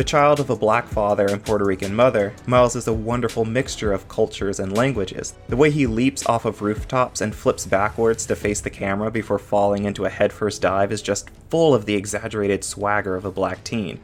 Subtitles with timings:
[0.00, 3.92] The child of a black father and Puerto Rican mother, Miles is a wonderful mixture
[3.92, 5.34] of cultures and languages.
[5.50, 9.38] The way he leaps off of rooftops and flips backwards to face the camera before
[9.38, 13.62] falling into a headfirst dive is just full of the exaggerated swagger of a black
[13.62, 14.00] teen.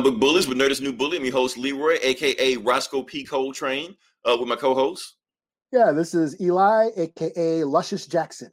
[0.00, 1.18] Comic Book Bullies with Nerdist New Bully.
[1.18, 3.22] I'm your host Leroy, aka Roscoe P.
[3.22, 5.16] Coltrane, uh, with my co-host.
[5.72, 8.50] Yeah, this is Eli, aka Luscious Jackson.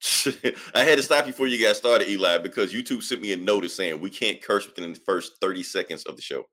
[0.74, 3.36] I had to stop you before you got started, Eli, because YouTube sent me a
[3.36, 6.44] notice saying we can't curse within the first 30 seconds of the show.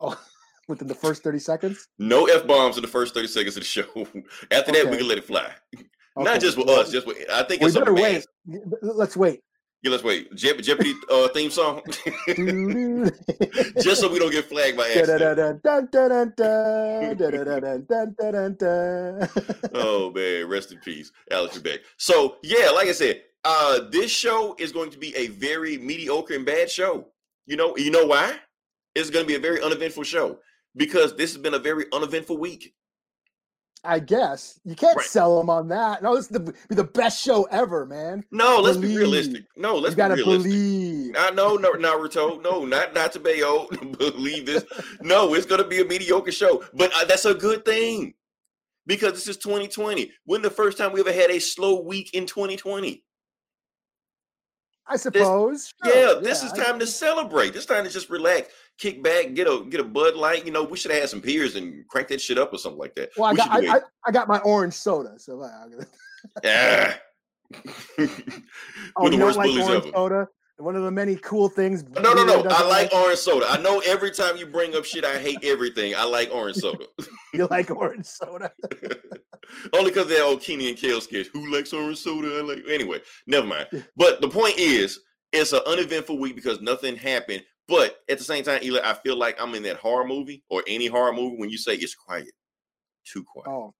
[0.00, 0.20] Oh,
[0.68, 1.88] within the first 30 seconds?
[1.98, 3.86] No F bombs in the first 30 seconds of the show.
[4.50, 5.50] After that, we can let it fly.
[5.74, 5.86] Okay,
[6.18, 8.26] Not just with well, us, just with I think We it's better wait.
[8.82, 9.40] Let's wait.
[9.82, 10.32] Yeah, let's wait.
[10.36, 11.82] Je- Jeopardy uh, theme song.
[13.82, 15.18] just so we don't get flagged by accident.
[19.74, 21.80] oh man, rest in peace, Alex Trebek.
[21.96, 26.34] So yeah, like I said, uh, this show is going to be a very mediocre
[26.34, 27.08] and bad show.
[27.46, 28.36] You know, you know why?
[28.94, 30.38] It's going to be a very uneventful show
[30.76, 32.72] because this has been a very uneventful week.
[33.84, 35.06] I guess you can't Right.
[35.06, 36.02] sell them on that.
[36.04, 38.24] No, this is the, be the best show ever, man.
[38.30, 39.44] No, let's be realistic.
[39.56, 40.52] No, let's you gotta be realistic.
[40.52, 41.14] believe.
[41.18, 42.40] I know, no, Naruto.
[42.42, 43.66] No, not not to Bayo.
[43.98, 44.64] Believe this.
[45.00, 48.14] No, it's going to be a mediocre show, but uh, that's a good thing
[48.86, 50.12] because this is 2020.
[50.26, 53.02] When the first time we ever had a slow week in 2020?
[54.86, 55.72] I suppose.
[55.84, 57.52] Yeah, Sure, this is I- time to celebrate.
[57.52, 60.44] This time to just relax, kick back, get a get a Bud Light.
[60.46, 62.78] You know, we should have had some beers and crank that shit up or something
[62.80, 63.10] like that.
[63.16, 63.80] Well, I We got I, I.
[64.06, 65.66] I got my orange soda, so I,
[66.44, 66.98] Ah.
[67.98, 68.08] oh,
[69.00, 69.92] We're the you worst like bullies orange ever.
[69.94, 70.28] soda?
[70.58, 71.82] One of the many cool things.
[71.82, 72.44] No, no, no.
[72.48, 73.46] I like orange soda.
[73.48, 75.94] I know every time you bring up shit, I hate everything.
[75.96, 76.84] I like orange soda.
[77.34, 78.52] You like orange soda?
[79.72, 81.28] Only because that old Kenan and Kel sketch.
[81.32, 82.28] Who likes orange soda?
[82.38, 83.00] I like anyway.
[83.26, 83.68] Never mind.
[83.96, 85.00] But the point is,
[85.32, 87.42] it's an uneventful week because nothing happened.
[87.68, 90.62] But at the same time, Eli, I feel like I'm in that horror movie or
[90.66, 92.30] any horror movie when you say it's quiet,
[93.06, 93.48] too quiet.
[93.48, 93.72] Oh,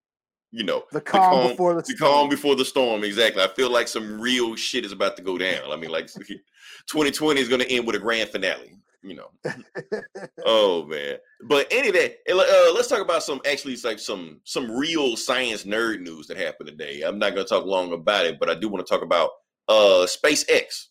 [0.51, 2.11] You know, the calm, before the, the storm.
[2.11, 3.03] calm before the storm.
[3.03, 3.43] Exactly.
[3.43, 5.71] I feel like some real shit is about to go down.
[5.71, 6.07] I mean, like
[6.87, 8.77] 2020 is going to end with a grand finale.
[9.05, 9.31] You know.
[10.45, 11.17] oh man.
[11.43, 15.17] But any of that, eh, uh, let's talk about some actually like some some real
[15.17, 17.01] science nerd news that happened today.
[17.01, 19.31] I'm not going to talk long about it, but I do want to talk about
[19.67, 20.85] uh SpaceX.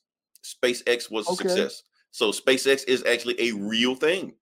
[0.45, 1.49] SpaceX was a Okay.
[1.49, 1.83] success.
[2.13, 4.35] So SpaceX is actually a real thing.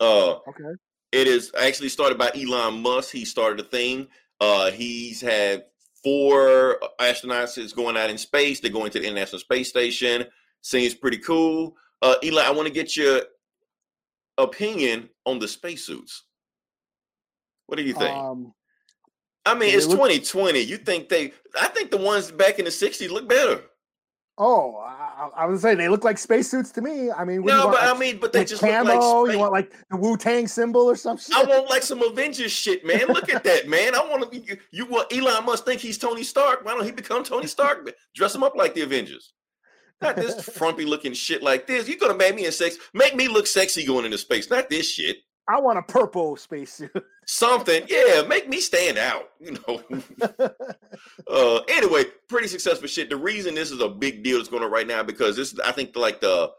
[0.00, 0.74] Uh okay.
[1.12, 3.10] it is actually started by Elon Musk.
[3.10, 4.08] He started a thing.
[4.40, 5.64] Uh, he's had
[6.02, 8.58] four astronauts going out in space.
[8.60, 10.24] They're going to the International Space Station.
[10.62, 11.76] Seems pretty cool.
[12.00, 13.20] Uh, Eli, I want to get your
[14.38, 16.24] opinion on the spacesuits.
[17.66, 18.16] What do you think?
[18.16, 18.54] Um,
[19.44, 20.60] I mean, it's look- 2020.
[20.60, 21.32] You think they?
[21.60, 23.62] I think the ones back in the 60s look better.
[24.38, 24.76] oh,
[25.20, 27.10] I, I was saying they look like spacesuits to me.
[27.10, 28.84] I mean, you No, but I mean, but they with just camo.
[28.84, 28.98] look like.
[29.02, 31.36] Oh you want like the Wu Tang symbol or some shit?
[31.36, 33.06] I want like some Avengers shit, man.
[33.08, 33.94] Look at that, man.
[33.94, 34.86] I want to be you.
[34.86, 36.64] Want Elon Musk think he's Tony Stark?
[36.64, 37.90] Why don't he become Tony Stark?
[38.14, 39.34] Dress him up like the Avengers.
[40.00, 41.86] Not this frumpy looking shit like this.
[41.86, 44.48] You're gonna make me a sex, make me look sexy going into space.
[44.48, 45.18] Not this shit.
[45.50, 46.90] I want a purple spacesuit.
[47.26, 49.30] Something, yeah, make me stand out.
[49.40, 49.82] You know.
[51.30, 53.08] uh, anyway, pretty successful shit.
[53.10, 55.72] The reason this is a big deal that's going on right now because this, I
[55.72, 56.50] think, like the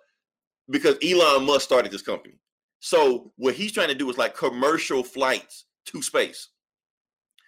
[0.70, 2.36] because Elon Musk started this company.
[2.80, 6.50] So what he's trying to do is like commercial flights to space.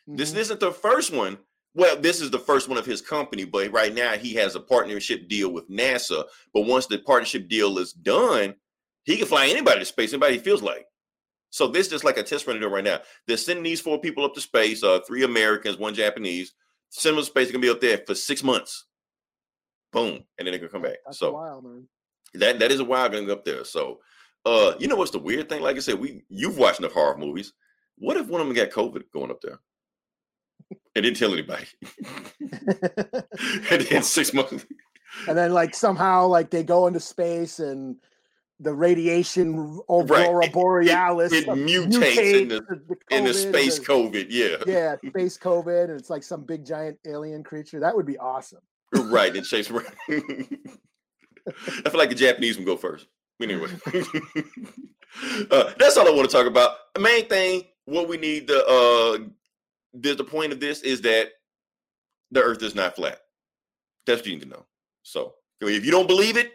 [0.06, 0.38] This Mhm.
[0.38, 1.40] isn't the first one.
[1.76, 4.60] Well, this is the first one of his company, but right now he has a
[4.60, 6.26] partnership deal with NASA.
[6.54, 8.56] But once the partnership deal is done,
[9.06, 10.86] he can fly anybody to space, anybody he feels like.
[11.54, 12.98] So this is just like a test run to do right now.
[13.28, 16.52] They're sending these four people up to space, uh, three Americans, one Japanese.
[16.90, 18.88] Send them to space, they're gonna be up there for six months.
[19.92, 20.24] Boom.
[20.40, 20.98] And then they can come back.
[21.06, 21.88] That's so wild, man.
[22.34, 23.64] that that is a while going up there.
[23.66, 24.00] So
[24.46, 25.62] uh, you know what's the weird thing?
[25.62, 27.54] Like I said, we you've watched enough horror movies.
[28.00, 29.60] What if one of them got COVID going up there?
[30.96, 31.68] And didn't tell anybody.
[33.70, 34.66] and then six months.
[35.28, 37.98] and then like somehow like they go into space and
[38.60, 39.82] the radiation Right.
[39.90, 44.28] aurora It- it- borealis it uh, mutates in the- the in the space the- COVID,
[44.30, 44.58] yeah.
[44.68, 47.80] yeah, space COVID, and it's like some big giant alien creature.
[47.80, 48.62] That would be awesome.
[48.94, 49.72] Right, and Chase.
[50.10, 53.08] I feel like the Japanese would go first.
[53.42, 53.70] Anyway,
[55.52, 56.94] uh, that's all I want to talk about.
[56.94, 59.28] The main thing, what we need the uh,
[59.94, 61.30] the, the point of this is that
[62.32, 63.20] the Earth is not flat.
[64.06, 64.66] That's what you need to know.
[65.02, 66.54] So if you don't believe it,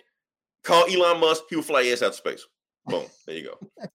[0.65, 1.45] call Elon Musk.
[1.49, 2.47] He will fly ass out to space.
[2.87, 3.05] Boom.
[3.27, 3.89] There you go.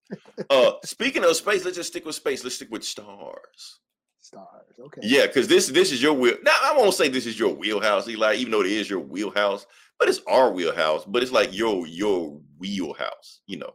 [0.50, 2.44] Uh, speaking of space, let's just stick with space.
[2.44, 3.80] Let's stick with stars.
[4.20, 4.46] Stars.
[4.78, 5.00] Okay.
[5.02, 6.36] Yeah, because this this is your wheel.
[6.42, 9.66] Now I won't say this is your wheelhouse, Eli, even though it is your wheelhouse,
[9.98, 11.04] but it's our wheelhouse.
[11.04, 13.40] But it's like your your wheelhouse.
[13.46, 13.74] You know,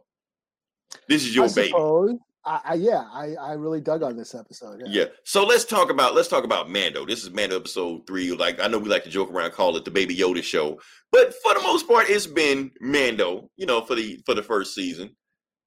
[1.08, 1.68] this is your I baby.
[1.68, 2.18] suppose.
[2.44, 4.80] I, I yeah, I I really dug on this episode.
[4.80, 5.02] Yeah.
[5.02, 5.04] Yeah.
[5.24, 7.04] So let's talk about let's talk about Mando.
[7.04, 8.32] This is Mando episode three.
[8.32, 10.80] Like I know we like to joke around, call it the Baby Yoda show,
[11.12, 13.50] but for the most part, it's been Mando.
[13.56, 15.14] You know, for the for the first season.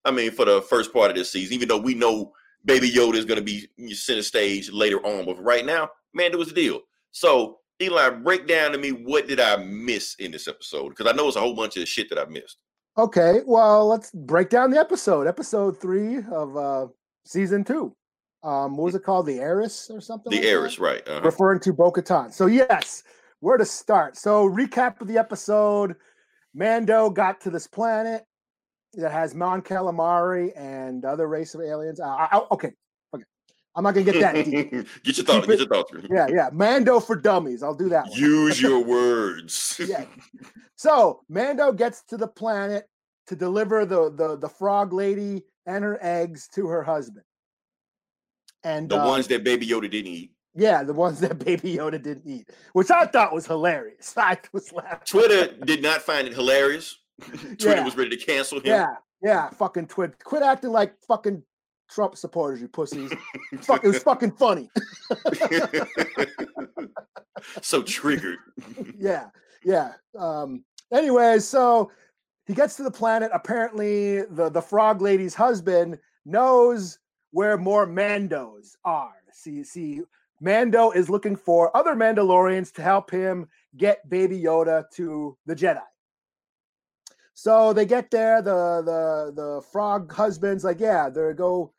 [0.06, 2.34] I mean, for the first part of this season, even though we know
[2.66, 6.50] Baby Yoda is going to be center stage later on, but right now, Mando was
[6.50, 6.82] the deal.
[7.12, 10.90] So Eli, break down to me what did I miss in this episode?
[10.90, 12.58] Because I know it's a whole bunch of shit that I missed.
[12.98, 13.42] Okay.
[13.46, 15.28] Well, let's break down the episode.
[15.28, 16.88] Episode three of uh
[17.26, 17.96] season two.
[18.44, 19.26] Um, what was it called?
[19.26, 20.30] The Heiress or something?
[20.30, 20.50] The like that?
[20.50, 21.08] heiress, right?
[21.08, 21.22] Uh-huh.
[21.22, 22.32] referring to Bo Katan.
[22.34, 23.04] So, yes,
[23.40, 24.18] where to start?
[24.18, 25.96] So, recap of the episode
[26.54, 28.26] Mando got to this planet
[28.96, 32.00] that has Mon Calamari and other race of aliens.
[32.00, 32.74] Uh, I, okay.
[33.76, 34.72] I'm not to get that deep.
[35.04, 35.48] get your thoughts.
[35.48, 35.92] Keep Get your thoughts.
[36.10, 36.50] Yeah, yeah.
[36.54, 37.64] Mando for dummies.
[37.64, 38.20] I'll do that one.
[38.20, 39.80] Use your words.
[39.86, 40.06] yeah.
[40.76, 42.90] So, Mando gets to the planet
[43.28, 47.24] to deliver the, the, the frog lady and her eggs to her husband.
[48.66, 50.32] And The uh, ones that Baby Yoda didn't eat.
[50.56, 54.14] yeah, the ones that Baby Yoda didn't eat, which I thought was hilarious.
[54.18, 55.00] I was laughing.
[55.06, 56.98] Twitter did not find it hilarious.
[57.22, 57.84] Twitter Yeah.
[57.86, 58.66] was ready to cancel him.
[58.66, 60.22] Yeah, yeah, fucking twit.
[60.24, 61.44] Quit acting like fucking
[61.94, 63.14] Trump supporters, you pussies.
[63.62, 64.70] Fuck, it was fucking funny.
[67.62, 68.40] so triggered.
[68.98, 69.28] yeah,
[69.64, 69.94] yeah.
[70.18, 71.92] Um, anyways, so
[72.46, 73.32] he gets to the planet.
[73.34, 76.98] Apparently, the the frog lady's husband knows
[77.32, 79.14] where more Mandos are.
[79.32, 80.02] See, see,
[80.42, 83.48] Mando is looking for other Mandalorians to help him
[83.78, 85.82] get Baby Yoda to the Jedi.
[87.34, 88.42] So they get there.
[88.42, 91.74] The the the frog husband's like, yeah, there go.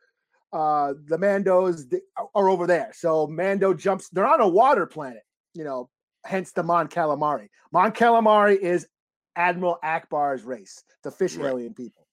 [0.54, 1.92] Uh, the Mandos
[2.34, 2.92] are over there.
[2.94, 4.08] So Mando jumps.
[4.10, 5.24] They're on a water planet.
[5.52, 5.90] You know,
[6.24, 7.48] hence the Mon Calamari.
[7.72, 8.86] Mon Calamari is
[9.34, 11.48] Admiral Ackbar's race, the fish Right.
[11.48, 12.06] alien people.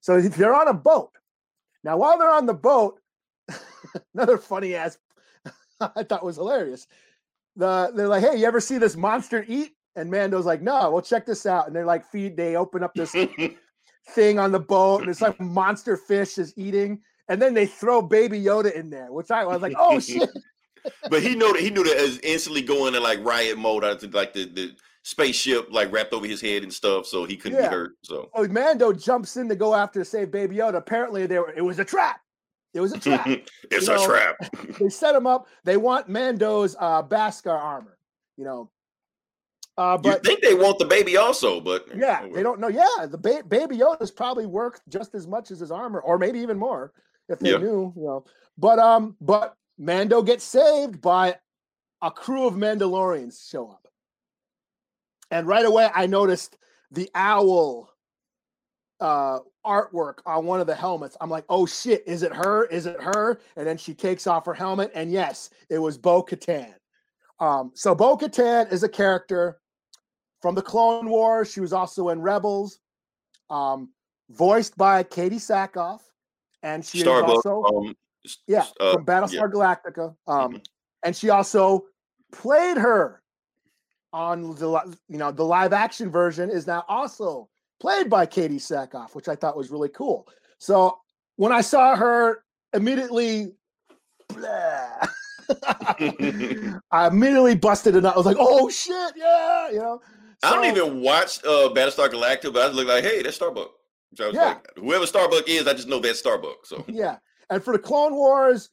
[0.00, 1.10] So if they're on a boat.
[1.82, 3.00] Now, while they're on the boat,
[4.14, 4.96] another funny ass
[5.80, 6.86] I thought was hilarious.
[7.56, 9.72] The they're like, hey, you ever see this monster eat?
[9.96, 11.66] And Mando's like, no, well, check this out.
[11.66, 13.12] And they're like, feed, they open up this
[14.10, 17.00] thing on the boat, and it's like monster fish is eating.
[17.28, 20.28] And then they throw baby Yoda in there, which I was like, oh shit.
[21.10, 24.02] but he knew that he knew that as instantly going in like riot mode out
[24.02, 24.72] of like the, the
[25.02, 27.68] spaceship like wrapped over his head and stuff, so he couldn't Yeah.
[27.68, 27.92] be hurt.
[28.02, 30.76] So Oh, Mando jumps in to go after save Baby Yoda.
[30.76, 32.20] Apparently, they were it was a trap.
[32.74, 33.26] It was a trap.
[33.70, 34.36] it's You a know, trap.
[34.80, 35.46] they set him up.
[35.64, 37.98] They want Mando's uh beskar armor,
[38.36, 38.70] you know.
[39.76, 42.66] Uh, but you think they want the baby also, but yeah, oh, they don't know.
[42.66, 46.40] Yeah, the ba- Baby Yoda's probably worth just as much as his armor, or maybe
[46.40, 46.92] even more
[47.28, 47.58] if they Yeah.
[47.58, 48.24] knew, you know.
[48.56, 51.36] But um, but Mando gets saved by
[52.02, 53.88] a crew of Mandalorians show up,
[55.30, 56.56] and right away I noticed
[56.90, 57.90] the owl
[59.00, 61.16] uh artwork on one of the helmets.
[61.20, 62.64] I'm like, oh shit, is it her?
[62.66, 63.40] Is it her?
[63.56, 66.74] And then she takes off her helmet, and yes, it was Bo Katan.
[67.38, 69.60] Um, so Bo Katan is a character
[70.40, 71.52] from the Clone Wars.
[71.52, 72.80] She was also in Rebels,
[73.50, 73.90] um,
[74.30, 76.00] voiced by Katee Sackhoff,
[76.62, 77.38] and she Starbucks.
[77.38, 77.94] is also um,
[78.46, 80.14] yeah uh, from Battlestar Galactica.
[80.26, 80.64] Um, Mhm.
[81.04, 81.84] and she also
[82.32, 83.22] played her
[84.12, 87.48] on the you know the live action version is now also
[87.80, 90.26] played by Katee Sackhoff, which I thought was really cool.
[90.58, 90.98] So
[91.36, 92.42] when I saw her,
[92.74, 93.52] immediately,
[96.90, 98.04] I immediately busted it.
[98.04, 98.14] up.
[98.14, 100.00] I was like, "Oh shit, yeah!" You know.
[100.42, 103.70] I don't even watch uh Battlestar Galactica, but I look like, hey, that's Starbuck.
[104.14, 104.44] So I was Yeah.
[104.46, 106.64] like, whoever Starbuck is, I just know that's Starbuck.
[106.66, 107.18] So yeah.
[107.50, 108.70] And for the Clone Wars,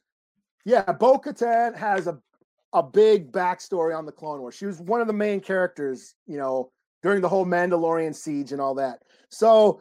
[0.64, 2.18] yeah, Bo Katan has a,
[2.72, 4.54] a big backstory on the Clone Wars.
[4.54, 6.70] She was one of the main characters, you know,
[7.02, 9.00] during the whole Mandalorian siege and all that.
[9.30, 9.80] So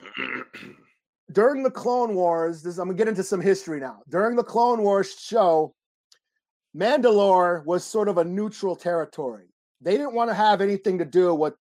[1.32, 4.02] during the Clone Wars, this I'm gonna get into some history now.
[4.10, 5.74] During the Clone Wars show,
[6.76, 9.48] Mandalore was sort of a neutral territory.
[9.82, 11.54] They didn't want to have anything to do with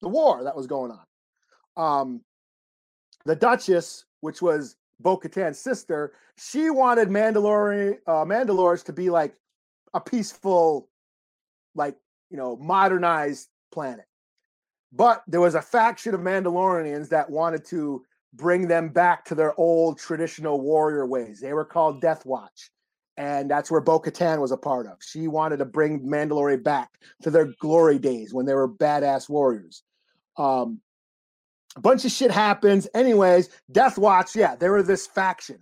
[0.00, 1.04] the war that was going on.
[1.76, 2.20] Um,
[3.24, 9.34] the Duchess, which was Bo Katan's sister, she wanted Mandalorian uh, Mandalores to be like
[9.94, 10.88] a peaceful,
[11.74, 11.96] like
[12.30, 14.06] you know, modernized planet.
[14.92, 19.58] But there was a faction of Mandalorians that wanted to bring them back to their
[19.58, 21.40] old traditional warrior ways.
[21.40, 22.70] They were called Death Watch.
[23.16, 24.96] And that's where Bo Katan was a part of.
[25.00, 26.90] She wanted to bring Mandalore back
[27.22, 29.82] to their glory days when they were badass warriors.
[30.38, 30.80] Um,
[31.76, 32.88] a bunch of shit happens.
[32.94, 35.58] Anyways, Death Watch, yeah, they were this faction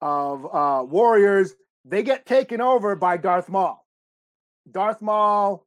[0.00, 1.54] of uh, warriors.
[1.84, 3.84] They get taken over by Darth Maul.
[4.70, 5.66] Darth Maul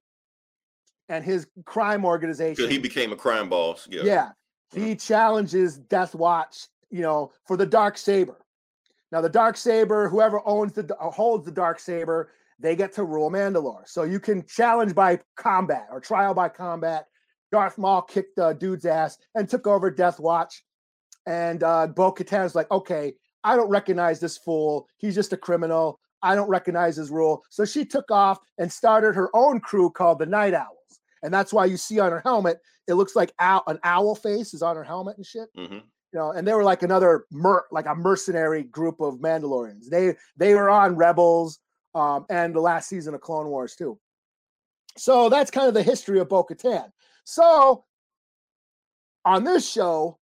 [1.10, 2.70] and his crime organization.
[2.70, 3.88] He became a crime boss.
[3.92, 4.04] Yeah.
[4.04, 4.30] Yeah.
[4.74, 8.38] He challenges Death Watch, you know, for the dark saber.
[9.12, 13.04] Now, the dark saber, whoever owns the uh, holds the dark saber, they get to
[13.04, 13.88] rule Mandalore.
[13.88, 17.08] So you can challenge by combat or trial by combat.
[17.56, 20.66] Darth Maul kicked the dude's ass and took over Death Watch.
[21.26, 23.14] And uh, Bo Katan's like, okay,
[23.46, 24.90] I don't recognize this fool.
[24.98, 25.98] He's just a criminal.
[26.22, 27.46] I don't recognize his rule.
[27.50, 31.00] So she took off and started her own crew called the Night Owls.
[31.24, 32.60] And that's why you see on her helmet,
[32.90, 35.48] it looks like owl, an owl face is on her helmet and shit.
[35.56, 35.82] hmm You
[36.12, 39.88] know, and they were like another mer- like a mercenary group of Mandalorians.
[39.90, 41.60] They they were on Rebels
[41.94, 43.98] um, and the last season of Clone Wars too.
[44.98, 46.90] So that's kind of the history of Bo-Katan.
[47.26, 47.84] So
[49.26, 50.18] on this show,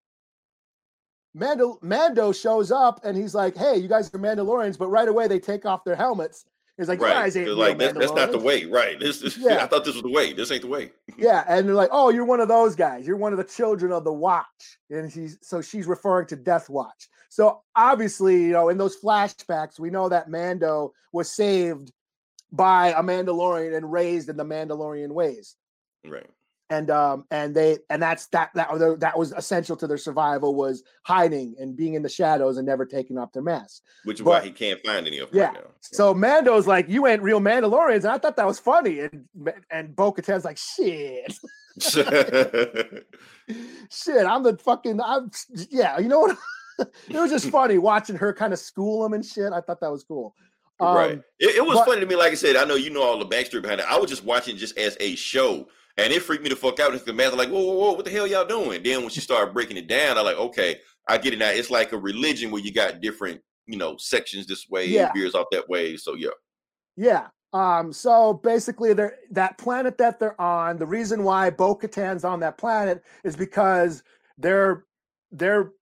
[1.35, 5.28] Mando, Mando shows up and he's like, "Hey, you guys are Mandalorians," but right away
[5.28, 6.44] they take off their helmets.
[6.78, 7.14] He's like, "You Right.
[7.14, 8.64] guys ain't It's like that, that's not the way.
[8.64, 8.99] Right.
[8.99, 9.62] This is Yeah.
[9.62, 10.32] I thought this was the way.
[10.32, 10.92] This ain't the way.
[11.18, 13.06] Yeah, and they're like, "Oh, you're one of those guys.
[13.06, 16.68] You're one of the children of the Watch." And she's so she's referring to Death
[16.71, 17.09] Watch.
[17.28, 21.92] So obviously, you know, in those flashbacks, we know that Mando was saved
[22.52, 25.56] by a Mandalorian and raised in the Mandalorian ways.
[26.06, 26.28] Right.
[26.73, 28.69] And um and they and that's that that
[29.00, 32.87] that was essential to their survival was hiding and being in the shadows and never
[32.87, 33.83] taking off their mask.
[34.05, 35.47] Which is But- why he can't find any of them Yeah.
[35.49, 35.71] right now.
[35.81, 39.00] So Mando's like, "You ain't real Mandalorians," and I thought that was funny.
[39.00, 39.26] And
[39.71, 41.35] and Bo-Katan's like, "Shit."
[43.91, 45.31] shit, I'm the fucking, I'm,
[45.71, 46.38] yeah, you know what?
[46.79, 49.52] it was just funny watching her kind of school him and shit.
[49.52, 50.35] I thought that was cool.
[50.81, 51.23] Um, right.
[51.38, 52.17] It, it was but- funny to me.
[52.17, 53.87] Like I said, I know you know all the backstory behind it.
[53.88, 55.69] I was just watching just as a show,
[55.99, 56.93] and it freaked me the fuck out.
[56.93, 58.83] Because the man like, whoa, whoa, whoa, what the hell y'all doing?
[58.83, 61.51] Then when she started breaking it down, I'm like, okay, I get it now.
[61.51, 65.13] It's like a religion where you got different, you know, sections this way, Yeah.
[65.13, 65.97] veers off that way.
[65.97, 66.31] So yeah,
[66.97, 67.29] Yeah.
[67.55, 70.79] Um, so basically, they're that planet that they're on.
[70.79, 74.03] The reason why Bo Katan's on that planet is because
[74.39, 74.87] they're
[75.33, 75.73] they're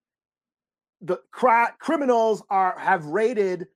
[1.00, 3.68] the cri- criminals are have raided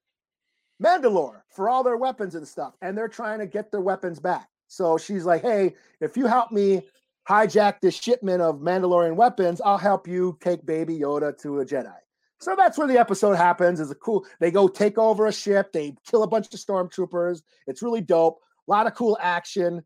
[0.82, 4.48] Mandalore for all their weapons and stuff, and they're trying to get their weapons back.
[4.74, 6.82] So she's like, "Hey, if you help me
[7.28, 11.94] hijack this shipment of Mandalorian weapons, I'll help you take Baby Yoda to a Jedi."
[12.40, 13.78] So that's where the episode happens.
[13.78, 14.26] Is a cool.
[14.40, 15.72] They go take over a ship.
[15.72, 17.42] They kill a bunch of stormtroopers.
[17.66, 18.40] It's really dope.
[18.66, 19.82] A lot of cool action.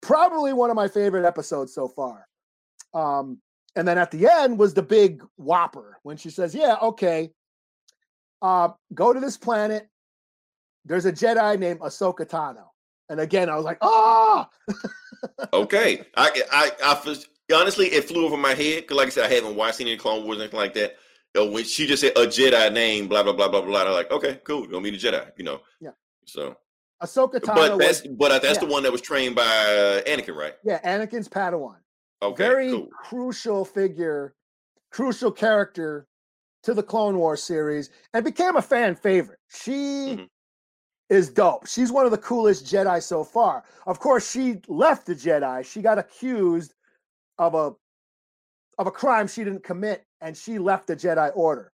[0.00, 2.26] Probably one of my favorite episodes so far.
[2.92, 3.40] Um,
[3.76, 7.32] and then at the end was the big whopper when she says, "Yeah, okay,
[8.42, 9.88] uh, go to this planet.
[10.84, 12.71] There's a Jedi named Ahsoka Tano."
[13.12, 14.48] And again, I was like, "Ah!"
[15.52, 16.02] okay.
[16.16, 19.54] I, I, I, honestly, it flew over my head because, like I said, I haven't
[19.54, 20.96] watched any Clone Wars or anything like that.
[21.34, 23.92] You know, when she just said a Jedi name, blah blah blah blah blah, I'm
[23.92, 25.60] like, okay, cool, you gonna be the Jedi, you know.
[25.78, 25.90] Yeah.
[26.24, 26.56] So,
[27.02, 30.00] Ahsoka Tano but that's was, but uh, that's the one that was trained by uh,
[30.08, 30.54] Anakin, right?
[30.64, 31.76] yeah, Anakin's Padawan.
[32.22, 32.88] Okay, very cool.
[32.96, 34.34] crucial figure,
[34.90, 36.06] crucial character
[36.62, 39.38] to the Clone Wars series, and became a fan favorite.
[39.50, 40.28] She Mhm.
[41.12, 41.66] Is dope.
[41.66, 43.64] She's one of the coolest Jedi so far.
[43.86, 45.62] Of course, she left the Jedi.
[45.64, 46.74] She got accused
[47.38, 47.72] of a
[48.78, 51.70] of a crime she didn't commit, and she left the Jedi Order.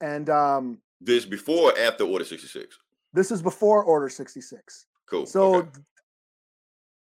[0.00, 2.78] And um, This before or after Order sixty six.
[3.12, 4.86] this is before Order sixty six.
[5.06, 5.26] Cool.
[5.26, 5.68] So okay.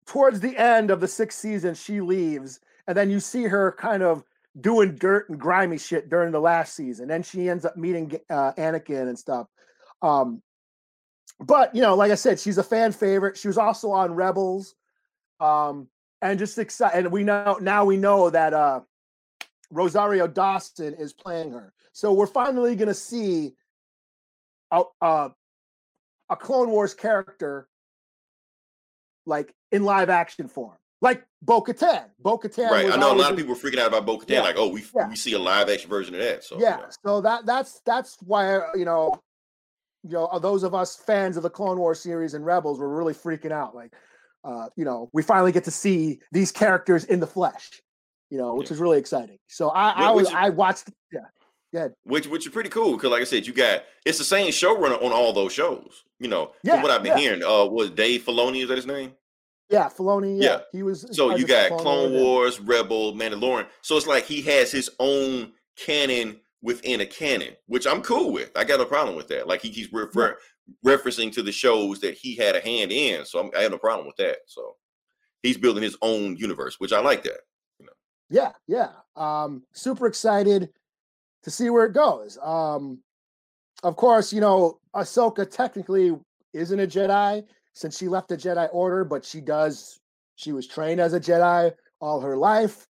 [0.06, 4.04] towards the end of the sixth season, she leaves, and then you see her kind
[4.04, 4.24] of
[4.60, 7.08] doing dirt and grimy shit during the last season.
[7.08, 9.48] Then she ends up meeting uh, Anakin and stuff.
[10.02, 10.42] Um,
[11.40, 13.38] but you know, like I said, she's a fan favorite.
[13.38, 14.76] She was also on Rebels,
[15.40, 15.88] um,
[16.22, 16.98] and just excited.
[17.06, 18.82] And we know now we know that uh,
[19.72, 21.74] Rosario Dawson is playing her.
[21.92, 23.56] So we're finally going to see
[24.72, 25.32] a, a
[26.30, 27.68] a Clone Wars character
[29.26, 32.06] like in live action form, like Bo Katan.
[32.20, 32.70] Bo Katan.
[32.70, 32.92] right.
[32.92, 34.70] I know a lot of people were freaking out about Bo Katan, Yeah, like, oh,
[34.70, 35.10] we yeah.
[35.10, 36.44] we see a live action version of that.
[36.44, 36.86] So yeah.
[37.06, 39.22] So that that's that's why you know,
[40.06, 42.90] you know, uh, those of us fans of the Clone Wars series and Rebels were
[42.96, 43.74] really freaking out.
[43.76, 43.92] Like,
[44.44, 47.82] uh, you know, we finally get to see these characters in the flesh.
[48.32, 48.74] you know, which Yeah.
[48.76, 49.38] is really exciting.
[49.48, 50.90] So I, I was I watched
[51.72, 51.88] yeah.
[52.06, 55.02] which which is pretty cool because, like I said, you got it's the same showrunner
[55.04, 56.04] on all those shows.
[56.20, 57.24] You know, Yeah, from what I've been yeah.
[57.24, 59.14] hearing, uh, was Dave Filoni is that his name?
[59.70, 60.42] Yeah, Filoni.
[60.42, 60.60] Yeah, Yeah.
[60.72, 61.06] he was.
[61.12, 62.14] So you got Filoni Clone.
[62.14, 63.68] Wars, Rebel, Mandalorian.
[63.82, 68.52] So it's like he has his own canon within a canon, which I'm cool with.
[68.58, 69.48] I got no problem with that.
[69.48, 70.40] Like he keeps refer-
[70.84, 73.24] referencing to the shows that he had a hand in.
[73.24, 74.38] So I'm, I have no problem with that.
[74.48, 74.76] So
[75.44, 77.40] he's building his own universe, which I like that.
[78.32, 78.90] Yeah, yeah.
[79.16, 80.70] Um, super excited
[81.44, 82.40] to see where it goes.
[82.42, 83.00] Um,
[83.84, 86.18] of course, you know, Ahsoka technically
[86.54, 87.44] isn't a Jedi
[87.76, 90.00] since she left the Jedi Order, but she does.
[90.36, 92.88] She was trained as a Jedi all her life.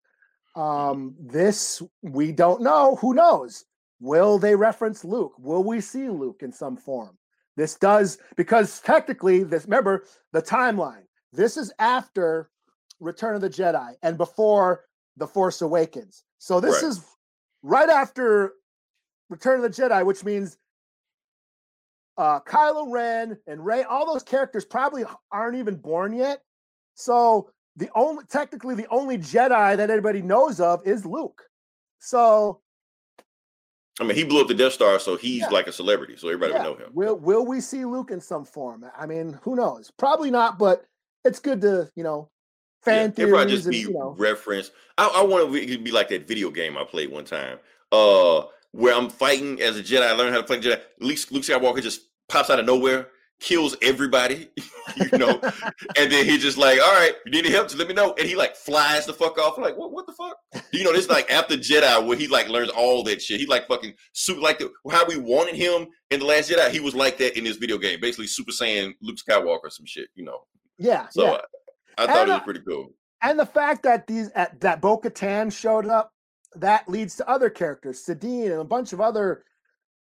[0.56, 2.96] Um, this we don't know.
[2.96, 3.64] Who knows?
[4.00, 5.34] Will they reference Luke?
[5.38, 7.16] Will we see Luke in some form?
[7.56, 11.04] This does because technically, this remember the timeline.
[11.32, 12.50] This is after
[13.00, 14.84] Return of the Jedi and before
[15.16, 16.24] The Force Awakens.
[16.38, 16.88] So this Right.
[16.88, 17.04] is
[17.62, 18.52] right after
[19.28, 20.56] Return of the Jedi, which means
[22.18, 26.40] uh, Kylo Ren and Rey, all those characters probably aren't even born yet.
[26.94, 31.42] So the only, technically, the only Jedi that anybody knows of is Luke.
[32.00, 32.60] So
[34.00, 35.48] I mean, he blew up the Death Star, so he's Yeah.
[35.48, 36.90] like a celebrity, so everybody yeah, would know him.
[36.94, 38.84] will will we see Luke in some form?
[38.96, 39.90] I mean, who knows?
[39.90, 40.84] Probably not, but
[41.24, 42.30] it's good to you know
[42.82, 44.70] fan Yeah, theories just and be you know reference.
[44.98, 47.58] I, I want to be like that video game I played one time,
[47.90, 48.42] uh,
[48.72, 50.02] where I'm fighting as a Jedi.
[50.06, 50.80] I learned how to play Jedi.
[51.00, 53.08] Luke, Luke Skywalker just pops out of nowhere,
[53.40, 54.48] kills everybody,
[55.12, 55.40] you know,
[55.96, 57.66] and then he just like, all right, you need any help?
[57.66, 58.14] Just let me know.
[58.18, 59.56] And he like flies the fuck off.
[59.56, 59.92] I'm like, what?
[59.92, 60.36] What the fuck?
[60.72, 63.38] You know, this is like after Jedi, where he like learns all that shit.
[63.40, 66.70] He like fucking super like the how we wanted him in the Last Jedi.
[66.70, 70.08] He was like that in this video game, basically Super Saiyan Luke Skywalker, some shit,
[70.14, 70.38] you know.
[70.78, 71.38] yeah, So yeah.
[71.98, 72.88] I, I thought And, it uh, was pretty cool.
[73.22, 76.10] and the fact that these at, that Bo Katan showed up,
[76.54, 79.44] that leads to other characters, Sabine and a bunch of other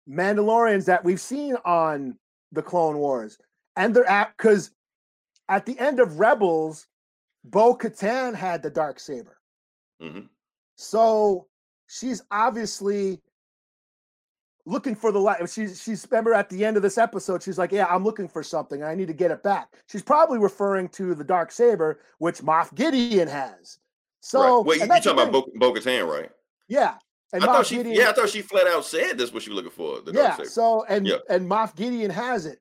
[0.09, 2.17] Mandalorians that we've seen on
[2.51, 3.37] the Clone Wars,
[3.75, 4.71] and they're at because
[5.49, 6.87] at the end of Rebels,
[7.43, 9.37] Bo Katan had the dark saber,
[10.01, 10.21] hmm
[10.77, 11.47] so
[11.87, 13.21] she's obviously
[14.65, 15.47] looking for the light.
[15.49, 18.43] She's she's remember at the end of this episode, she's like, "Yeah, I'm looking for
[18.43, 18.83] something.
[18.83, 22.73] I need to get it back." She's probably referring to the dark saber, which Moff
[22.75, 23.79] Gideon has.
[24.21, 24.65] So, right.
[24.65, 25.59] well, you, and you that's the talking about thing.
[25.59, 26.31] Bo Katan, right?
[26.67, 26.95] yeah,
[27.33, 29.43] and I Moff thought she, Gideon, yeah, I thought she flat out said that's what
[29.43, 30.01] she was looking for.
[30.01, 30.37] The yeah.
[30.43, 31.17] So and Yeah.
[31.29, 32.59] and Moff Gideon has it.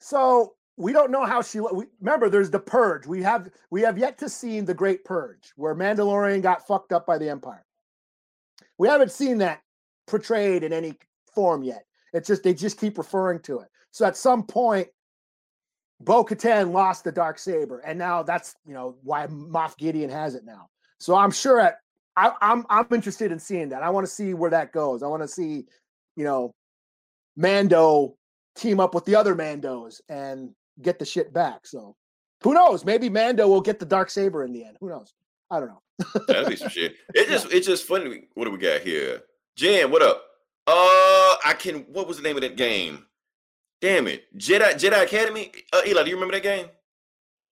[0.00, 1.60] So we don't know how she.
[1.60, 3.06] We, remember, there's the purge.
[3.06, 7.06] We have we have yet to see the Great Purge, where Mandalorian got fucked up
[7.06, 7.64] by the Empire.
[8.78, 9.62] We haven't seen that
[10.06, 10.94] portrayed in any
[11.34, 11.84] form yet.
[12.12, 13.68] It's just they just keep referring to it.
[13.90, 14.88] So at some point,
[16.00, 20.34] Bo Katan lost the dark saber, and now that's you know why Moff Gideon has
[20.34, 20.68] it now.
[20.98, 21.78] So I'm sure at
[22.16, 23.82] I, I'm I'm interested in seeing that.
[23.82, 25.02] I want to see where that goes.
[25.02, 25.64] I want to see,
[26.16, 26.52] you know,
[27.36, 28.16] Mando
[28.56, 30.50] team up with the other Mandos and
[30.80, 31.66] get the shit back.
[31.66, 31.96] So
[32.42, 32.84] who knows?
[32.84, 34.76] Maybe Mando will get the dark saber in the end.
[34.80, 35.12] Who knows?
[35.50, 35.82] I don't know.
[36.28, 36.96] That'd be some shit.
[37.14, 38.28] It just it's just funny.
[38.34, 39.22] What do we got here?
[39.56, 40.22] Jan, what up?
[40.66, 41.80] Uh, I can.
[41.92, 43.06] What was the name of that game?
[43.80, 45.52] Damn it, Jedi Jedi Academy.
[45.72, 46.66] Uh, Eli, do you remember that game?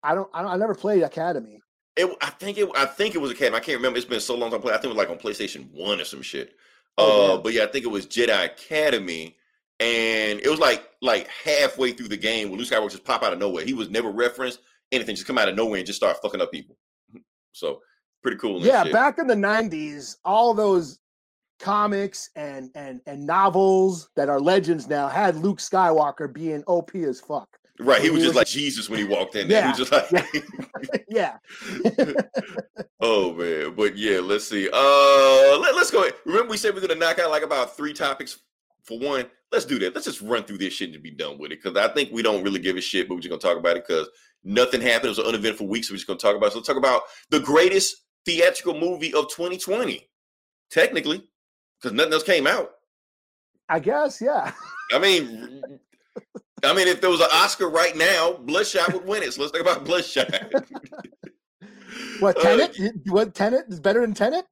[0.03, 0.29] I don't.
[0.33, 1.61] I, don't, I never played Academy.
[1.96, 2.68] It, I think it.
[2.74, 3.57] I think it was a Academy.
[3.57, 3.98] I can't remember.
[3.98, 4.50] It's been so long.
[4.50, 4.74] Time I played.
[4.74, 6.55] I think it was like on PlayStation One or some shit.
[6.98, 7.42] Oh, uh, damn.
[7.42, 9.37] but yeah, I think it was Jedi Academy,
[9.81, 13.33] and it was like like halfway through the game when Luke Skywalker just pop out
[13.33, 13.64] of nowhere.
[13.64, 15.14] He was never referenced anything.
[15.14, 16.76] Just come out of nowhere and just start fucking up people.
[17.55, 17.83] So
[18.22, 18.62] pretty cool.
[18.62, 21.00] Yeah, back in the '90s, all those
[21.61, 27.20] comics and and and novels that are legends now had Luke Skywalker being OP as
[27.20, 27.59] fuck.
[27.85, 29.62] Right, he When was he just was- like Jesus when he walked in there.
[29.62, 30.45] He was just like,
[31.09, 31.38] yeah,
[33.01, 33.75] oh man.
[33.75, 34.68] But yeah, let's see.
[34.73, 36.03] Uh, let, us go.
[36.03, 36.14] ahead.
[36.25, 38.38] Remember, we said we are gonna knock out like about three topics
[38.85, 39.27] for one.
[39.51, 39.95] Let's do that.
[39.95, 42.23] Let's just run through this shit and be done with it because I think we
[42.23, 44.09] don't really give a shit, but we're just gonna talk about it because
[44.45, 45.07] nothing happened.
[45.07, 46.47] It was an uneventful week, so we're just gonna talk about.
[46.47, 46.53] It.
[46.53, 50.09] So let's talk about the greatest theatrical movie of 2020,
[50.71, 51.23] technically,
[51.81, 52.71] because nothing else came out.
[53.68, 54.21] I guess.
[54.21, 54.53] Yeah.
[54.92, 55.62] I mean,
[56.64, 59.33] I mean, if there was an Oscar right now, Bloodshot would win it.
[59.35, 60.53] So let's talk about Bloodshot.
[62.20, 62.79] What Uh, Tenet?
[62.79, 64.46] You- what Tenet is better than Tenet?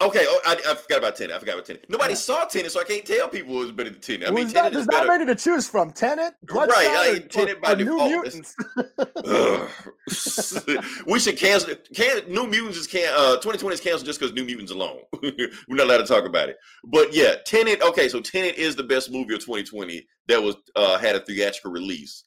[0.00, 1.34] Okay, oh, I, I forgot about Tenet.
[1.34, 1.90] I forgot about Tenet.
[1.90, 2.18] Nobody Yeah.
[2.18, 4.28] saw Tenet, so I can't tell people it was better than Tenet.
[4.28, 5.90] I mean, there's not, Tenet is there's not many to choose from.
[5.90, 8.26] Tenet, Right, Bloodshot, I or- Tenet by default.
[11.06, 11.74] We should cancel.
[11.94, 15.00] Can New Mutants is can uh 2020 is canceled just because New Mutants alone.
[15.22, 16.56] We're not allowed to talk about it.
[16.84, 17.82] But yeah, Tenet.
[17.82, 21.72] Okay, so Tenet is the best movie of 2020 that was uh had a theatrical
[21.72, 22.24] release.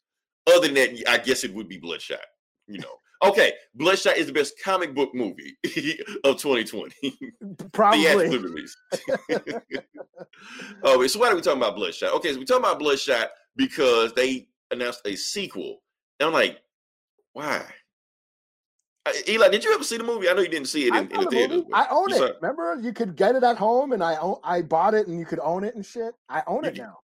[0.47, 2.19] Other than that, I guess it would be Bloodshot.
[2.67, 5.55] You know, Okay, Bloodshot is the best comic book movie
[6.23, 7.17] of 2020.
[7.71, 8.01] Probably.
[8.01, 8.75] Theatrical release.
[10.83, 12.13] oh, wait, so why are we talking about Bloodshot?
[12.13, 15.81] Okay, so we're talking about Bloodshot because they announced a sequel.
[16.19, 16.59] And I'm like,
[17.33, 17.63] why?
[19.27, 20.29] Eli, did you ever see the movie?
[20.29, 21.61] I know you didn't see it in, in the the theater.
[21.73, 22.35] I own you it.
[22.41, 25.25] Remember, you could get it at home, and I own, I bought it, and you
[25.25, 26.13] could own it and shit.
[26.29, 26.99] I own it now.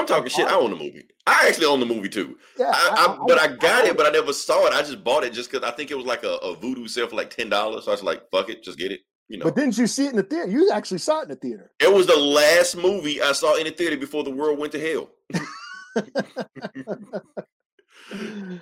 [0.00, 0.46] I'm talking shit.
[0.48, 1.06] I own the movie.
[1.26, 2.36] I actually own the movie too.
[2.58, 4.72] Yeah, I, I, but I got it, but I never saw it.
[4.72, 7.06] I just bought it just because I think it was like a, a Vudu sale
[7.06, 7.84] for like ten dollars.
[7.84, 10.06] So I was like, "Fuck it, just get it." You know, But didn't you see
[10.06, 10.50] it in the theater?
[10.50, 11.70] You actually saw it in the theater.
[11.78, 14.80] it was the last movie I saw in the theater before the world went to
[14.80, 15.10] hell.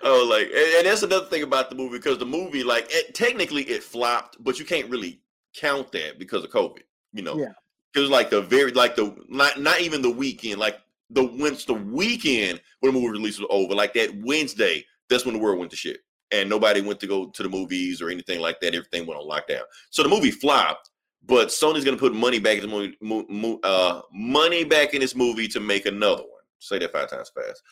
[0.03, 3.14] Oh, like, and, and that's another thing about the movie because the movie, like, it,
[3.14, 5.22] technically it flopped, but you can't really
[5.57, 6.83] count that because of COVID.
[7.14, 7.53] You know, Yeah.
[7.90, 10.79] because like the very, like the not not even the weekend, like
[11.11, 15.35] the once the weekend when the movie release was over, like that Wednesday, that's when
[15.35, 18.40] the world went to shit, and nobody went to go to the movies or anything
[18.40, 18.75] like that.
[18.75, 20.90] Everything went on lockdown, so the movie flopped.
[21.27, 25.01] But Sony's gonna put money back in the movie, mo- mo- uh, money back in
[25.01, 26.42] this movie to make another one.
[26.59, 27.62] Say that five times fast.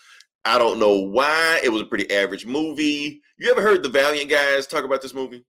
[0.44, 1.61] I don't know why.
[1.62, 3.20] It was a pretty average movie.
[3.38, 5.44] You ever heard the Valiant guys talk about this movie?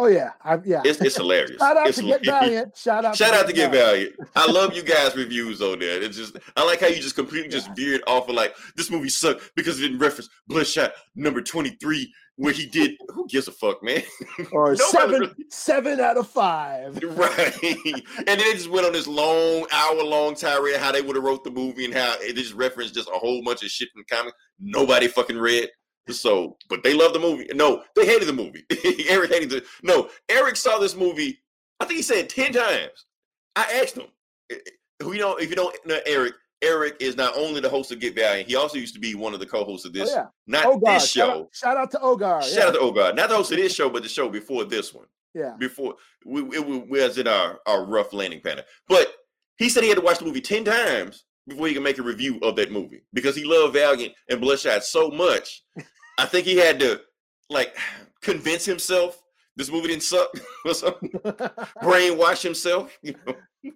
[0.00, 0.80] Oh yeah, I, yeah.
[0.84, 1.58] It's, it's hilarious.
[1.58, 2.24] Shout out It's to Get.
[2.24, 2.76] Valiant.
[2.76, 3.16] Shout out.
[3.16, 4.14] Shout out to Get Valiant.
[4.36, 6.00] I love you guys' reviews on there.
[6.00, 7.74] It's just I like how you just completely just Yeah.
[7.74, 12.52] veered off of like this movie sucked because it didn't reference Bloodshot number 23 where
[12.52, 14.00] he did who gives a fuck, man?
[14.52, 16.96] Or seven, really- seven out of five.
[17.02, 17.62] right.
[17.64, 21.24] and then they just went on this long, hour long tirade how they would have
[21.24, 24.04] wrote the movie and how it just referenced just a whole bunch of shit in
[24.08, 25.68] the comic nobody fucking read.
[26.10, 27.48] So, but they love the movie.
[27.54, 28.64] No, they hated the movie.
[29.08, 30.08] Eric hated the no.
[30.28, 31.38] Eric saw this movie.
[31.80, 33.06] I think he said ten times.
[33.56, 34.06] I asked him.
[35.02, 35.36] Who you know?
[35.36, 38.48] If you don't know Eric, Eric is not only the host of Get Valiant.
[38.48, 40.26] He also used to be one of the co-hosts of Oh this, yeah.
[40.46, 40.94] not Ogar.
[40.94, 41.40] this Shout show.
[41.40, 42.42] out, shout out to Ogar.
[42.42, 42.64] Shout yeah.
[42.66, 44.92] out to Oh God, not the host of this show, but the show before this
[44.92, 45.54] one yeah.
[45.58, 45.94] before
[46.24, 48.64] we, we, we was in our, our rough landing pattern.
[48.88, 49.12] But
[49.56, 52.02] he said he had to watch the movie 10 times before he can make a
[52.02, 55.62] review of that movie because he loved Valiant and Bloodshot so much.
[56.18, 57.00] I think he had to
[57.48, 57.76] like
[58.20, 59.22] convince himself
[59.56, 60.30] this movie didn't suck
[60.64, 61.10] or something,
[61.82, 63.72] brainwash himself, you know.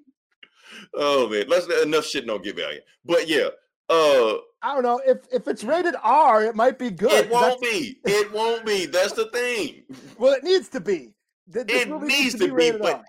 [0.95, 2.85] Oh man, let's enough shit don't get Valiant.
[3.05, 3.49] But yeah,
[3.89, 7.13] uh I don't know if if it's rated R, it might be good.
[7.13, 7.99] it won't be.
[8.05, 8.87] It won't be.
[8.87, 9.85] That's the thing.
[10.19, 11.15] Well, it needs to be.
[11.47, 13.05] This it movie needs to be, rated but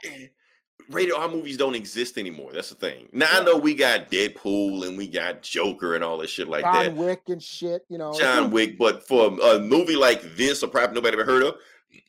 [0.90, 2.52] rated R movies don't exist anymore.
[2.54, 3.10] That's the thing.
[3.12, 6.64] Now I know we got Deadpool and we got Joker and all this shit like
[6.64, 6.86] John that.
[6.90, 7.84] John Wick and shit.
[7.90, 8.14] You know.
[8.18, 11.56] John Wick, but for a movie like this, or probably nobody ever heard of,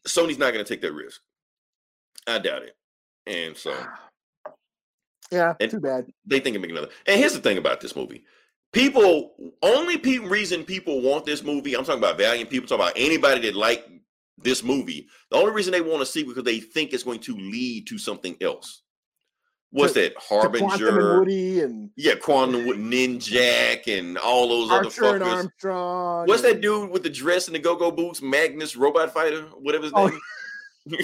[0.06, 1.20] Sony's not going to take that risk.
[2.26, 2.76] I doubt it.
[3.26, 3.74] And so
[5.30, 5.54] Yeah.
[5.60, 6.06] And- too bad.
[6.26, 6.92] they think of making another.
[7.06, 8.24] And here's the thing about this movie.
[8.72, 12.94] People, only pe- reason people want this movie, I'm talking about Valiant people, talking about
[12.96, 13.88] anybody that like
[14.38, 15.06] this movie.
[15.30, 17.98] The only reason they want to see because they think it's going to lead to
[17.98, 18.82] something else.
[19.70, 20.14] What's To- that?
[20.14, 20.22] And
[20.68, 21.18] Harbinger.
[21.20, 25.34] Woody and Yeah, Quantum with Ninjak and all those other Archer and fuckers.
[25.36, 26.26] Armstrong.
[26.28, 28.22] What's and- that dude with the dress and the go-go boots?
[28.22, 30.20] Magnus Robot Fighter, whatever his Oh, name.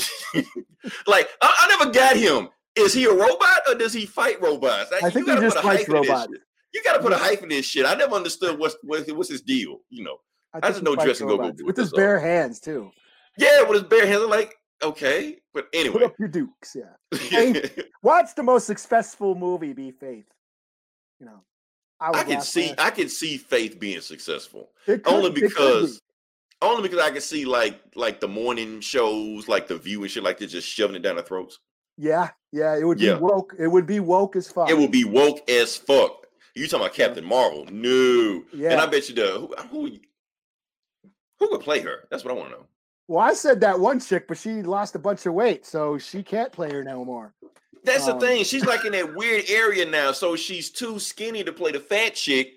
[1.06, 2.48] like I, I never got him.
[2.76, 4.90] Is he a robot or does he fight robots?
[4.92, 6.32] Like, I you think he gotta just put a fights hyphen in this robots.
[6.32, 6.40] shit.
[6.72, 7.84] You got to put a hyphen in this shit.
[7.84, 9.78] I never understood what's what, what's his deal.
[9.88, 10.18] You know,
[10.54, 12.90] I think just he know fights dress and go-go boots, with his bare hands too.
[13.38, 14.22] Yeah, with his bare hands.
[14.22, 16.76] I'm like, okay, but anyway, Put up your dukes.
[16.76, 17.18] Yeah.
[17.18, 17.70] Hey,
[18.02, 19.72] What's the most successful movie?
[19.72, 20.26] Be Faith.
[21.18, 21.40] You know.
[22.00, 22.80] I was can see night.
[22.80, 24.70] I can see Faith being successful.
[24.86, 25.40] Could- only could be.
[25.42, 26.00] because
[26.62, 30.22] only because I can see like like the morning shows like the view and shit
[30.22, 31.58] like this just shoving it down their throats.
[31.98, 33.14] Yeah, yeah, it would Yeah.
[33.16, 33.54] be woke.
[33.58, 34.70] It would be woke as fuck.
[34.70, 36.26] It would be woke as fuck.
[36.54, 37.66] You talking about Captain Marvel?
[37.70, 38.42] No.
[38.54, 38.72] Yeah.
[38.72, 39.90] And I bet you the who who,
[41.38, 42.08] who would play her?
[42.10, 42.66] That's what I want to know.
[43.11, 46.23] Well, I said that one chick, but she lost a bunch of weight, so she
[46.23, 47.35] can't play her no more.
[47.83, 48.44] That's Um, the thing.
[48.44, 52.14] She's like in that weird area now, so she's too skinny to play the fat
[52.14, 52.53] chick,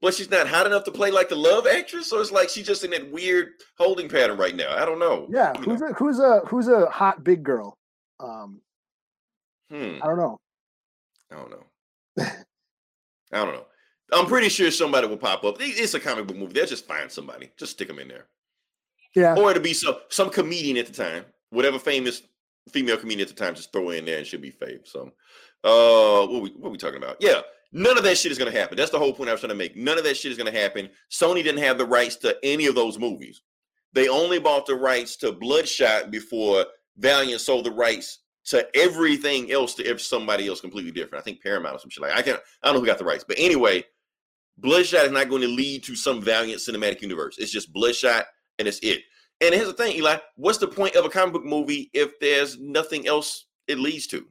[0.00, 2.06] but she's not hot enough to play like the love actress.
[2.06, 4.72] So it's like she's just in that weird holding pattern right now.
[4.80, 5.26] I don't know.
[5.30, 5.88] Yeah, You who's know.
[5.88, 7.76] a who's a who's a hot big girl?
[8.20, 8.60] Um,
[9.68, 9.98] Hmm.
[10.00, 10.38] I don't know.
[11.32, 11.64] I don't know.
[13.32, 13.66] I don't know.
[14.12, 15.56] I'm pretty sure somebody will pop up.
[15.58, 16.52] It's a comic book movie.
[16.52, 17.50] They'll just find somebody.
[17.58, 18.26] Just stick them in there.
[19.18, 21.24] Yeah, Or it'll be some some comedian at the time.
[21.50, 22.22] Whatever famous
[22.70, 24.86] female comedian at the time, just throw in there and she'll be fave.
[24.86, 25.10] So
[25.64, 27.16] uh what we what we talking about?
[27.20, 27.40] Yeah.
[27.72, 28.76] None of that shit is gonna happen.
[28.76, 29.76] That's the whole point I was trying to make.
[29.76, 30.88] None of that shit is gonna happen.
[31.10, 33.42] Sony didn't have the rights to any of those movies.
[33.92, 39.74] They only bought the rights to Bloodshot before Valiant sold the rights to everything else
[39.74, 41.22] to ev- somebody else completely different.
[41.22, 43.04] I think Paramount or some shit like I can't I don't know who got the
[43.04, 43.24] rights.
[43.26, 43.84] But anyway,
[44.58, 47.36] Bloodshot is not going to lead to some Valiant cinematic universe.
[47.38, 48.26] It's just Bloodshot
[48.58, 49.02] and it's it.
[49.40, 50.18] And here's the thing, Eli.
[50.36, 54.26] What's the point of a comic book movie if there's nothing else it leads to?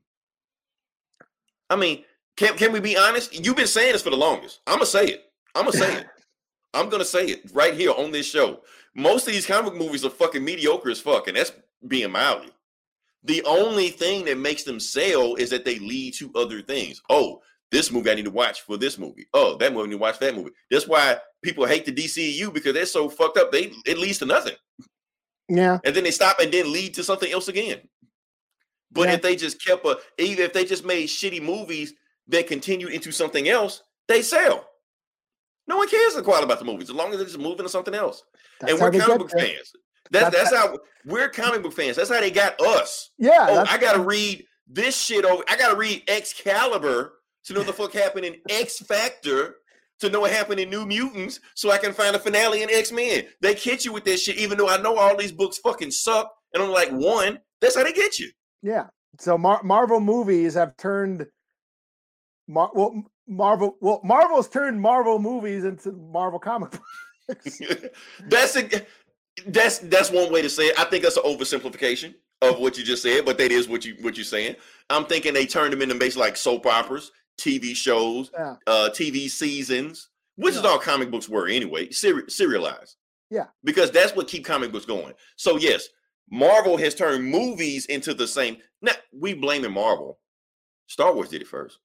[1.70, 2.04] I mean,
[2.36, 3.46] can can we be honest?
[3.46, 4.60] You've been saying this for the longest.
[4.68, 5.32] I'm gonna say it.
[5.56, 6.08] I'm gonna say it.
[6.74, 8.62] I'm gonna say it right here on this show.
[8.96, 11.52] Most of these comic book movies are fucking mediocre as fuck, and that's
[11.88, 12.52] being mildly.
[13.24, 17.02] The only thing that makes them sell is that they lead to other things.
[17.10, 19.28] Oh, this movie I need to watch for this movie.
[19.34, 20.52] Oh, that movie I need to watch that movie.
[20.72, 23.52] That's why people hate the DCU because they're so fucked up.
[23.52, 24.56] They it leads to nothing,
[25.50, 25.80] Yeah.
[25.84, 27.82] and then they stop and then lead to something else again.
[28.92, 29.16] But Yeah.
[29.16, 31.94] if they just kept a, even if they just made shitty movies
[32.30, 34.68] that continued into something else, they sell.
[35.68, 37.70] No one cares the quality about the movies as long as they're just moving to
[37.70, 38.24] something else.
[38.62, 39.46] That's and we're comic book there.
[39.48, 39.74] fans.
[40.10, 41.98] That's That's that's how we're comic book fans.
[41.98, 43.12] That's how they got us.
[43.18, 43.48] Yeah.
[43.50, 45.44] Oh, I gotta read this shit over.
[45.50, 47.14] I gotta read Excalibur
[47.48, 49.56] to know what the fuck happened in X Factor
[50.00, 52.92] to know what happened in New Mutants, so I can find a finale in X
[52.92, 53.26] Men.
[53.42, 56.32] They catch you with this shit, even though I know all these books fucking suck,
[56.54, 57.40] and I'm like one.
[57.62, 58.30] That's how they get you.
[58.62, 58.88] Yeah.
[59.20, 61.26] So Mar- Marvel movies have turned
[62.48, 66.72] Mar- well, Marvel well Marvel's turned Marvel movies into Marvel comic
[67.28, 67.62] books.
[68.28, 68.70] that's a
[69.48, 70.80] that's that's one way to say it.
[70.80, 73.96] I think that's an oversimplification of what you just said, but that is what you
[74.02, 74.56] what you're saying.
[74.90, 78.56] I'm thinking they turned them into basically like soap operas, TV shows, Yeah.
[78.68, 82.96] uh, TV seasons, which is all comic books were anyway, seri- serialized.
[83.30, 83.48] Yeah.
[83.64, 85.14] because that's what keep comic books going.
[85.36, 85.90] So yes,
[86.32, 88.58] Marvel has turned movies into the same.
[88.82, 90.20] Now we blaming Marvel.
[90.88, 91.80] Star Wars did it first.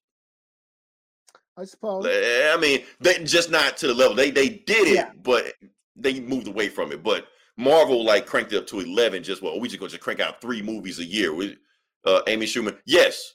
[1.57, 2.07] I suppose.
[2.07, 4.15] I mean, they just not to the level.
[4.15, 5.11] They they did it, Yeah.
[5.23, 5.53] but
[5.97, 7.03] they moved away from it.
[7.03, 9.23] But Marvel like cranked it up to eleven.
[9.23, 11.57] Just well, we just gonna just crank out three movies a year with
[12.05, 12.79] uh, Amy Schumer.
[12.87, 13.35] Yes,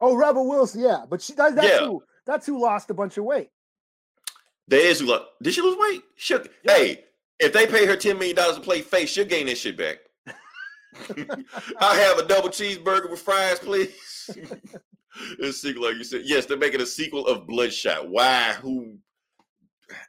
[0.00, 1.86] Oh, Rebel Wilson, yeah, but she that, that's Yeah.
[1.86, 3.50] who that's who lost a bunch of weight.
[4.68, 5.02] there is.
[5.02, 6.02] Like, did she lose weight?
[6.16, 6.40] She, Yeah.
[6.74, 7.04] Hey,
[7.40, 9.98] if they pay her ten million dollars to play Faith, she'll gain that shit back.
[11.78, 13.92] I'll have a double cheeseburger with fries, please.
[15.38, 16.22] it's sequel, like you said.
[16.24, 18.08] Yes, they're making a sequel of Bloodshot.
[18.08, 18.54] Why?
[18.60, 18.98] Who?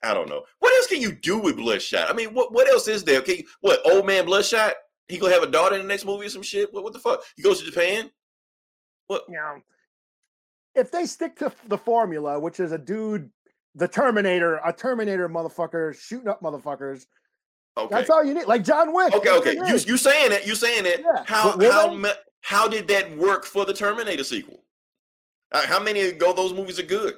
[0.04, 0.44] I don't know.
[0.60, 2.10] What else can you do with Bloodshot?
[2.10, 3.20] I mean, what what else is there?
[3.20, 4.74] Okay, what old man Bloodshot?
[5.08, 6.74] He gonna have a daughter in the next movie or some shit?
[6.74, 7.22] What what the fuck?
[7.36, 8.12] He goes to Japan?
[9.08, 9.24] What?
[9.30, 9.62] You know,
[10.76, 13.30] if they stick to the formula, which is a dude,
[13.76, 17.06] the Terminator, a Terminator motherfucker shooting up motherfuckers,
[17.78, 17.96] Okay.
[17.96, 18.46] that's all you need.
[18.46, 19.14] Like John Wick.
[19.14, 19.54] Okay, okay.
[19.54, 20.46] You you saying it?
[20.46, 21.00] You saying it?
[21.02, 22.14] Yeah, How how they?
[22.42, 24.64] how did that work for the Terminator sequel?
[25.52, 27.16] Uh, how many ago those movies are good?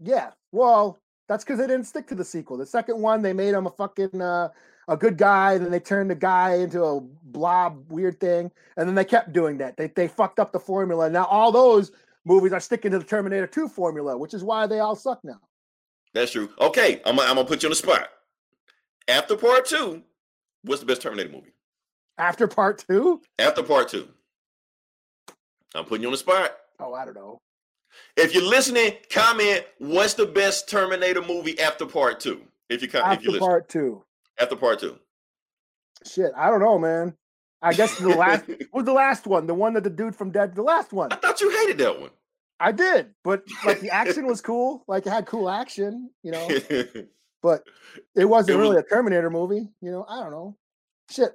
[0.00, 0.30] Yeah.
[0.52, 2.56] Well, that's because they didn't stick to the sequel.
[2.56, 4.48] The second one, they made him a fucking uh,
[4.88, 5.58] a good guy.
[5.58, 9.58] Then they turned the guy into a blob weird thing, and then they kept doing
[9.58, 9.76] that.
[9.76, 11.08] They they fucked up the formula.
[11.08, 11.92] Now all those
[12.30, 15.40] movies are sticking to the Terminator 2 formula, which is why they all suck now.
[16.14, 16.48] That's true.
[16.60, 18.08] Okay, I'm, I'm gonna put you on the spot.
[19.08, 20.02] After part two,
[20.62, 21.52] what's the best Terminator movie?
[22.18, 24.08] After part two, After part two,
[25.74, 26.52] I'm putting you on the spot.
[26.80, 27.38] oh, I don't know.
[28.16, 32.42] If you're listening, comment what's the best Terminator movie after part two.
[32.68, 34.04] If you com- if you After listen part two,
[34.40, 34.98] after part two,
[36.04, 37.14] shit, I don't know, man.
[37.62, 40.56] I guess the last was the last one, the one that the dude from Dead,
[40.56, 41.12] the last one.
[41.12, 42.10] I thought you hated that one.
[42.60, 44.84] I did, but like the action was cool.
[44.86, 46.46] Like it had cool action, you know.
[47.42, 47.62] but
[48.14, 49.68] it wasn't It was- really a Terminator movie.
[49.80, 50.56] You know, I don't know.
[51.10, 51.32] Shit.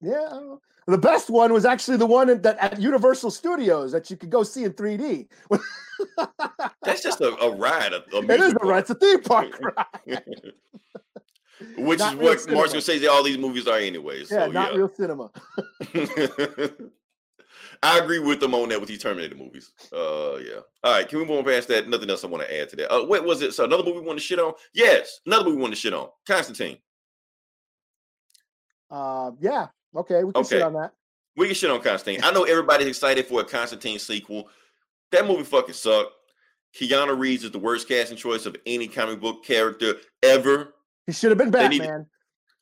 [0.00, 0.60] Yeah, I don't know.
[0.88, 4.42] The best one was actually the one that at Universal Studios that you could go
[4.42, 5.28] see in 3D.
[6.82, 7.92] That's just a, a ride.
[7.92, 8.78] A, a it is a ride.
[8.80, 10.22] It's a theme park ride.
[11.76, 12.66] Which Not is what Mark's cinema.
[12.68, 14.20] gonna say all these movies are anyway.
[14.20, 14.78] Yeah, So not yeah.
[14.78, 15.30] real cinema.
[17.82, 19.72] I agree with them on that with these Terminator movies.
[19.92, 20.60] Uh, yeah.
[20.84, 21.88] All right, can we move on past that?
[21.88, 22.92] Nothing else I want to add to that.
[22.92, 23.54] Uh, what was it?
[23.54, 24.52] So another movie we want to shit on?
[24.74, 26.08] Yes, another movie we want to shit on.
[26.26, 26.78] Constantine.
[28.90, 29.66] Uh, yeah.
[29.94, 30.48] Okay, we can Okay.
[30.48, 30.92] sit on that.
[31.36, 32.24] We can shit on Constantine.
[32.24, 34.48] I know everybody's excited for a Constantine sequel.
[35.12, 36.12] That movie fucking sucked.
[36.78, 40.74] Keanu Reeves is the worst casting choice of any comic book character ever.
[41.06, 42.06] He should have been need- Batman.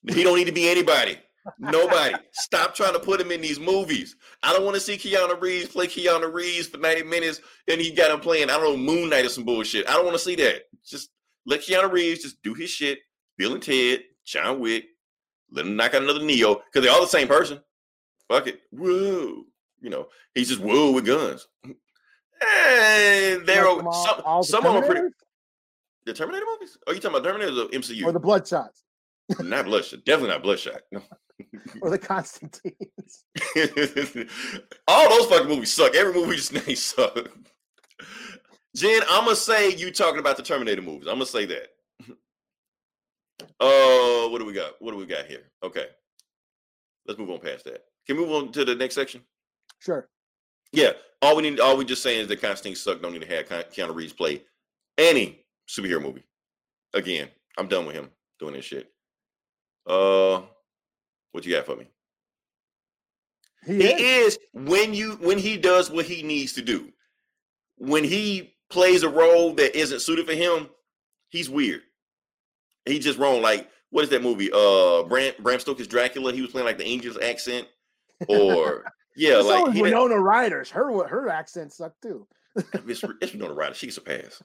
[0.09, 1.19] He don't need to be anybody.
[1.59, 2.15] Nobody.
[2.33, 4.17] Stop trying to put him in these movies.
[4.43, 7.93] I don't want to see Keanu Reeves play Keanu Reeves for 90 minutes and he
[7.93, 9.89] got him playing, I don't know, Moon Knight or some bullshit.
[9.89, 10.63] I don't want to see that.
[10.85, 11.11] Just
[11.47, 12.99] let Keanu Reeves just do his shit.
[13.39, 14.85] Bill and Ted, John Wick,
[15.51, 17.61] let him knock out another Neo because they're all the same person.
[18.29, 18.61] Fuck it.
[18.71, 19.45] Whoa.
[19.81, 21.47] You know, he's just whoa with guns.
[21.65, 25.09] And they're Like all- some, the some of them are pretty.
[26.05, 26.77] The Terminator movies?
[26.87, 28.05] Are you talking about Terminator or MCU?
[28.05, 28.83] or the Bloodshots
[29.41, 30.05] not Bloodshot.
[30.05, 30.81] Definitely not Bloodshot.
[30.93, 31.03] No.
[31.83, 33.25] or the Constantines.
[34.89, 35.95] All those fucking movies suck.
[35.95, 37.29] Every movie just name suck.
[38.75, 41.09] Jen, I'm gonna say you talking about the Terminator movies.
[41.09, 41.69] I'm gonna say that.
[43.61, 44.73] Uh, what do we got?
[44.81, 45.51] What do we got here?
[45.63, 45.87] Okay.
[47.07, 47.85] let's move on past that.
[48.07, 49.23] Can we move on to the next section?
[49.81, 50.09] Sure.
[50.73, 53.03] Yeah, all we need, all we just saying is that Constantine sucked.
[53.03, 54.43] Don't need to have Ke- Keanu Reeves play
[54.99, 56.25] any superhero movie
[56.95, 57.29] again.
[57.59, 58.93] I'm done with him doing this shit.
[59.87, 60.43] Uh,
[61.33, 61.87] what you got for me?
[63.67, 64.35] He, He is.
[64.35, 66.93] is when you when he does what he needs to do.
[67.79, 70.69] When he plays a role that isn't suited for him,
[71.29, 71.83] he's weird.
[72.85, 73.43] He just wrong.
[73.43, 74.51] Like what is that movie?
[74.53, 76.33] Uh, Bram Bram Stoker's Dracula.
[76.33, 77.67] He was playing like the Angel's accent,
[78.29, 78.85] or
[79.17, 80.71] yeah, so like he, Winona Ryder's.
[80.71, 82.27] Her her accent sucked too.
[82.57, 83.75] it's, it's Winona Ryder.
[83.75, 84.43] She gets a pass.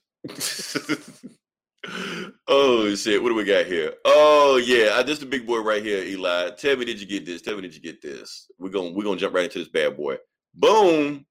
[2.48, 3.22] Oh shit!
[3.22, 3.94] What do we got here?
[4.06, 6.52] Oh yeah, uh, this the big boy right here, Eli.
[6.52, 7.42] Tell me, did you get this?
[7.42, 8.48] Tell me, did you get this?
[8.60, 10.18] We're gonna we're gonna jump right into this bad boy.
[10.54, 11.26] Boom!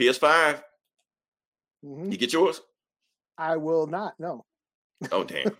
[0.00, 0.62] PS5.
[1.84, 2.10] Mhm.
[2.12, 2.60] You get yours?
[3.36, 4.14] I will not.
[4.18, 4.44] No.
[5.10, 5.56] Oh damn!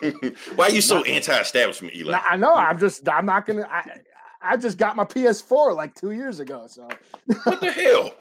[0.54, 2.18] Why are you so anti-establishment, Eli?
[2.18, 2.54] I know.
[2.54, 3.08] I'm just.
[3.08, 3.68] I'm not gonna.
[3.70, 4.00] I,
[4.40, 6.66] I just got my PS4 like two years ago.
[6.68, 6.88] So
[7.44, 8.12] What the hell?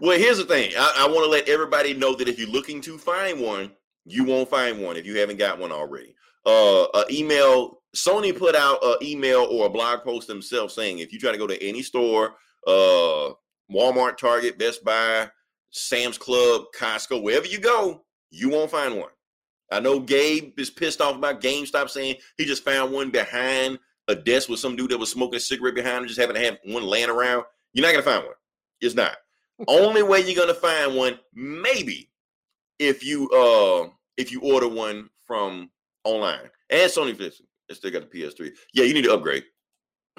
[0.00, 0.72] well, here's the thing.
[0.76, 3.72] I, I want to let everybody know that if you're looking to find one,
[4.04, 6.14] you won't find one if you haven't got one already.
[6.44, 7.80] Uh, a email.
[7.94, 11.38] Sony put out an email or a blog post themselves saying if you try to
[11.38, 12.34] go to any store,
[12.66, 13.30] uh,
[13.70, 15.30] Walmart, Target, Best Buy,
[15.70, 19.10] Sam's Club, Costco, wherever you go, you won't find one.
[19.70, 24.14] I know Gabe is pissed off about GameStop saying he just found one behind a
[24.14, 26.58] desk with some dude that was smoking a cigarette behind him, just having to have
[26.64, 27.44] one laying around.
[27.72, 28.34] You're not gonna find one.
[28.80, 29.16] It's not.
[29.68, 32.10] Only way you're gonna find one, maybe,
[32.78, 35.70] if you uh if you order one from
[36.04, 36.50] online.
[36.70, 38.50] And Sony Flips, it still got the PS3.
[38.72, 39.44] Yeah, you need to upgrade.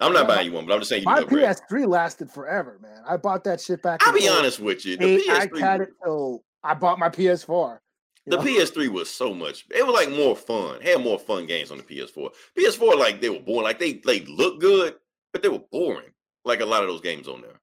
[0.00, 1.82] I'm not Yeah, buying you one, but I'm just saying you my need to upgrade.
[1.84, 3.02] PS3 lasted forever, man.
[3.06, 4.00] I bought that shit back.
[4.06, 4.96] I'll be honest with you.
[4.96, 5.30] The eight.
[5.30, 7.78] I PS3 had it till I bought my PS4.
[8.26, 8.42] The know?
[8.42, 9.64] PS3 was so much.
[9.74, 10.80] It was like more fun.
[10.82, 12.30] Had more fun games on the PS4.
[12.58, 13.64] PS4 like they were boring.
[13.64, 14.94] Like they they look good,
[15.32, 16.10] but they were boring.
[16.44, 17.60] Like a lot of those games on there.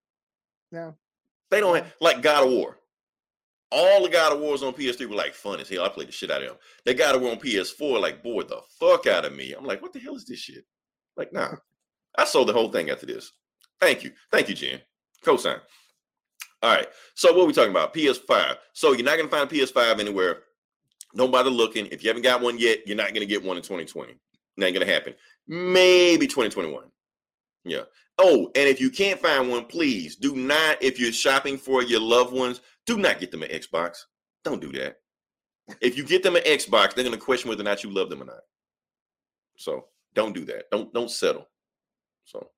[0.71, 0.91] Yeah.
[1.51, 2.77] They don't have like God of War.
[3.71, 5.83] All the God of Wars on PS3 were like fun as hell.
[5.83, 6.57] I played the shit out of them.
[6.85, 9.53] They God of War on PS4 like bored the fuck out of me.
[9.53, 10.65] I'm like, what the hell is this shit?
[11.17, 11.55] Like, nah.
[12.17, 13.31] I sold the whole thing after this.
[13.81, 14.11] Thank you.
[14.31, 14.79] Thank you, Jen.
[15.23, 15.59] Cosign.
[16.63, 16.87] All right.
[17.15, 17.93] So what are we talking about?
[17.93, 18.55] PS5.
[18.73, 20.43] So you're not gonna find a PS5 anywhere.
[21.15, 21.87] Don't bother looking.
[21.87, 24.15] If you haven't got one yet, you're not gonna get one in 2020.
[24.57, 25.13] Not gonna happen.
[25.47, 26.85] Maybe 2021.
[27.65, 27.81] Yeah.
[28.17, 30.81] Oh, and if you can't find one, please do not.
[30.81, 33.97] If you're shopping for your loved ones, do not get them an Xbox.
[34.43, 34.97] Don't do that.
[35.81, 38.21] If you get them an Xbox, they're gonna question whether or not you love them
[38.21, 38.41] or not.
[39.57, 40.69] So don't do that.
[40.71, 41.47] Don't don't settle.
[42.23, 42.49] So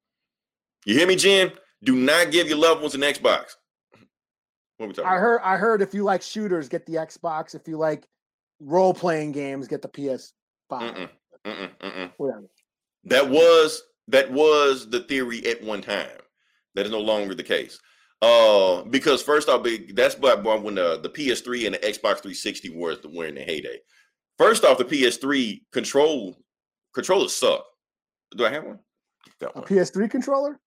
[0.85, 1.51] you hear me, Jen?
[1.83, 3.55] Do not give your loved ones an Xbox.
[4.77, 5.21] What are we talking I about?
[5.21, 5.41] heard.
[5.43, 7.55] I heard if you like shooters, get the Xbox.
[7.55, 8.07] If you like
[8.59, 10.31] role playing games, get the PS5.
[10.71, 11.09] Mm-mm,
[11.45, 12.11] mm-mm, mm-mm.
[12.17, 12.49] Whatever.
[13.05, 16.07] That was that was the theory at one time.
[16.75, 17.79] That is no longer the case.
[18.21, 22.97] Uh, because first off, that's but when the, the PS3 and the Xbox 360 were
[23.13, 23.79] were in the heyday.
[24.37, 26.37] First off, the PS3 control
[26.93, 27.63] controllers suck.
[28.35, 28.79] Do I have one?
[29.39, 29.61] Got A.
[29.61, 30.59] PS3 controller?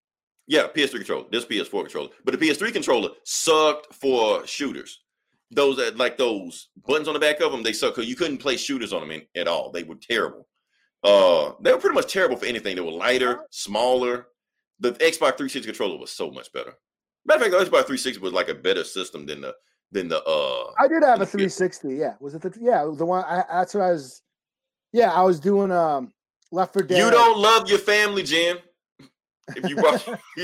[0.46, 1.24] Yeah, PS3 controller.
[1.31, 5.00] This PS4 controller, but the PS3 controller sucked for shooters.
[5.53, 8.38] Those that like those buttons on the back of them, they suck because you couldn't
[8.38, 9.72] play shooters on them in, at all.
[9.72, 10.46] They were terrible.
[11.02, 12.76] Uh, they were pretty much terrible for anything.
[12.76, 14.26] They were lighter, smaller.
[14.80, 16.74] The Xbox 360 controller was so much better.
[17.26, 19.54] Matter of fact, the Xbox 360 was like a better system than the
[19.92, 20.72] than the uh.
[20.78, 21.26] I did have a Yeah.
[21.26, 21.94] 360.
[21.94, 23.24] Yeah, was it the yeah the one?
[23.24, 24.22] I, that's what I was.
[24.92, 26.12] Yeah, I was doing um
[26.52, 26.98] Left 4 Dead.
[26.98, 28.58] You don't love your family, Jim.
[29.56, 30.06] If you brought,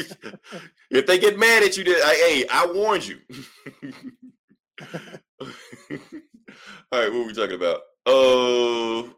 [0.90, 3.18] if they get mad at you, then I, hey, I warned you.
[5.40, 7.80] all right, what are we talking about?
[8.04, 9.08] Uh,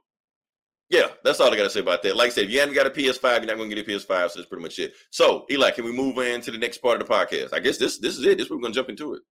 [0.90, 2.16] yeah, that's all I gotta say about that.
[2.16, 4.31] Like I said, if you haven't got a PS5, you're not gonna get a PS5,
[4.31, 4.94] so that's pretty much it.
[5.11, 7.53] So, Eli, can we move into the next part of the podcast?
[7.53, 8.38] I guess this this is it.
[8.38, 9.22] This we're gonna jump into it.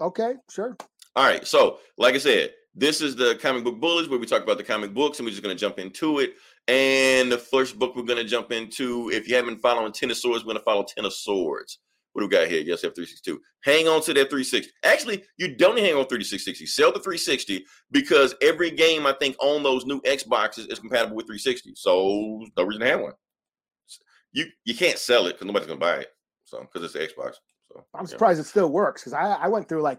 [0.00, 0.76] Okay, sure.
[1.14, 1.46] All right.
[1.46, 4.64] So, like I said, this is the comic book bullies where we talk about the
[4.64, 6.34] comic books and we're just going to jump into it.
[6.68, 10.16] And the first book we're going to jump into, if you haven't followed Ten of
[10.16, 11.80] Swords, we're going to follow Ten of Swords.
[12.12, 12.60] What do we got here?
[12.60, 13.38] Yes, F362.
[13.64, 14.70] Hang on to that 360.
[14.84, 16.66] Actually, you don't hang on 360.
[16.66, 21.26] Sell the 360 because every game I think on those new Xboxes is compatible with
[21.26, 21.72] 360.
[21.76, 23.12] So no reason to have one.
[24.32, 26.08] You you can't sell it because nobody's gonna buy it.
[26.44, 27.34] So because it's the Xbox.
[27.68, 28.10] So I'm yeah.
[28.10, 29.98] surprised it still works because I I went through like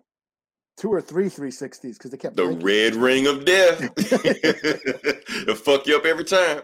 [0.75, 2.65] two or three 360s because they kept The blinking.
[2.65, 3.79] red ring of death.
[5.43, 6.61] It'll fuck you up every time.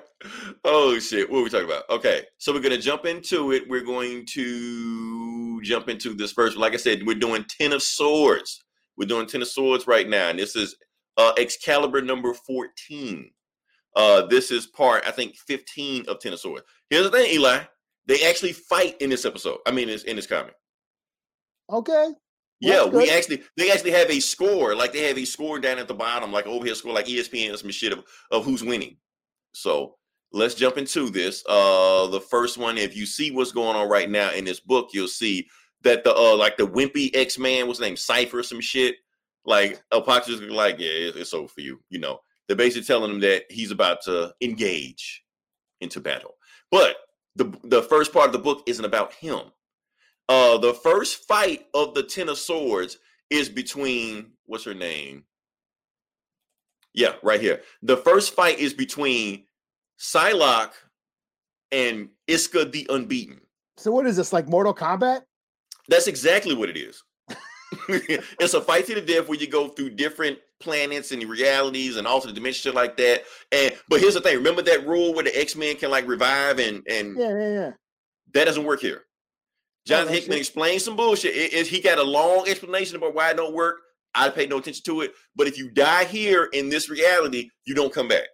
[0.64, 1.30] Oh shit.
[1.30, 1.88] What are we talking about?
[1.92, 2.24] Okay.
[2.40, 3.70] So we're gonna jump into it.
[3.70, 6.58] We're going to jump into this first.
[6.58, 8.64] Like I said, we're doing Ten of Swords.
[8.98, 10.30] We're doing Ten of Swords right now.
[10.30, 10.76] And this is
[11.18, 13.30] uh Excalibur number 14.
[13.96, 16.64] Uh, this is part, I think, 15 of Ten of Swords.
[16.90, 17.60] Here's the thing, Eli.
[18.06, 19.58] They actually fight in this episode.
[19.66, 20.54] I mean, it's in this comic.
[21.72, 22.10] Okay.
[22.62, 25.88] Yeah, we actually they actually have a score, like they have a score down at
[25.88, 28.98] the bottom, like overhead score, like ESPN some shit of, of who's winning.
[29.54, 29.96] So
[30.32, 31.44] let's jump into this.
[31.48, 34.90] Uh the first one, if you see what's going on right now in this book,
[34.94, 35.48] you'll see
[35.84, 38.96] that the uh like the wimpy X-Man, was his name, Cypher, some shit.
[39.46, 41.80] Like Apocalypse like, yeah, it's, it's over for you.
[41.90, 45.24] You know, they're basically telling him that he's about to engage
[45.82, 46.36] into battle.
[46.72, 46.98] But
[47.36, 49.42] the the first part of the book isn't about him.
[50.28, 52.98] Uh, the first fight of the Ten of Swords
[53.30, 55.24] is between what's her name?
[56.94, 57.62] Yeah, right here.
[57.82, 59.46] The first fight is between
[60.00, 60.72] Psylocke
[61.72, 63.42] and Isca the Unbeaten.
[63.78, 65.22] So what is this like Mortal Kombat?
[65.88, 67.02] That's exactly what it is.
[67.90, 72.08] it's a fight to the death where you go through different planets and realities and
[72.08, 73.24] alternate dimensions like that.
[73.52, 76.60] And but here's the thing: remember that rule where the X Men can like revive
[76.60, 77.72] and and Yeah, yeah, yeah.
[78.34, 79.04] that doesn't work here.
[79.86, 80.42] Jonathan that's Hickman it.
[80.42, 81.36] explained some bullshit.
[81.36, 83.78] It- it- he got a long explanation about why it don't work.
[84.16, 85.14] I paid no attention to it.
[85.36, 88.28] But if you die here in this reality, you don't come back.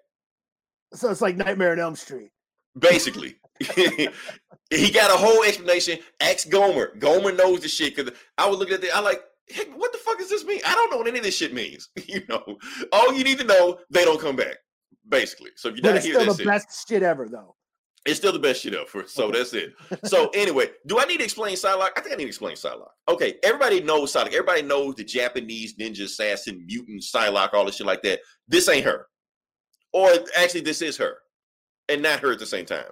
[0.95, 2.31] So it's like Nightmare on Elm Street.
[2.77, 3.35] Basically,
[3.75, 5.99] he got a whole explanation.
[6.19, 6.93] Ask Gomer.
[6.97, 8.95] Gomer knows the shit because I was looking at it.
[8.95, 10.59] I like, heck, what the fuck does this mean?
[10.65, 11.89] I don't know what any of this shit means.
[12.07, 12.57] you know,
[12.91, 14.57] all you need to know, they don't come back.
[15.07, 16.45] Basically, so if you die it's still the it.
[16.47, 17.55] best shit ever, though.
[18.05, 19.05] It's still the best shit ever.
[19.07, 19.37] So Okay.
[19.37, 19.73] that's it.
[20.05, 21.89] So anyway, do I need to explain Psylocke?
[21.95, 22.89] I think I need to explain Psylocke.
[23.07, 24.27] Okay, everybody knows Psylocke.
[24.27, 28.19] Everybody knows the Japanese ninja assassin, mutant Psylocke, all this shit like that.
[28.47, 29.07] This ain't her.
[29.95, 31.19] Or actually, this is her.
[31.87, 32.83] And not her at the same time.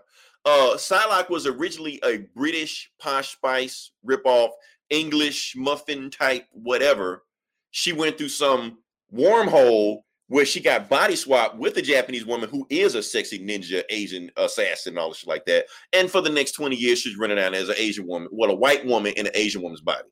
[0.46, 4.52] Uh Psylocke was originally a British posh spice ripoff,
[4.90, 7.24] English muffin type, whatever.
[7.72, 8.78] She went through some
[9.14, 13.84] wormhole where she got body swapped with a Japanese woman who is a sexy ninja
[13.90, 15.66] Asian assassin, all this shit like that.
[15.92, 18.56] And for the next 20 years, she's running around as an Asian woman, well, a
[18.56, 20.08] white woman in an Asian woman's body.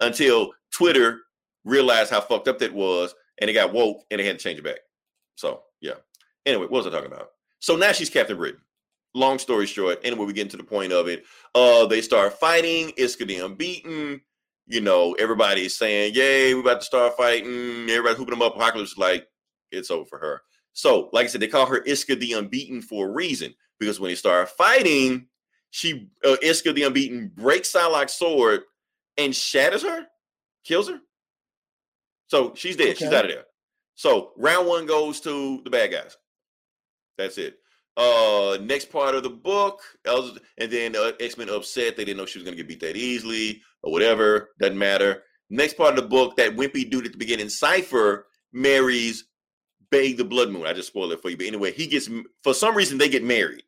[0.00, 1.22] Until Twitter
[1.64, 4.58] realized how fucked up that was, and it got woke and they had to change
[4.58, 4.80] it back.
[5.36, 5.94] So yeah.
[6.46, 7.30] Anyway, what was I talking about?
[7.60, 8.60] So now she's Captain Britain.
[9.14, 11.24] Long story short, anyway, we get to the point of it.
[11.54, 12.92] Uh, they start fighting.
[12.96, 14.20] Isca the unbeaten.
[14.66, 18.56] You know, everybody's saying, "Yay, we about to start fighting." Everybody hooping them up.
[18.56, 19.28] Apocalypse is like,
[19.70, 20.42] it's over for her.
[20.72, 24.10] So, like I said, they call her Isca the Unbeaten for a reason because when
[24.10, 25.28] they start fighting,
[25.70, 28.62] she uh, Isca the Unbeaten breaks Psylocke's sword
[29.16, 30.06] and shatters her,
[30.64, 30.98] kills her.
[32.26, 32.98] So she's dead.
[32.98, 33.44] She's out of there.
[33.94, 36.16] So round one goes to the bad guys.
[37.18, 37.58] That's it.
[37.96, 41.96] Uh, next part of the book, and then uh, X Men upset.
[41.96, 44.50] They didn't know she was gonna get beat that easily or whatever.
[44.60, 45.22] Doesn't matter.
[45.50, 49.26] Next part of the book, that wimpy dude at the beginning, Cypher, marries
[49.90, 50.66] Bei the Blood Moon.
[50.66, 51.36] I just spoiled it for you.
[51.36, 52.08] But anyway, he gets
[52.42, 53.62] for some reason they get married.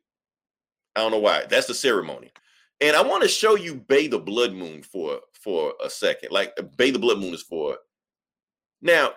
[0.95, 1.45] I don't know why.
[1.49, 2.31] That's the ceremony.
[2.81, 6.31] And I want to show you Bei the Blood Moon for for a second.
[6.31, 7.77] Like Bei the Blood Moon is for
[8.81, 9.11] now.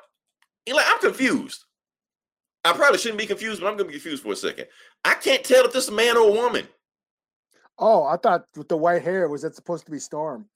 [0.68, 1.64] Eli, I'm confused.
[2.64, 4.66] I probably shouldn't be confused, but I'm gonna be confused for a second.
[5.04, 6.68] I can't tell if this is a man or a woman.
[7.78, 10.46] Oh, I thought with the white hair was that supposed to be Storm?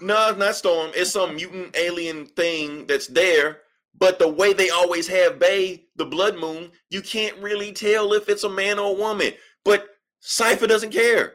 [0.00, 0.90] No, it's not Storm.
[0.94, 3.58] It's some mutant alien thing that's there.
[3.96, 8.28] But the way they always have Bei, the Blood Moon, you can't really tell if
[8.28, 9.32] it's a man or a woman.
[9.64, 9.86] But
[10.20, 11.34] Cypher doesn't care.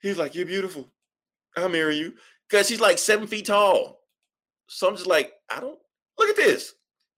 [0.00, 0.90] He's like, You're beautiful.
[1.56, 2.14] I'll marry you.
[2.48, 4.00] Because he's like seven feet tall.
[4.68, 5.78] So I'm just like, I don't
[6.18, 6.72] look at this.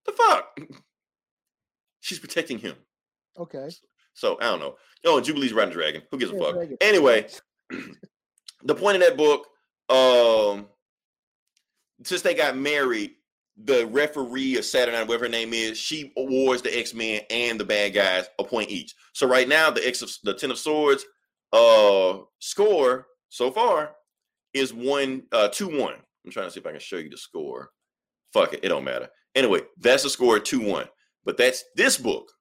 [0.05, 0.59] The fuck?
[2.05, 2.75] She's protecting him.
[3.35, 3.67] Okay.
[4.13, 4.75] So I don't know.
[5.05, 6.03] Oh, Jubilee's riding a dragon.
[6.11, 6.53] Who gives a fuck?
[6.53, 6.77] dragon.
[6.79, 7.25] Anyway,
[8.63, 9.47] the point of that book,
[9.89, 10.67] um,
[12.03, 13.15] since they got married,
[13.57, 17.65] the referee of Saturnyne, whatever her name is, she awards the X Men and the
[17.65, 18.93] bad guys a point each.
[19.13, 21.03] So right now, the X of the Ten of Swords
[21.53, 23.95] uh score so far
[24.53, 25.95] is one uh two one.
[26.23, 27.71] I'm trying to see if I can show you the score.
[28.31, 29.09] Fuck it, it don't matter.
[29.33, 30.85] Anyway, that's the score two one.
[31.25, 32.31] But that's this book.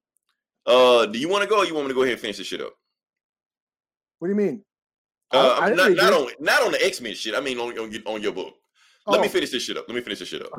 [0.67, 1.59] Uh, do you want to go?
[1.59, 2.73] or You want me to go ahead and finish this shit up?
[4.19, 4.65] What do you mean?
[5.33, 7.35] Uh, I I'm didn't not, not on not on the X Men shit.
[7.35, 8.55] I mean on, on your- on your book.
[9.07, 9.85] Let me Oh, finish this shit up.
[9.89, 10.53] Let me finish this shit up.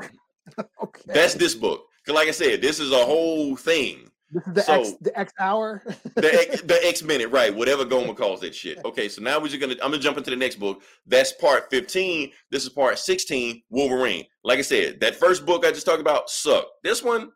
[0.83, 1.01] Okay.
[1.07, 1.85] That's this book.
[2.05, 4.11] Cause like I said, this is a whole thing.
[4.31, 5.81] this is the X the X hour.
[6.15, 7.55] The X, the X minute, right?
[7.55, 8.79] Whatever Gomer calls that shit.
[8.85, 9.73] Okay, so now we're just gonna.
[9.81, 10.81] I'm gonna jump into the next book.
[11.07, 12.31] That's part 15.
[12.51, 13.63] This is part 16.
[13.69, 14.25] Wolverine.
[14.43, 16.67] Like I said, that first book I just talked about sucked.
[16.83, 17.31] This one,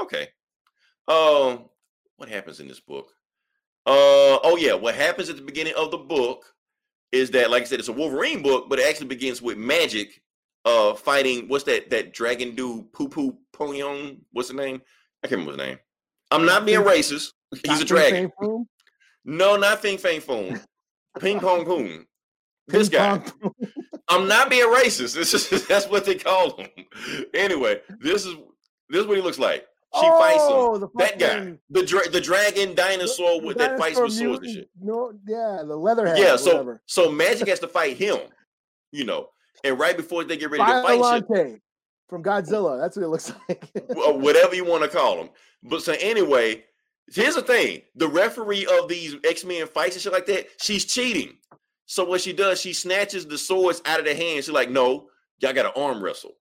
[0.00, 0.28] okay.
[1.08, 1.68] Um,
[2.16, 3.12] what happens in this book?
[3.86, 6.44] Uh, oh yeah, what happens at the beginning of the book
[7.12, 10.08] is that, like I said, it's a Wolverine book, but it actually begins with Magik,
[10.64, 14.18] uh, fighting what's that that dragon dude, Poo Poo Poyong?
[14.32, 14.82] What's the name?
[15.22, 15.78] I can't remember his name.
[16.30, 17.32] I'm not being racist.
[17.64, 18.32] He's a dragon.
[19.24, 20.60] No, not Fing Fang Foom.
[21.20, 22.06] Ping Pong Poom.
[22.68, 23.22] This guy.
[24.08, 25.14] I'm not being racist.
[25.14, 26.68] This is that's what they call him.
[27.34, 28.34] Anyway, this is
[28.88, 29.66] this is what he looks like.
[29.94, 30.50] She fights him.
[30.52, 34.70] Oh, That guy, the dra- the dragon dinosaur with that fights with swords and shit.
[34.80, 36.18] No, yeah, the leatherhead.
[36.18, 36.82] Yeah, so whatever.
[36.86, 38.18] so Magik has to fight him,
[38.92, 39.28] you know,
[39.64, 41.60] and right before they get ready to fight shit, Biollante
[42.08, 42.78] from Godzilla.
[42.80, 43.64] That's what it looks like.
[43.88, 45.30] whatever you want to call him.
[45.62, 46.64] But so anyway,
[47.12, 50.84] here's the thing: the referee of these X Men fights and shit like that, she's
[50.84, 51.38] cheating.
[51.86, 54.44] So what she does, she snatches the swords out of their hands.
[54.46, 55.08] She's like, "No,
[55.38, 56.32] y'all got to arm wrestle."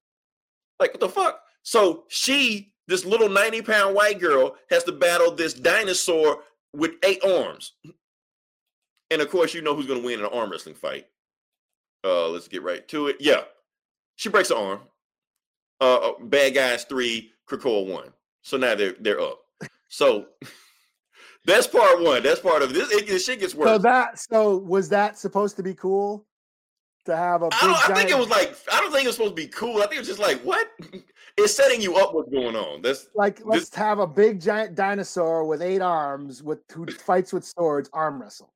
[0.80, 1.40] Like what the fuck?
[1.64, 6.40] So she, this little ninety pound white girl, has to battle this dinosaur
[6.74, 7.74] with eight arms.
[9.12, 11.08] And of course, you know who's going to win in an arm wrestling fight.
[12.04, 13.18] Uh, let's get right to it.
[13.20, 13.42] Yeah,
[14.16, 14.80] she breaks her arm.
[15.82, 18.14] Uh, uh, bad guys three, Krakoa one.
[18.42, 19.40] So now they're they're up.
[19.90, 20.28] So
[21.46, 22.24] that's part one.
[22.24, 22.92] That's part of this.
[22.92, 23.70] It, this shit gets worse.
[23.70, 26.26] so that so was that supposed to be cool
[27.06, 29.08] to have a big I, don't, I think it was like I don't think it
[29.08, 29.78] was supposed to be cool.
[29.78, 30.68] I think it was just like what?
[31.38, 32.82] It's setting you up what's going on.
[32.82, 37.44] That's like let's have a big giant dinosaur with eight arms with who fights with
[37.44, 38.54] swords arm wrestle.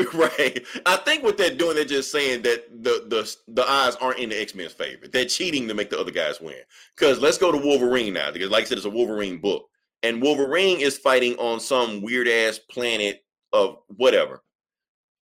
[0.14, 0.64] right.
[0.86, 4.30] I think what they're doing, they're just saying that the the the odds aren't in
[4.30, 5.08] the X Men's favor.
[5.08, 6.56] They're cheating to make the other guys win.
[6.96, 8.30] Because let's go to Wolverine now.
[8.30, 9.66] Because like I said, it's a Wolverine book,
[10.02, 13.22] and Wolverine is fighting on some weird ass planet
[13.52, 14.42] of whatever.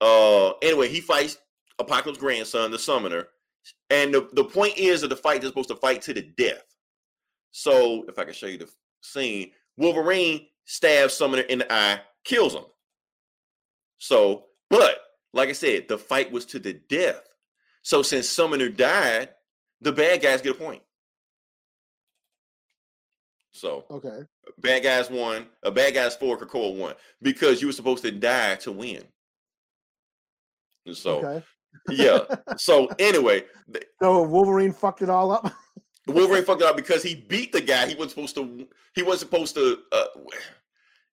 [0.01, 1.37] Uh, anyway, he fights
[1.79, 3.29] Apocalypse grandson, the Summoner,
[3.89, 6.63] and the the point is that the fight is supposed to fight to the death.
[7.57, 8.69] So if I can show you the
[9.01, 12.65] scene, Wolverine stabs Summoner in the eye, kills him.
[13.97, 14.99] So, but
[15.33, 17.19] like I said, the fight was to the death.
[17.81, 19.29] So since Summoner died,
[19.81, 20.83] the bad guys get a point.
[23.53, 24.19] So Okay.
[24.59, 25.47] bad guys won.
[25.63, 26.93] A bad guys four, Krakoa won
[27.23, 29.03] because you were supposed to die to win.
[30.85, 31.43] And so okay.
[31.89, 32.19] yeah.
[32.57, 33.45] So anyway,
[33.99, 35.51] So Wolverine fucked it all up.
[36.07, 37.87] Wolverine fucked it up because he beat the guy.
[37.87, 38.67] He was supposed to.
[38.95, 39.79] He wasn't supposed to.
[39.91, 40.05] Uh,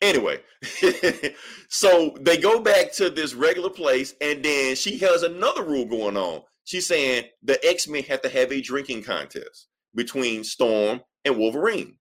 [0.01, 0.41] anyway,
[1.69, 6.17] so they go back to this regular place, and then she has another rule going
[6.17, 6.43] on.
[6.65, 11.97] She's saying the X Men have to have a drinking contest between Storm and Wolverine.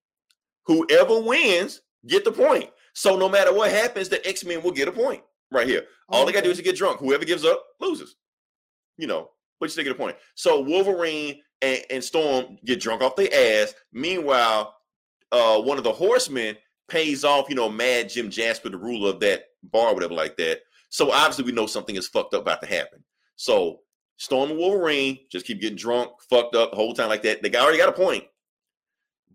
[0.66, 2.70] Whoever wins get the point.
[2.94, 5.22] So no matter what happens, the X Men will get a point
[5.52, 5.84] right here.
[6.10, 7.00] All they gotta do is to get drunk.
[7.00, 8.16] Whoever gives up loses.
[8.98, 9.30] You know,
[9.60, 10.18] but you still get a point.
[10.36, 13.74] So Wolverine and, and Storm get drunk off their ass.
[13.92, 14.76] Meanwhile,
[15.32, 16.58] uh, one of the horsemen
[16.88, 20.62] pays off, you know, Mad Jim Jasper, the ruler of that bar, whatever like that.
[20.90, 23.04] So obviously we know something is fucked up about to happen.
[23.36, 23.82] So
[24.18, 27.42] Storm and Wolverine just keep getting drunk, fucked up the whole time like that.
[27.42, 28.24] They already got a point.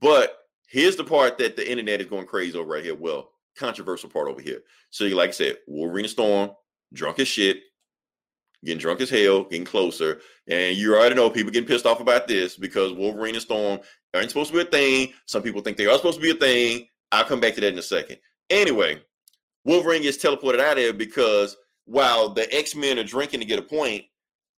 [0.00, 0.36] But
[0.68, 2.94] here's the part that the internet is going crazy over right here.
[2.94, 4.60] Well, controversial part over here.
[4.90, 6.50] So like I said, Wolverine and Storm,
[6.92, 7.58] drunk as shit,
[8.64, 10.20] getting drunk as hell, getting closer.
[10.48, 13.80] And you already know people getting pissed off about this because Wolverine and Storm
[14.14, 15.12] aren't supposed to be a thing.
[15.26, 16.88] Some people think they are supposed to be a thing.
[17.12, 18.18] I'll come back to that in a second.
[18.50, 19.00] Anyway,
[19.64, 23.62] Wolverine gets teleported out of there because while the X-Men are drinking to get a
[23.62, 24.04] point,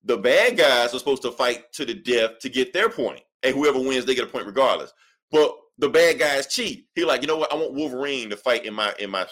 [0.04, 3.20] the bad guys are supposed to fight to the death to get their point.
[3.42, 4.92] And whoever wins, they get a point regardless.
[5.30, 6.86] But the bad guys cheat.
[6.94, 7.52] He like, you know what?
[7.52, 9.26] I want Wolverine to fight in my in my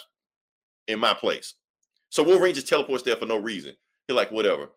[0.87, 1.55] in my place.
[2.09, 3.75] So Wolverine just teleports there for no reason.
[4.07, 4.69] He like, whatever.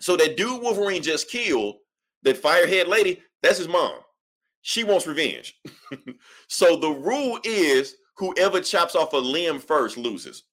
[0.00, 1.76] So that dude Wolverine just killed,
[2.22, 4.00] that firehead lady, that's his mom.
[4.62, 5.58] She wants revenge.
[6.48, 10.44] so the rule is whoever chops off a limb first loses.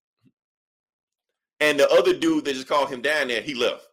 [1.59, 3.87] And the other dude that just called him down there, he left.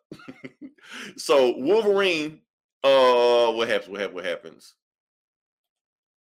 [1.16, 2.40] so Wolverine,
[2.84, 3.90] uh, what happens?
[3.90, 4.14] What happens?
[4.14, 4.74] What happens?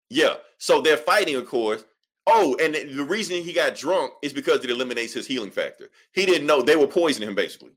[0.09, 0.35] Yeah.
[0.57, 1.83] So they're fighting, of course.
[2.27, 5.89] Oh, and the reason he got drunk is because it eliminates his healing factor.
[6.13, 7.71] He didn't know they were poisoning him, basically.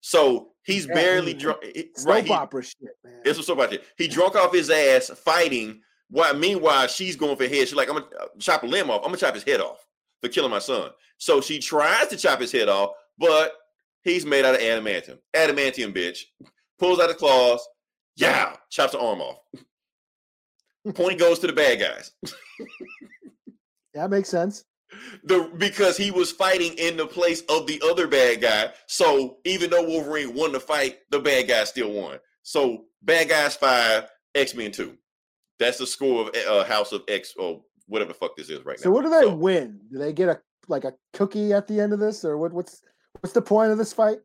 [0.00, 1.62] So he's Yeah, barely drunk.
[1.96, 2.24] Soap Right.
[2.24, 3.20] he- opera shit, man.
[3.24, 3.80] it's what's up out there.
[3.98, 5.82] He drunk off his ass fighting.
[6.08, 7.68] While meanwhile she's going for head.
[7.68, 9.02] She's like, I'm gonna uh, chop a limb off.
[9.02, 9.86] I'm gonna chop his head off
[10.20, 10.90] for killing my son.
[11.18, 13.52] So she tries to chop his head off, but
[14.02, 15.18] he's made out of adamantium.
[15.36, 16.22] Adamantium, bitch.
[16.80, 17.64] Pulls out the claws.
[18.16, 19.38] Yeah, chops the arm off.
[20.94, 22.10] Point goes to the bad guys.
[23.94, 24.64] Yeah, makes sense.
[25.24, 28.70] The because he was fighting in the place of the other bad guy.
[28.88, 32.18] So even though Wolverine won the fight, the bad guy still won.
[32.42, 34.96] So bad guys five, X Men two.
[35.60, 38.78] That's the score of uh, House of X or whatever the fuck this is right
[38.80, 38.94] So now.
[38.94, 39.80] So what do they So- win?
[39.92, 42.52] Do they get a like a cookie at the end of this, or what?
[42.52, 42.82] What's
[43.20, 44.18] what's the point of this fight?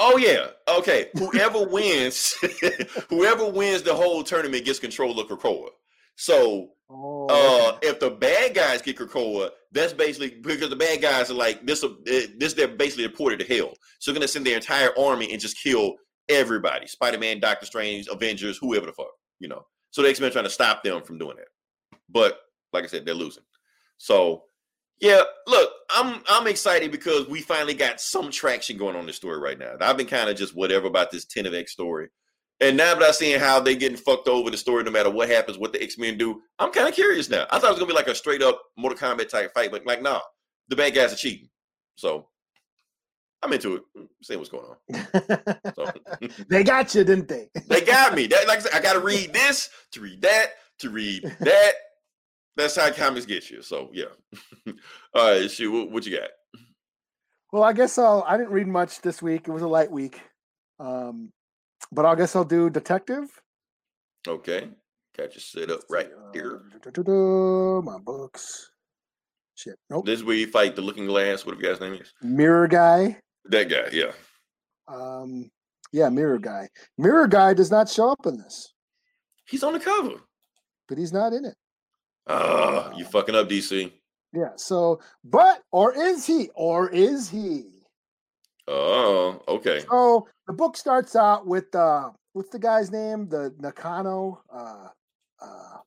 [0.00, 0.48] Oh yeah.
[0.68, 1.10] Okay.
[1.18, 2.34] Whoever wins,
[3.10, 5.68] whoever wins the whole tournament gets control of Krakoa.
[6.16, 7.88] So Oh, uh, okay.
[7.88, 11.84] if the bad guys get Krakoa, that's basically because the bad guys are like this.
[11.84, 15.40] uh, This they're basically reported to hell, so they're gonna send their entire army and
[15.40, 15.94] just kill
[16.28, 19.62] everybody: Spider Man, Doctor Strange, Avengers, whoever the fuck, you know.
[19.92, 22.40] So the X Men trying to stop them from doing that, but
[22.72, 23.44] like I said, they're losing.
[23.98, 24.44] So
[25.00, 29.38] yeah, look, I'm I'm excited because we finally got some traction going on this story
[29.38, 29.76] right now.
[29.80, 32.08] I've been kind of just whatever about this Ten of X story.
[32.60, 35.30] And now that I'm seeing how they getting fucked over the story, no matter what
[35.30, 37.46] happens, what the X Men do, I'm kind of curious now.
[37.50, 39.86] I thought it was gonna be like a straight up Mortal Kombat type fight, but
[39.86, 40.20] like, nah,
[40.68, 41.48] the bad guys are cheating.
[41.96, 42.28] So
[43.42, 43.82] I'm into it.
[44.22, 45.74] See what's going on.
[45.74, 45.86] So
[46.48, 47.48] they got you, didn't they?
[47.68, 48.26] they got me.
[48.26, 50.50] That, like I said, I got to read this to read that
[50.80, 51.72] to read that.
[52.56, 53.62] That's how comics get you.
[53.62, 54.04] So yeah.
[55.14, 56.28] All right, shoot, what, what you got?
[57.52, 58.24] Well, I guess I'll.
[58.26, 59.48] I didn't read much this week.
[59.48, 60.20] It was a light week,
[60.78, 61.32] um,
[61.92, 63.28] but I guess I'll do detective.
[64.28, 64.68] Okay,
[65.16, 66.62] got you set up right here.
[66.96, 68.70] Uh, My books.
[69.54, 69.76] Shit.
[69.90, 70.06] Nope.
[70.06, 71.44] This is where you fight the Looking Glass.
[71.44, 72.12] What the guy's name is?
[72.22, 73.18] Mirror guy.
[73.46, 73.88] That guy.
[73.92, 74.12] Yeah.
[74.88, 75.50] Um,
[75.92, 76.68] yeah, mirror guy.
[76.98, 78.72] Mirror guy does not show up in this,
[79.46, 80.14] He's on the cover.
[80.88, 81.54] but he's not in it.
[82.28, 83.90] Ah, you fucking up, DC.
[84.32, 84.50] Yeah.
[84.56, 86.48] So, but or is he?
[86.54, 87.79] Or is he?
[88.72, 89.84] Oh, okay.
[89.90, 93.28] So the book starts out with uh, what's the guy's name?
[93.28, 94.42] The Nakano.
[94.52, 94.88] Uh,
[95.42, 95.78] uh,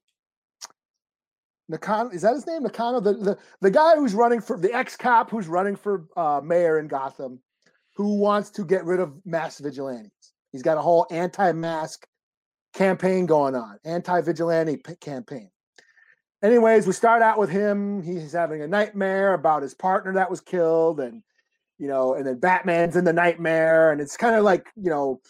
[1.70, 2.64] Nakano is that his name?
[2.64, 6.42] Nakano, the, the the guy who's running for the ex cop who's running for uh,
[6.44, 7.40] mayor in Gotham,
[7.96, 10.34] who wants to get rid of mass vigilantes.
[10.52, 12.06] He's got a whole anti-mask
[12.74, 15.50] campaign going on, anti-vigilante p- campaign.
[16.44, 18.04] Anyways, we start out with him.
[18.04, 21.24] He's having a nightmare about his partner that was killed, and
[21.80, 25.22] you know, and then Batman's in the nightmare, and it's kind of like you know,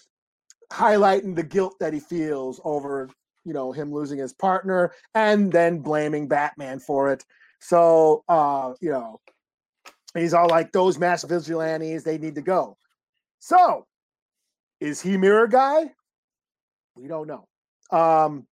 [0.71, 3.09] highlighting the guilt that he feels over
[3.45, 7.25] you know him losing his partner, and then blaming Batman for it.
[7.59, 9.21] So, uh, you know,
[10.15, 12.77] he's all like, "Those mass vigilantes, they need to go."
[13.39, 13.87] So,
[14.79, 15.93] is he Mirror Guy?
[16.95, 17.47] We don't know.
[17.91, 18.47] Um,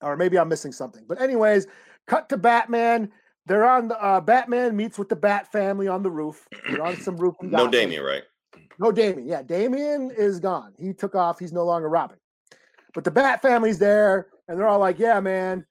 [0.00, 1.04] or maybe I'm missing something.
[1.06, 1.66] But anyways,
[2.06, 3.10] cut to Batman.
[3.46, 6.46] They're on the uh, Batman meets with the Bat family on the roof.
[6.68, 7.34] They're on some roof.
[7.42, 7.68] No.
[7.68, 8.22] Damian, right?
[8.78, 9.26] No Damian.
[9.26, 10.72] Yeah, Damian is gone.
[10.78, 11.38] He took off.
[11.38, 12.18] He's no longer Robin.
[12.94, 15.66] But the Bat family's there, and they're all like, "Yeah, man,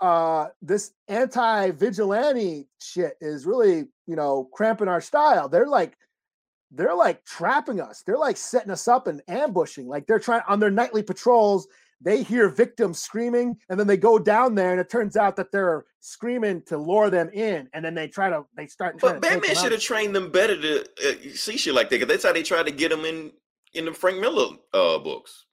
[0.00, 5.96] uh, this anti-vigilante shit is really, you know, cramping our style." They're like,
[6.70, 8.02] they're like trapping us.
[8.02, 9.88] They're like setting us up and ambushing.
[9.88, 11.66] Like they're trying on their nightly patrols.
[12.02, 15.52] They hear victims screaming, and then they go down there, and it turns out that
[15.52, 18.98] they're screaming to lure them in, and then they try to they start.
[19.00, 21.96] But Batman should have trained them better to uh, see shit like that.
[21.96, 23.32] Because that's how they tried to get them in
[23.74, 25.44] in the Frank Miller uh, books.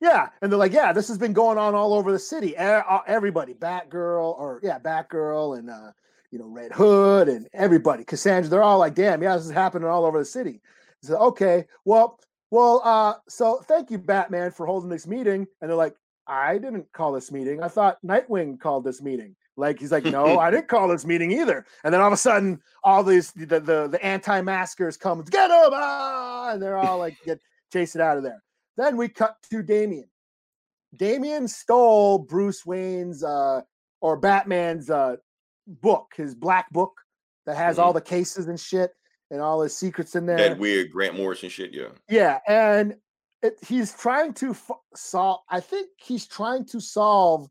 [0.00, 2.56] Yeah, and they're like, yeah, this has been going on all over the city.
[2.56, 5.92] Everybody, Batgirl, or yeah, Batgirl, and uh,
[6.30, 8.48] you know, Red Hood, and everybody, Cassandra.
[8.48, 10.62] They're all like, damn, yeah, this is happening all over the city.
[11.02, 12.18] So okay, well,
[12.50, 15.46] well, uh, so thank you, Batman, for holding this meeting.
[15.60, 15.96] And they're like,
[16.26, 17.62] I didn't call this meeting.
[17.62, 19.36] I thought Nightwing called this meeting.
[19.56, 21.64] Like he's like, no, I didn't call this meeting either.
[21.84, 25.70] And then all of a sudden, all these the the, the anti-maskers come, get him,
[25.72, 26.52] ah!
[26.52, 27.40] and they're all like, get
[27.72, 28.42] chased out of there.
[28.76, 30.08] Then we cut to Damian.
[30.96, 33.60] Damian stole Bruce Wayne's uh,
[34.00, 35.16] or Batman's uh,
[35.66, 37.00] book, his black book
[37.46, 38.92] that has all the cases and shit
[39.30, 40.36] and all his secrets in there.
[40.36, 41.72] That weird Grant Morrison shit.
[41.72, 41.88] Yeah.
[42.08, 42.96] Yeah, and
[43.42, 45.40] it, he's trying to f- solve.
[45.48, 47.48] I think he's trying to solve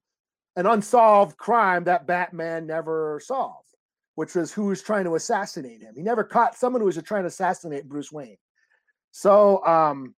[0.55, 3.69] an unsolved crime that Batman never solved,
[4.15, 5.93] which was who was trying to assassinate him.
[5.95, 8.37] He never caught someone who was trying to assassinate Bruce Wayne.
[9.11, 10.13] So um,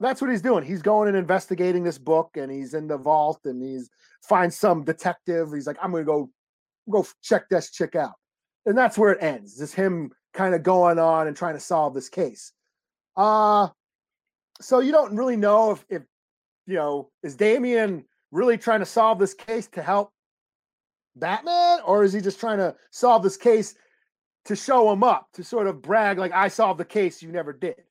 [0.00, 0.64] that's what he's doing.
[0.64, 3.90] He's going and investigating this book, and he's in the vault, and he's
[4.22, 5.52] finds some detective.
[5.52, 6.30] He's like, I'm gonna go
[6.90, 8.14] go check this chick out,
[8.64, 9.58] and that's where it ends.
[9.58, 12.52] Just him kind of going on and trying to solve this case.
[13.16, 13.68] Uh
[14.60, 16.02] so you don't really know if if
[16.66, 20.12] you know is Damian really trying to solve this case to help
[21.16, 23.74] Batman, or is he just trying to solve this case
[24.44, 27.52] to show him up to sort of brag like I solved the case you never
[27.52, 27.82] did?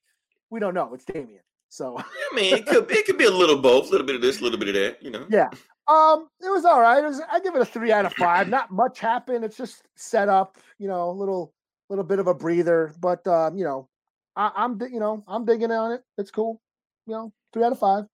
[0.49, 0.93] We don't know.
[0.93, 1.41] It's Damian.
[1.69, 2.03] So I
[2.35, 4.43] mean, it could it could be a little both, a little bit of this, a
[4.43, 5.03] little bit of that.
[5.03, 5.25] You know.
[5.29, 5.49] yeah.
[5.87, 7.03] Um, it was all right.
[7.03, 8.47] It was I give it a three out of five.
[8.47, 9.43] Not much happened.
[9.43, 11.53] It's just set up, you know, a little
[11.89, 12.93] little bit of a breather.
[12.99, 13.89] But um, you know,
[14.35, 16.01] I, I'm you know, I'm digging on it.
[16.17, 16.61] It's cool.
[17.07, 18.05] You know, three out of five.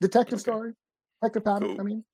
[0.00, 0.40] Detective Okay.
[0.42, 0.72] story.
[1.22, 1.70] Detective comic.
[1.70, 1.84] I Cool.
[1.84, 2.04] mean,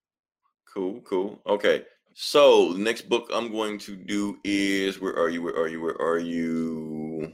[0.73, 1.43] Cool, cool.
[1.47, 1.85] Okay.
[2.15, 5.43] So the next book I'm going to do is where are you?
[5.43, 5.81] Where are you?
[5.81, 7.33] Where are you?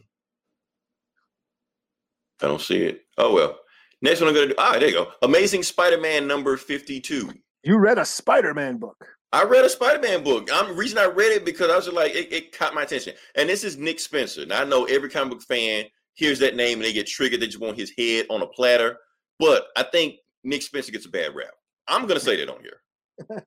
[2.42, 3.02] I don't see it.
[3.18, 3.58] Oh well.
[4.02, 4.54] Next one I'm gonna do.
[4.58, 5.10] Ah, there you go.
[5.22, 7.30] Amazing Spider-Man number 52.
[7.64, 9.06] you read a Spider-Man book.
[9.36, 10.48] I read a Spider-Man book.
[10.50, 13.12] I'm the reason I read it because I was like, it, it caught my attention.
[13.34, 14.46] And this is Nick Spencer.
[14.46, 15.84] Now I know every comic book fan
[16.14, 17.40] hears that name and they get triggered.
[17.40, 18.96] They just want his head on a platter.
[19.38, 21.50] But I think Nick Spencer gets a bad rap.
[21.86, 23.42] I'm gonna say that on here.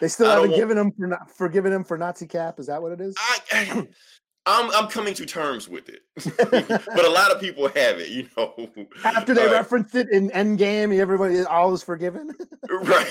[0.00, 2.58] They still haven't want- given him for not forgiven him for Nazi cap.
[2.58, 3.14] Is that what it is?
[3.52, 3.86] I,
[4.46, 6.02] I'm I'm coming to terms with it,
[6.86, 8.10] but a lot of people have it.
[8.10, 8.68] You know,
[9.04, 9.52] After they right.
[9.52, 12.32] referenced it in Endgame, everybody all is forgiven.
[12.70, 13.06] right?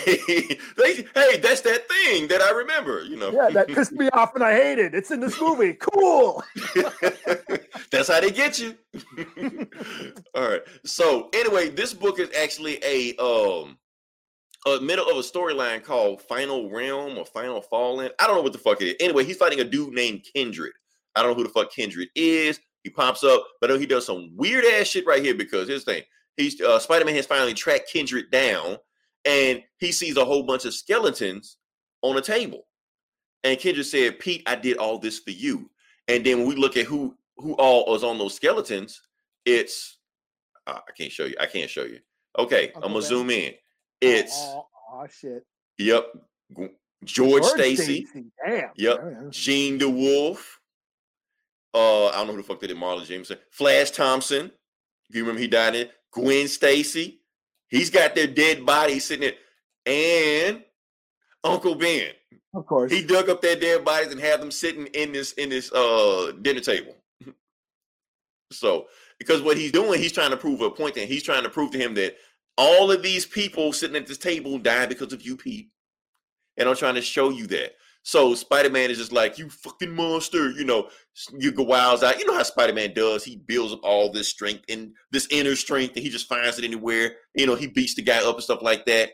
[0.78, 3.04] they, hey, that's that thing that I remember.
[3.04, 4.94] You know, yeah, that pissed me off and I hated.
[4.94, 4.96] it.
[4.96, 5.74] It's in this movie.
[5.74, 6.44] Cool.
[7.92, 8.76] That's how they get you.
[10.34, 10.62] All right.
[10.86, 13.78] So anyway, this book is actually a um
[14.66, 18.10] a middle of a storyline called Final Realm or Final Fallen.
[18.20, 18.96] I don't know what the fuck it is.
[19.00, 20.72] Anyway, he's fighting a dude named Kindred.
[21.16, 22.60] I don't know who the fuck Kindred is.
[22.84, 26.04] He pops up, but he does some weird ass shit right here because his thing.
[26.38, 28.78] He's uh, Spider Man has finally tracked Kindred down,
[29.24, 31.58] and he sees a whole bunch of skeletons
[32.02, 32.68] on a table.
[33.44, 35.70] And Kindred said, "Pete, I did all this for you."
[36.08, 39.02] And then when we look at who who all is on those skeletons,
[39.46, 39.98] it's
[40.68, 41.36] uh, I can't show you.
[41.40, 42.00] I can't show you.
[42.38, 43.54] Okay, I'm gonna zoom in.
[44.02, 45.44] It's oh, oh, shit.
[45.78, 46.06] yep,
[46.58, 46.70] G-
[47.04, 48.06] George, Stacy.
[48.46, 48.70] Damn.
[48.76, 49.32] Yep.
[49.32, 50.44] Jean DeWolff.
[51.76, 52.78] Uh, I don't know who the fuck they did.
[52.78, 54.50] Marlon Jameson, Flash Thompson.
[55.10, 57.20] You remember, he died in Gwen Stacy.
[57.68, 59.34] He's got their dead bodies sitting there,
[59.86, 60.64] and
[61.44, 62.12] Uncle Ben.
[62.54, 62.92] Of course.
[62.92, 66.32] He dug up their dead bodies and had them sitting in this in this uh
[66.42, 66.96] dinner table.
[68.52, 68.88] so
[69.20, 71.78] because what he's doing, he's trying to prove a and he's trying to prove to
[71.78, 72.16] him that
[72.58, 75.70] all of these people sitting at this table died because of you, Pete.
[76.58, 77.74] And I'm trying to show you that.
[78.06, 80.90] So Spider-Man is just like, you fucking monster, you know,
[81.40, 82.20] you go wiles out.
[82.20, 83.24] You know how Spider-Man does.
[83.24, 86.66] He builds up all this strength and this inner strength, and he just finds it
[86.66, 87.16] anywhere.
[87.34, 89.14] You know, he beats the guy up and stuff like that.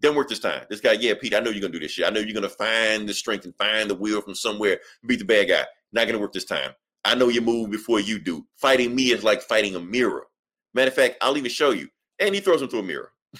[0.00, 0.62] Didn't work this time.
[0.70, 2.06] This guy, yeah, Pete, I know you're gonna do this shit.
[2.06, 5.26] I know you're gonna find the strength and find the will from somewhere, beat the
[5.26, 5.66] bad guy.
[5.92, 6.70] Not gonna work this time.
[7.04, 8.46] I know you move before you do.
[8.56, 10.26] Fighting me is like fighting a mirror.
[10.72, 11.88] Matter of fact, I'll even show you.
[12.18, 13.12] And he throws him through a mirror.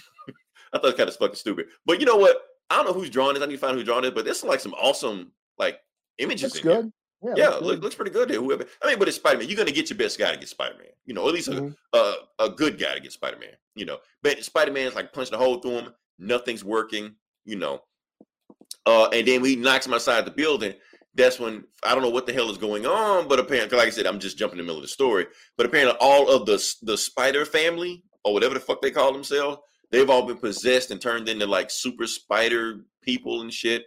[0.74, 1.68] I thought it was kind of fucking stupid.
[1.86, 2.36] But you know what?
[2.70, 3.42] I don't know who's drawing this.
[3.42, 5.80] I need to find who's drawing it, but there's like some awesome like
[6.18, 6.82] images Looks in here.
[6.82, 6.92] good.
[7.22, 7.82] Yeah, Yeah, looks look, good.
[7.84, 8.40] looks pretty good there.
[8.40, 9.48] Whoever, I mean, but it's Spider Man.
[9.48, 10.86] You're gonna get your best guy to get Spider Man.
[11.04, 11.76] You know, at least a, Mhm.
[11.92, 13.52] a a good guy to get Spider Man.
[13.74, 15.94] You know, but Spider Man is like punching a hole through him.
[16.18, 17.14] Nothing's working.
[17.44, 17.82] You know,
[18.86, 20.74] uh, and then when he knocks him outside the building.
[21.16, 23.90] That's when I don't know what the hell is going on, but apparently, like I
[23.90, 25.26] said, I'm just jumping in the middle of the story.
[25.56, 29.58] But apparently, all of the the Spider family or whatever the fuck they call themselves,
[29.90, 33.84] they've all been possessed and turned into like super spider people and shit.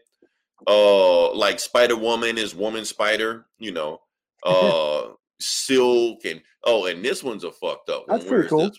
[0.65, 3.99] Uh, like Spider Woman is Woman Spider, you know.
[4.45, 8.03] Uh, Silk and oh, and this one's a fucked up.
[8.09, 8.69] That's pretty cool.
[8.69, 8.77] this?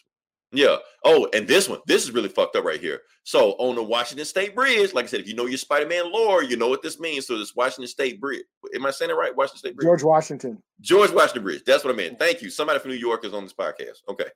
[0.54, 0.76] Yeah.
[1.04, 3.00] Oh, and this one, this is really fucked up right here.
[3.24, 6.42] So on the Washington State Bridge, like I said, if you know your Spider-Man lore,
[6.42, 7.26] you know what this means.
[7.26, 8.44] So this Washington State Bridge.
[8.74, 9.34] Am I saying it right?
[9.34, 9.86] Washington State Bridge.
[9.86, 10.62] George Washington.
[10.80, 11.62] George Washington Bridge.
[11.66, 12.18] That's what I meant.
[12.18, 12.50] Thank you.
[12.50, 14.02] Somebody from New York is on this podcast.
[14.08, 14.26] Okay.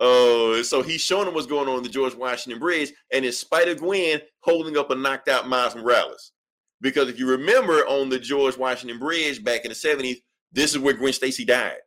[0.00, 3.38] uh, so he's showing him what's going on in the George Washington Bridge, and it's
[3.38, 6.32] Spider Gwen holding up a knocked out Miles Morales.
[6.80, 10.18] Because if you remember on the George Washington Bridge back in the 70s,
[10.52, 11.78] this is where Gwen Stacy died.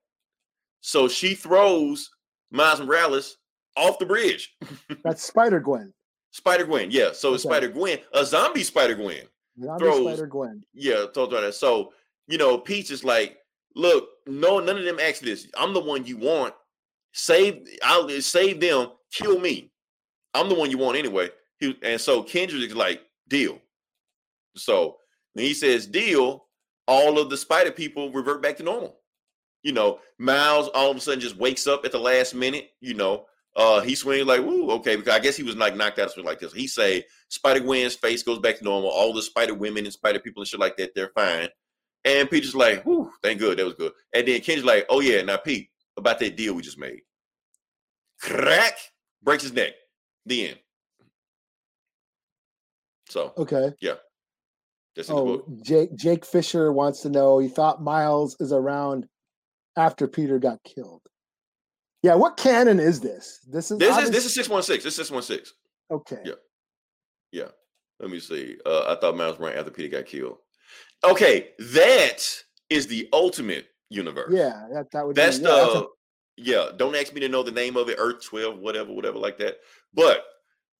[0.81, 2.09] So she throws
[2.51, 3.37] Miles Morales
[3.77, 4.55] off the bridge.
[5.03, 5.93] That's Spider Gwen.
[6.31, 7.11] Spider Gwen, yeah.
[7.13, 7.53] So it's Okay.
[7.55, 9.23] Spider Gwen, a zombie Spider Gwen.
[9.61, 10.63] Zombie Throws- Spider Gwen.
[10.73, 11.53] Yeah, told that.
[11.55, 11.93] So,
[12.27, 13.37] you know, Peach is like,
[13.75, 15.47] look, no, none of them asked this.
[15.57, 16.53] I'm the one you want.
[17.13, 19.71] Save, I'll save them, kill me.
[20.35, 21.29] I'm the one you want anyway.
[21.59, 23.59] He, and so Kindred is like, deal.
[24.55, 24.97] So
[25.33, 26.45] when he says deal,
[26.87, 28.98] all of the spider people revert back to normal.
[29.63, 32.93] You know, Miles all of a sudden just wakes up at the last minute, you
[32.93, 33.25] know.
[33.55, 36.39] Uh he swings like, woo, okay, because I guess he was like knocked out like
[36.39, 36.53] this.
[36.53, 38.89] He say Spider Gwen's face goes back to normal.
[38.89, 41.49] All the spider women and spider people and shit like that, they're fine.
[42.05, 43.91] And Peter's like, whew, thank good, that was good.
[44.13, 47.01] And then Ken's like, oh yeah, now Pete, about that deal we just made.
[48.21, 48.77] Crack
[49.21, 49.73] breaks his neck.
[50.25, 50.59] The end.
[53.09, 53.73] So Okay.
[53.81, 53.95] Yeah.
[54.95, 55.43] That's Oh.
[55.61, 57.39] Jake Jake Fisher wants to know.
[57.39, 59.07] He thought Miles is around
[59.79, 61.01] after Peter got killed.
[62.03, 63.39] Yeah, what canon is this?
[63.49, 64.83] This is This is this is six one six.
[64.83, 65.53] This is six one six.
[65.89, 66.19] okay.
[66.23, 66.33] Yeah.
[67.31, 67.47] Yeah.
[67.99, 68.57] Let me see.
[68.65, 70.37] Uh, I thought Miles ran after Peter got killed.
[71.03, 72.17] Okay, that
[72.69, 74.31] is the ultimate universe.
[74.33, 75.85] Yeah, that, that would That's be, the yeah, that's a-
[76.37, 76.65] yeah.
[76.77, 77.97] Don't ask me to know the name of it.
[77.99, 79.57] Earth twelve, whatever, whatever, like that.
[79.93, 80.23] But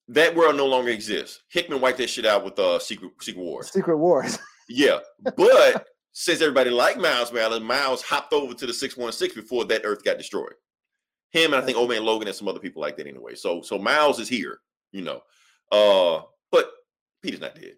[0.10, 1.42] that world no longer exists.
[1.50, 3.70] Hickman wiped that shit out with uh Secret Secret Wars.
[3.72, 4.38] Secret Wars.
[4.72, 5.00] Yeah,
[5.36, 5.88] but
[6.20, 9.84] since everybody liked Miles Morales, Miles hopped over to the six one six before that
[9.86, 10.52] Earth got destroyed.
[11.32, 13.36] Him and I think Old Man Logan and some other people like that anyway.
[13.36, 14.60] So so Miles is here,
[14.92, 15.22] you know.
[15.72, 16.72] Uh, but
[17.24, 17.76] Peter's not dead.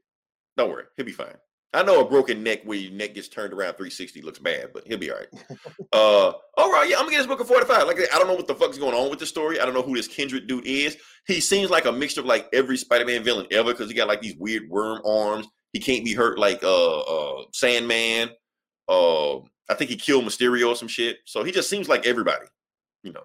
[0.58, 1.36] Don't worry, he'll be fine.
[1.72, 4.88] I know a broken neck where your neck gets turned around 360 looks bad, but
[4.88, 5.28] he'll be all right.
[5.94, 7.86] uh, all right, yeah, I'm gonna get this book of 45.
[7.86, 9.60] Like I don't know what the fuck's going on with the story.
[9.60, 10.98] I don't know who this Kindred dude is.
[11.28, 14.22] He seems like a mixture of like every Spider-Man villain ever because he got like
[14.22, 15.48] these weird worm arms.
[15.74, 18.30] He can't be hurt like uh uh Sandman.
[18.88, 19.38] Uh,
[19.70, 21.20] I think he killed Mysterio or some shit.
[21.26, 22.46] So he just seems like everybody,
[23.04, 23.24] you know.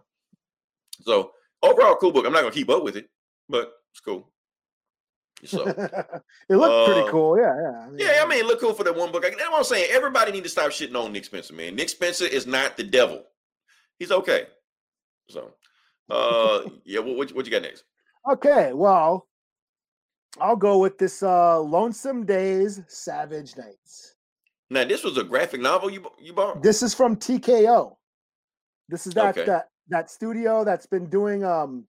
[1.02, 1.32] So
[1.62, 2.24] overall, cool book.
[2.26, 3.08] I'm not gonna keep up with it,
[3.48, 4.30] but it's cool.
[5.44, 7.36] So it looked pretty Uh, cool.
[7.38, 7.54] Yeah,
[7.96, 8.12] yeah.
[8.14, 9.22] yeah, I mean, it look cool for that one book.
[9.22, 9.88] That's what I'm saying.
[9.90, 11.74] Everybody need to stop shitting on Nick Spencer, man.
[11.74, 13.24] Nick Spencer is not the devil.
[13.98, 14.46] He's okay.
[15.28, 15.52] So,
[16.10, 17.00] uh, yeah.
[17.00, 17.84] What what, what you got next?
[18.30, 19.26] Okay, well,
[20.40, 24.14] I'll go with this uh Lonesome Days, Savage Nights.
[24.68, 26.62] Now, this was a graphic novel you you bought.
[26.62, 27.96] This is from TKO.
[28.88, 29.46] This is that Okay.
[29.46, 31.86] that that studio that's been doing um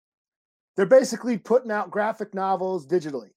[0.75, 3.31] they're basically putting out graphic novels digitally.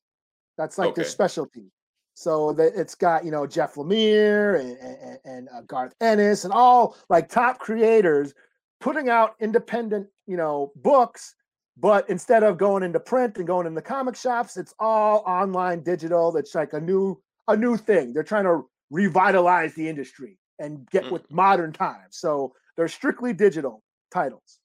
[0.58, 1.72] That's like their specialty.
[2.14, 6.52] So that it's got, you know, Jeff Lemire and, and, and uh, Garth Ennis and
[6.52, 8.34] all like top creators
[8.78, 11.34] putting out independent, you know, books,
[11.76, 15.82] but instead of going into print and going in the comic shops, it's all online
[15.82, 16.36] digital.
[16.36, 18.12] It's like a new a new thing.
[18.12, 21.12] They're trying to revitalize the industry and get Mm.
[21.12, 22.16] with modern times.
[22.18, 24.58] So they're strictly digital titles.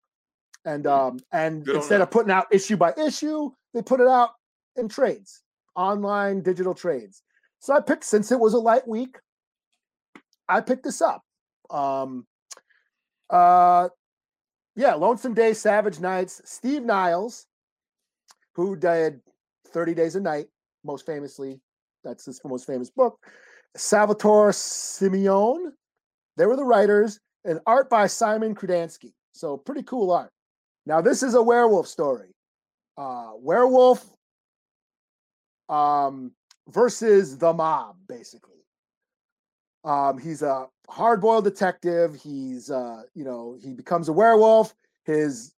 [0.65, 4.31] And um and Good instead of putting out issue by issue, they put it out
[4.75, 5.41] in trades,
[5.75, 7.23] online digital trades.
[7.59, 9.17] So I picked since it was a light week,
[10.49, 11.23] I picked this up.
[11.69, 12.27] Um
[13.29, 13.89] uh
[14.75, 17.47] yeah, Lonesome Days, Savage Nights, Steve Niles,
[18.53, 19.21] who did
[19.69, 20.47] 30 Days a Night,
[20.83, 21.59] most famously.
[22.03, 23.17] That's his most famous book.
[23.75, 25.71] Salvatore Simeone,
[26.37, 29.13] they were the writers, and art by Simon Krudansky.
[29.33, 30.31] So pretty cool art.
[30.85, 32.29] Now, this is a werewolf story.
[32.97, 34.05] Uh, werewolf
[35.67, 36.31] um,
[36.69, 38.54] versus the mob, basically.
[39.85, 42.15] Um, he's a hard-boiled detective.
[42.21, 44.73] He's, uh, you know, he becomes a werewolf.
[45.05, 45.53] His,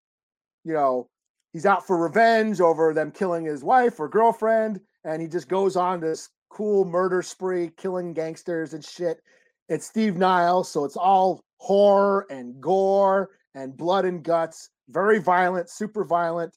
[0.64, 1.09] you know,
[1.53, 5.77] he's out for revenge over them killing his wife or girlfriend, and he just goes
[5.77, 9.22] on this cool murder spree, killing gangsters and shit.
[9.68, 14.70] It's Steve Niles, so it's all horror and gore and blood and guts.
[14.89, 16.55] Very violent, super violent.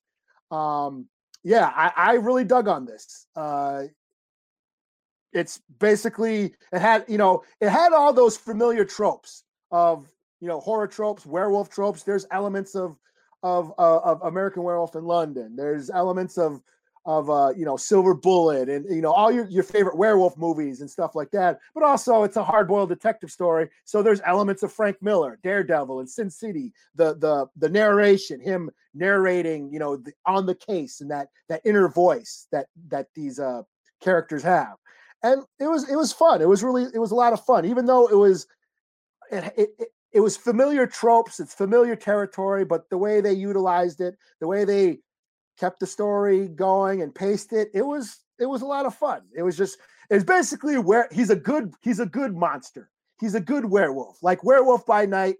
[0.51, 1.07] Um,
[1.43, 3.27] yeah, I, I really dug on this.
[3.35, 3.83] Uh,
[5.33, 10.07] it's basically it had you know it had all those familiar tropes of
[10.41, 12.03] you know horror tropes, werewolf tropes.
[12.03, 12.97] There's elements of
[13.43, 15.55] of uh, of American Werewolf in London.
[15.55, 16.61] There's elements of
[17.05, 20.81] of uh, you know Silver Bullet and you know all your your favorite werewolf movies
[20.81, 21.59] and stuff like that.
[21.73, 26.09] But also it's a hard-boiled detective story, so there's elements of Frank Miller, Daredevil, and
[26.09, 26.73] Sin City.
[26.95, 31.61] The the the narration, him narrating, you know, the, on the case and that that
[31.63, 33.63] inner voice that that these uh
[34.01, 34.75] characters have.
[35.23, 36.41] And it was it was fun.
[36.41, 38.47] It was really it was a lot of fun, even though it was
[39.31, 44.01] it, it, it it was familiar tropes, it's familiar territory, but the way they utilized
[44.01, 44.99] it, the way they
[45.59, 49.21] kept the story going and paced it, it was it was a lot of fun.
[49.35, 49.77] It was just
[50.09, 52.89] it's basically where he's a good he's a good monster.
[53.19, 55.35] He's a good werewolf, like Werewolf by Night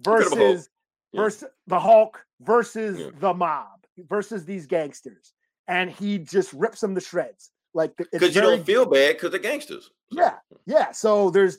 [0.00, 0.70] versus
[1.12, 1.20] Yeah.
[1.22, 3.10] versus the Hulk versus Yeah.
[3.20, 5.34] the mob versus these gangsters,
[5.68, 7.50] and he just rips them to shreds.
[7.76, 9.90] Like the- Because you very don't feel bad because they're gangsters.
[10.10, 10.92] Yeah, yeah.
[10.92, 11.58] So there's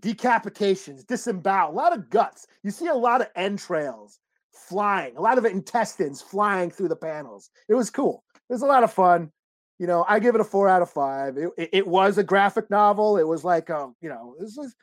[0.00, 2.46] decapitations, disembowel, a lot of guts.
[2.62, 4.20] You see a lot of entrails
[4.52, 7.50] flying, a lot of intestines flying through the panels.
[7.68, 8.22] It was cool.
[8.48, 9.32] It was a lot of fun.
[9.80, 11.36] You know, I give it a four out of five.
[11.36, 13.18] It, it, it was a graphic novel.
[13.18, 14.74] It was like, um, you know, this was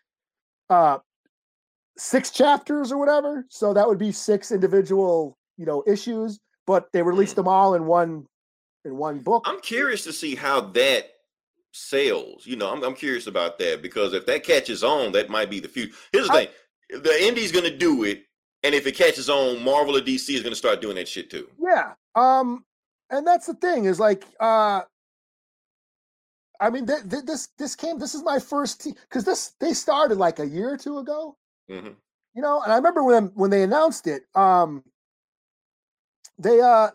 [0.70, 0.98] uh
[1.98, 3.46] six chapters or whatever.
[3.50, 6.40] So that would be six individual, you know, issues.
[6.68, 8.26] But they released them all in one
[8.86, 9.44] in one book.
[9.46, 11.08] I'm curious to see how that
[11.72, 12.46] sells.
[12.46, 15.60] You know, I'm, I'm curious about that because if that catches on, that might be
[15.60, 15.96] the future.
[16.12, 18.24] Here's the I- thing: the indie's going to do it,
[18.64, 21.30] and if it catches on, Marvel or DC is going to start doing that shit
[21.30, 21.48] too.
[21.62, 21.94] Yeah.
[22.16, 22.66] Um,
[23.10, 24.82] and that's the thing is like, uh,
[26.60, 28.00] I mean, th- th- this this came.
[28.00, 31.36] This is my first because this they started like a year or two ago.
[31.70, 31.90] hmm
[32.36, 34.24] You know, and I remember when when they announced it.
[34.36, 34.84] Um,
[36.38, 36.90] they uh,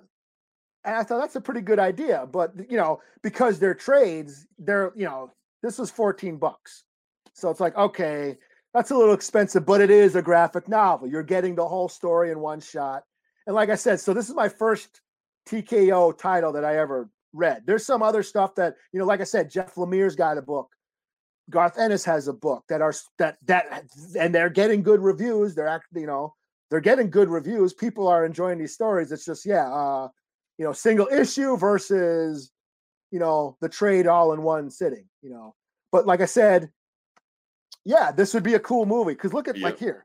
[0.87, 4.93] and I thought that's a pretty good idea, but you know, because they're trades, they're
[4.97, 5.32] you know,
[5.62, 6.84] this was fourteen bucks,
[7.34, 8.39] so it's like okay,
[8.72, 11.09] that's a little expensive, but it is a graphic novel.
[11.09, 13.03] You're getting the whole story in one shot,
[13.47, 15.01] and like I said, so this is my first
[15.49, 17.64] TKO title that I ever read.
[17.66, 20.70] There's some other stuff that you know, like I said, Jeff Lemire's got a book.
[21.51, 23.84] Garth Ennis has a book that are that that
[24.18, 25.55] and they're getting good reviews.
[25.55, 26.34] They're actually, you know,
[26.70, 27.72] they're getting good reviews.
[27.72, 29.12] People are enjoying these stories.
[29.12, 30.09] It's just, yeah, uh,
[30.59, 32.51] you know, single issue versus,
[33.13, 35.07] you know the trade all in one sitting.
[35.23, 35.55] You know,
[35.93, 36.71] but like I said,
[37.85, 40.05] yeah, this would be a cool movie because look at like here,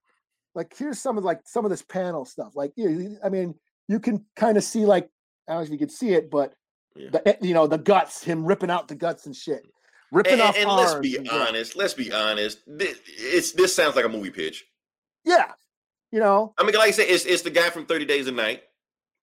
[0.56, 2.56] like here's some of like some of this panel stuff.
[2.56, 3.56] Like, I mean,
[3.88, 5.10] you can kind of see like
[5.48, 6.54] I don't know if you could see it, but
[6.96, 7.10] Yeah.
[7.12, 9.64] the eh, you know the guts, him ripping out the guts and shit,
[10.12, 11.76] ripping And, off and let's be and honest.
[11.76, 12.60] Let's be honest.
[12.68, 14.66] This, it's this sounds like a movie pitch.
[15.26, 15.52] Yeah,
[16.12, 18.32] you know I mean, like I said, it's it's the guy from Thirty Days a
[18.32, 18.64] Night,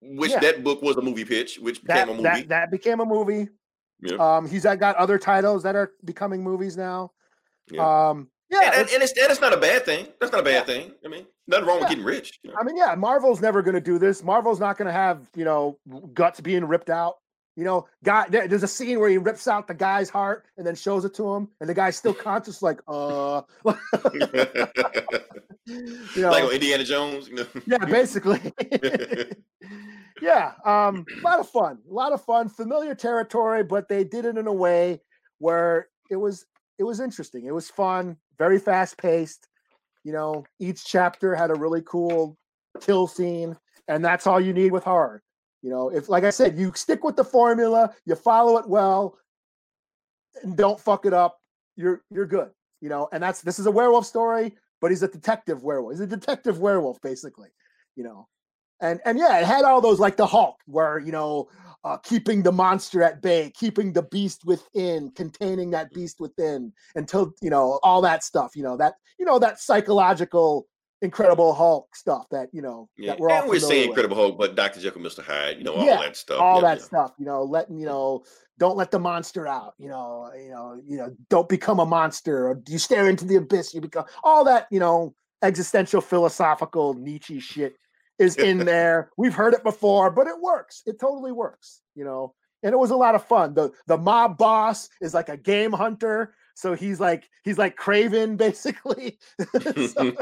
[0.01, 0.41] which Yeah.
[0.41, 2.23] that book was a movie pitch, which that became a movie.
[2.43, 3.49] that that became a movie.
[4.01, 4.17] Yeah.
[4.37, 7.13] Um, he's uh, got other titles that are becoming movies now.
[7.71, 8.09] Yeah.
[8.11, 10.07] Um, yeah, and, and, it's- and it's not a bad thing.
[10.21, 10.75] That's not a bad Yeah.
[10.75, 10.93] thing.
[11.05, 12.39] I mean, nothing wrong with getting rich.
[12.43, 12.57] you know?
[12.59, 14.23] I mean, yeah, Marvel's never going to do this.
[14.23, 15.79] Marvel's not going to have you know
[16.15, 17.17] guts being ripped out.
[17.57, 18.25] You know, guy.
[18.29, 21.13] There, there's a scene where he rips out the guy's heart and then shows it
[21.15, 23.43] to him, and the guy's still conscious, like, uh,
[25.67, 27.29] you know, like on Indiana Jones.
[27.29, 27.47] You know?
[27.67, 28.41] yeah, basically.
[30.21, 34.25] Yeah, um, a lot of fun, a lot of fun, familiar territory, but they did
[34.25, 35.01] it in a way
[35.39, 36.47] where it was
[36.79, 37.47] it was interesting.
[37.47, 39.49] It was fun, very fast paced.
[40.05, 42.37] You know, each chapter had a really cool
[42.81, 43.57] kill scene,
[43.89, 45.23] and that's all you need with horror.
[45.63, 49.19] You know, if like I said, you stick with the formula, you follow it well,
[50.43, 51.41] and don't fuck it up,
[51.77, 52.51] you're you're good.
[52.81, 55.95] You know, and that's this is a werewolf story, but he's a detective werewolf.
[55.95, 57.49] He's a detective werewolf, basically.
[57.97, 58.29] You know,
[58.81, 61.49] and and yeah, it had all those like the Hulk, where you know,
[61.85, 67.33] uh, keeping the monster at bay, keeping the beast within, containing that beast within, until
[67.43, 68.55] you know all that stuff.
[68.55, 70.67] You know that you know that psychological,
[71.03, 73.89] Incredible Hulk stuff that you know Yeah, that we're all and we're saying.
[73.89, 76.41] Incredible Hulk, but Doctor Jekyll, Mister Hyde, you know, all Yeah, that stuff.
[76.41, 76.85] all Yeah, that yeah.
[76.85, 77.13] stuff.
[77.19, 78.25] You know, letting you know,
[78.59, 79.75] don't let the monster out.
[79.79, 82.49] You know, you know, you know, don't become a monster.
[82.49, 84.69] Or you stare into the abyss, you become all that.
[84.71, 87.77] You know, existential, philosophical Nietzsche shit
[88.19, 89.11] is in there.
[89.17, 90.83] We've heard it before, but it works.
[90.87, 91.81] It totally works.
[91.95, 93.55] You know, and it was a lot of fun.
[93.55, 98.37] the The mob boss is like a game hunter, so he's like he's like Kraven
[98.37, 99.19] basically.
[99.89, 100.13] So,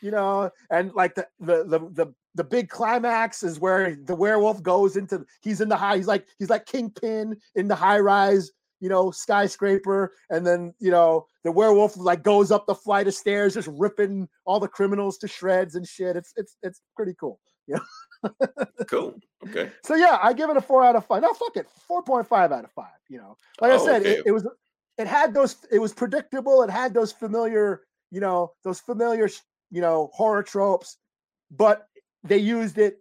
[0.00, 4.62] you know, and like the the the the the big climax is where the werewolf
[4.62, 8.52] goes into he's in the high he's like he's like kingpin in the high rise
[8.80, 13.14] you know skyscraper and then you know the werewolf like goes up the flight of
[13.14, 17.40] stairs just ripping all the criminals to shreds and shit it's it's it's pretty cool
[17.66, 17.78] Yeah.
[18.88, 19.14] cool.
[19.48, 19.70] Okay.
[19.84, 22.64] so yeah i give it a four out of five no fuck it 4.5 out
[22.64, 24.16] of five you know like i Oh, said okay.
[24.18, 24.46] it, it was
[24.98, 29.28] it had those it was predictable it had those familiar you know those familiar
[29.70, 30.96] you know horror tropes
[31.50, 31.86] but
[32.24, 32.98] they used it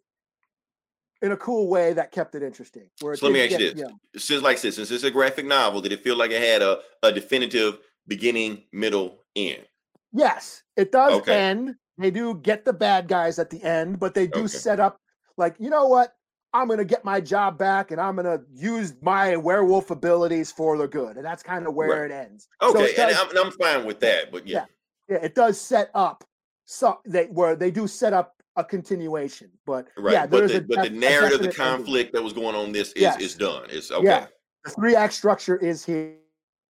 [1.22, 3.58] in a cool way that kept it interesting where it So let me ask you
[3.58, 3.84] get, this.
[3.84, 6.62] know, Since like this, since it's a graphic novel, did it feel like it had
[6.62, 9.66] a, a definitive beginning, middle, end?
[10.14, 11.36] yes it does Okay.
[11.38, 14.48] end they do get the bad guys at the end but they do Okay.
[14.48, 15.02] set up
[15.36, 16.14] like you know what
[16.54, 20.88] i'm gonna get my job back and i'm gonna use my werewolf abilities for the
[20.88, 22.12] good and that's kind of where Right.
[22.12, 24.32] it ends So Okay, it and I'm, and I'm fine with that.
[24.32, 24.66] But yeah,
[25.10, 26.24] yeah, it does set up
[26.64, 30.14] so they where they do set up a continuation, but right.
[30.14, 31.86] yeah, but the, a, but the narrative, the definite ending.
[31.86, 33.22] conflict that was going on, this is Yes.
[33.22, 33.68] is done.
[33.70, 34.06] It's okay.
[34.06, 34.28] Yeah,
[34.66, 36.16] the three act structure is here.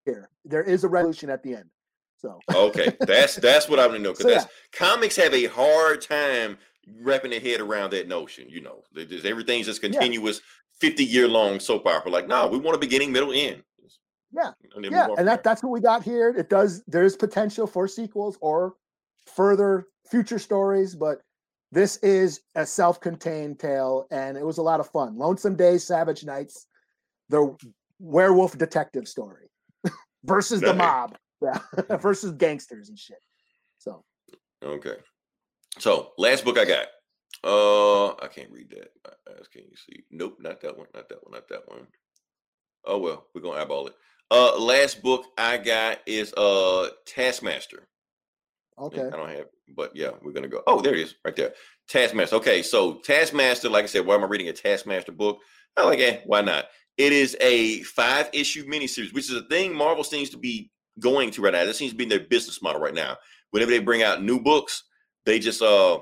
[0.05, 1.69] Here, there is a resolution at the end.
[2.17, 4.39] So Okay, that's that's what I want to know because So, yeah.
[4.39, 6.57] that's comics have a hard time
[7.01, 8.49] wrapping their head around that notion.
[8.49, 10.41] You know, just- everything's just continuous,
[10.79, 12.11] fifty year long soap opera.
[12.11, 13.63] Like, no, we want a beginning, middle, end.
[14.35, 16.29] Yeah, and yeah, and that that's what we got here.
[16.29, 16.81] It does.
[16.87, 18.73] There is potential for sequels or
[19.27, 21.21] further future stories, but
[21.73, 25.17] this is a self-contained tale, and it was a lot of fun.
[25.17, 26.67] Lonesome Days, Savage Nights,
[27.29, 27.55] the
[27.99, 29.49] werewolf detective story
[30.23, 31.57] versus the mob, yeah,
[31.97, 33.17] versus gangsters and shit.
[33.79, 34.03] So.
[34.63, 34.97] Okay,
[35.79, 36.85] so last book I got.
[37.43, 38.91] Uh, I can't read that.
[39.39, 40.03] As can you see?
[40.11, 40.87] Nope, not that one.
[40.93, 41.33] Not that one.
[41.33, 41.87] Not that one.
[42.85, 43.95] Oh well, we're gonna eyeball it.
[44.29, 47.87] Uh, last book I got is uh Taskmaster.
[48.77, 49.45] Okay, I don't have,
[49.75, 50.61] but yeah, we're gonna go.
[50.67, 51.53] Oh, there it is, right there.
[51.87, 52.35] Taskmaster.
[52.37, 55.39] Okay, so Taskmaster, like I said, why am I reading a Taskmaster book?
[55.77, 56.65] I'm like, eh, why not?
[56.97, 61.31] It is a five issue miniseries, which is a thing Marvel seems to be going
[61.31, 61.65] to right now.
[61.65, 63.17] That seems to be their business model right now.
[63.51, 64.83] Whenever they bring out new books,
[65.25, 65.99] they just uh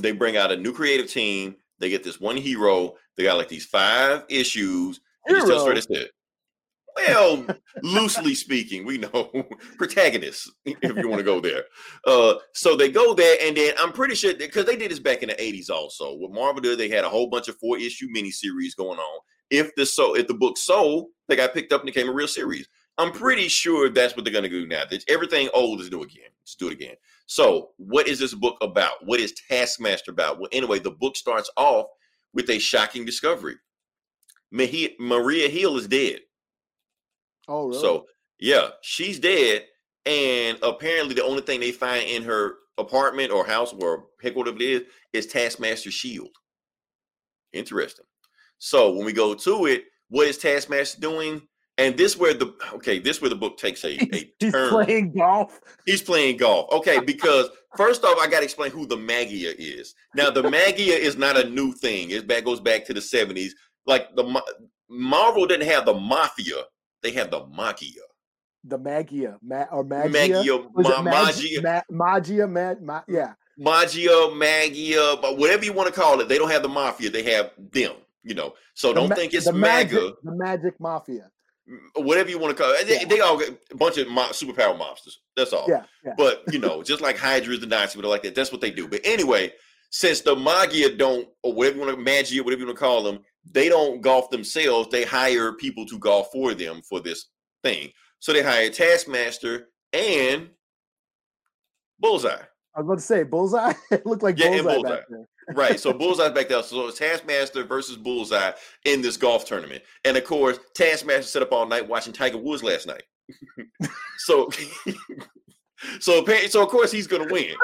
[0.00, 1.56] they bring out a new creative team.
[1.78, 2.94] They get this one hero.
[3.16, 5.00] They got like these five issues.
[5.26, 6.06] and just tell Hero?
[6.96, 7.46] Well,
[7.82, 9.30] loosely speaking, we know
[9.78, 11.64] protagonists, if you want to go there.
[12.06, 15.22] Uh, so they go there, and then I'm pretty sure because they did this back
[15.22, 16.14] in the 80s also.
[16.14, 19.20] What Marvel did, they had a whole bunch of four issue miniseries going on.
[19.50, 22.28] If the so if the book sold, they got picked up and became a real
[22.28, 22.68] series.
[22.96, 24.84] I'm pretty sure that's what they're gonna do now.
[24.88, 26.30] That everything old is new again.
[26.42, 26.94] Let's do it again.
[27.26, 29.04] So, what is this book about?
[29.04, 30.38] What is Taskmaster about?
[30.38, 31.86] Well, anyway, the book starts off
[32.32, 33.56] with a shocking discovery.
[34.52, 36.20] Maria Hill is dead.
[37.48, 37.80] Oh, really?
[37.80, 38.06] So
[38.38, 39.64] yeah, she's dead,
[40.06, 44.62] and apparently the only thing they find in her apartment or house or headquarters it
[44.62, 44.82] is
[45.12, 46.34] is Taskmaster shield.
[47.52, 48.06] Interesting.
[48.58, 51.42] So when we go to it, what is Taskmaster doing?
[51.76, 54.68] And this where the okay, this where the book takes a, a he's turn.
[54.70, 55.60] playing golf.
[55.86, 56.70] He's playing golf.
[56.72, 59.94] Okay, because first off, I got to explain who the Maggia is.
[60.14, 62.10] Now, the Maggia is not a new thing.
[62.10, 63.54] It back goes back to the seventies.
[63.86, 64.40] Like the
[64.88, 66.62] Marvel didn't have the Mafia;
[67.04, 68.00] they had the Maggia.
[68.64, 70.10] The Maggia, Ma- or Maggia.
[70.10, 71.82] Maggia, ma- Maggia, Ma-
[72.18, 73.34] Maggia, Ma- Ma- yeah.
[73.60, 77.10] Maggia, Maggia, but whatever you want to call it, they don't have the Mafia.
[77.10, 77.92] They have them.
[78.26, 79.94] You know, so The don't ma- think it's the MAGA.
[79.94, 81.30] magic, the magic mafia.
[81.94, 83.04] Whatever you want to call it, they, Yeah.
[83.06, 85.16] they all get a bunch of mo- superpower mobsters.
[85.36, 85.66] That's all.
[85.68, 86.14] Yeah, yeah.
[86.16, 88.70] But you know, just like Hydra is the Nazi, but like that, that's what they
[88.70, 88.88] do.
[88.88, 89.52] But anyway,
[89.90, 93.02] since the Maggia don't, or whatever you want to Maggia, whatever you want to call
[93.02, 93.18] them,
[93.50, 94.88] they don't golf themselves.
[94.90, 97.26] They hire people to golf for them for this
[97.62, 97.90] thing.
[98.18, 100.48] So they hire Taskmaster and
[101.98, 102.42] Bullseye.
[102.76, 103.72] I was about to say bullseye.
[103.90, 104.88] it looked like Yeah, bullseye, Bullseye.
[104.96, 105.28] back there.
[105.54, 105.78] Right.
[105.78, 106.62] So Bullseye's back there.
[106.62, 108.52] So it's Taskmaster versus Bullseye
[108.84, 109.84] in this golf tournament.
[110.04, 113.02] And of course, Taskmaster set up all night watching Tiger Woods last night.
[114.18, 114.50] so
[116.00, 117.54] so apparently, so of course he's gonna win.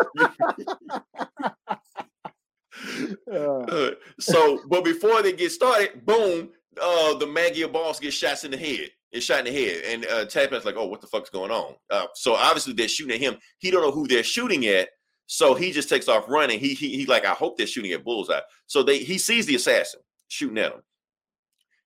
[4.18, 8.56] So, but before they get started, boom, uh, the Maggia boss gets shots in the
[8.56, 8.90] head.
[9.12, 11.74] It's shot in the head, and uh, Taskmaster's like, "Oh, what the fuck's going on?"
[11.90, 13.38] Uh, so obviously they're shooting at him.
[13.58, 14.90] He don't know who they're shooting at,
[15.26, 16.60] so he just takes off running.
[16.60, 18.40] He he he like, I hope they're shooting at Bullseye.
[18.66, 20.82] So they he sees the assassin shooting at him.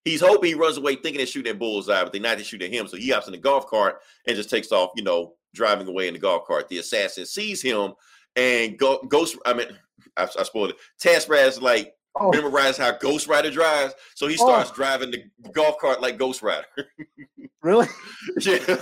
[0.05, 2.41] He's hoping he runs away thinking they're shooting at Bullseye, but they're not.
[2.45, 2.89] Shooting at him.
[2.89, 6.09] So he hops in the golf cart and just takes off, you know, driving away
[6.09, 6.69] in the golf cart.
[6.69, 7.93] The assassin sees him
[8.37, 9.37] and go, Ghost.
[9.47, 9.69] I mean,
[10.17, 10.77] I, I spoiled it.
[11.01, 13.95] Taskmaster's like oh, memorize how Ghost Rider drives.
[14.15, 14.45] So he Oh.
[14.47, 16.67] starts driving the golf cart like Ghost Rider.
[17.62, 17.87] really?
[18.41, 18.77] yeah,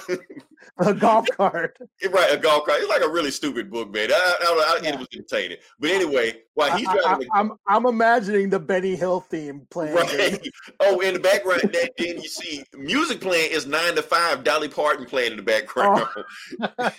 [0.78, 1.76] A golf cart.
[2.10, 2.32] right.
[2.32, 2.80] A golf cart.
[2.80, 4.10] It's like a really stupid book, man.
[4.10, 4.94] I, I, don't know, I, Yeah.
[4.94, 5.58] It was entertaining.
[5.78, 9.94] But anyway, while he's I, driving the am I'm imagining the Benny Hill theme playing.
[9.94, 10.48] Right.
[10.80, 14.42] Oh, in the background, that, then you see music playing is nine to five.
[14.42, 16.06] Dolly Parton playing in the background.
[16.80, 16.90] Oh.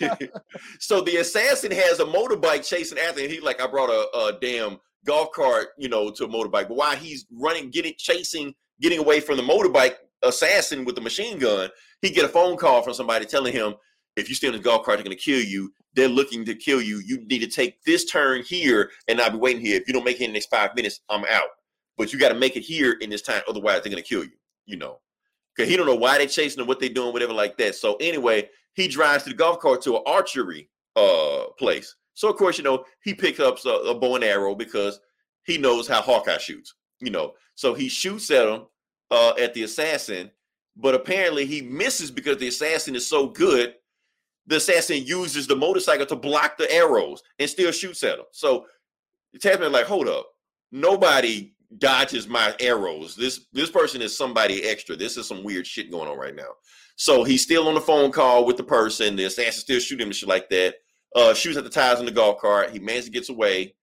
[0.80, 3.30] so the assassin has a motorbike chasing after him.
[3.30, 6.68] He's like, I brought a, a damn golf cart, you know, to a motorbike.
[6.68, 11.38] But while he's running, getting chasing, getting away from the motorbike assassin with the machine
[11.38, 11.70] gun,
[12.04, 13.74] he get a phone call from somebody telling him,
[14.16, 15.72] if you in the golf cart, they're gonna kill you.
[15.94, 17.00] They're looking to kill you.
[17.04, 19.76] You need to take this turn here, and I'll be waiting here.
[19.76, 21.48] If you don't make it in the next five minutes, I'm out
[21.96, 24.32] but you got to make it here in this time, otherwise they're gonna kill you.
[24.66, 25.00] You know,
[25.54, 27.74] because he don't know why they're chasing him, what they're doing, whatever like that.
[27.74, 31.94] So anyway, he drives to the golf cart to an archery uh place.
[32.14, 35.00] So of course, you know, he picks up a, a bow and arrow because
[35.44, 36.74] he knows how Hawkeye shoots.
[37.00, 38.62] You know, so he shoots at him
[39.10, 40.30] uh at the assassin,
[40.76, 43.74] but apparently he misses because the assassin is so good.
[44.46, 48.26] The assassin uses the motorcycle to block the arrows and still shoots at him.
[48.32, 48.66] So
[49.40, 50.26] Tasman like, hold up,
[50.70, 53.16] nobody dodges my arrows.
[53.16, 54.96] This this person is somebody extra.
[54.96, 56.50] This is some weird shit going on right now.
[56.96, 59.16] So he's still on the phone call with the person.
[59.16, 60.76] The assassin still shooting him and shit like that.
[61.14, 62.70] Uh, shoots at the tires in the golf cart.
[62.70, 63.74] He manages to gets away.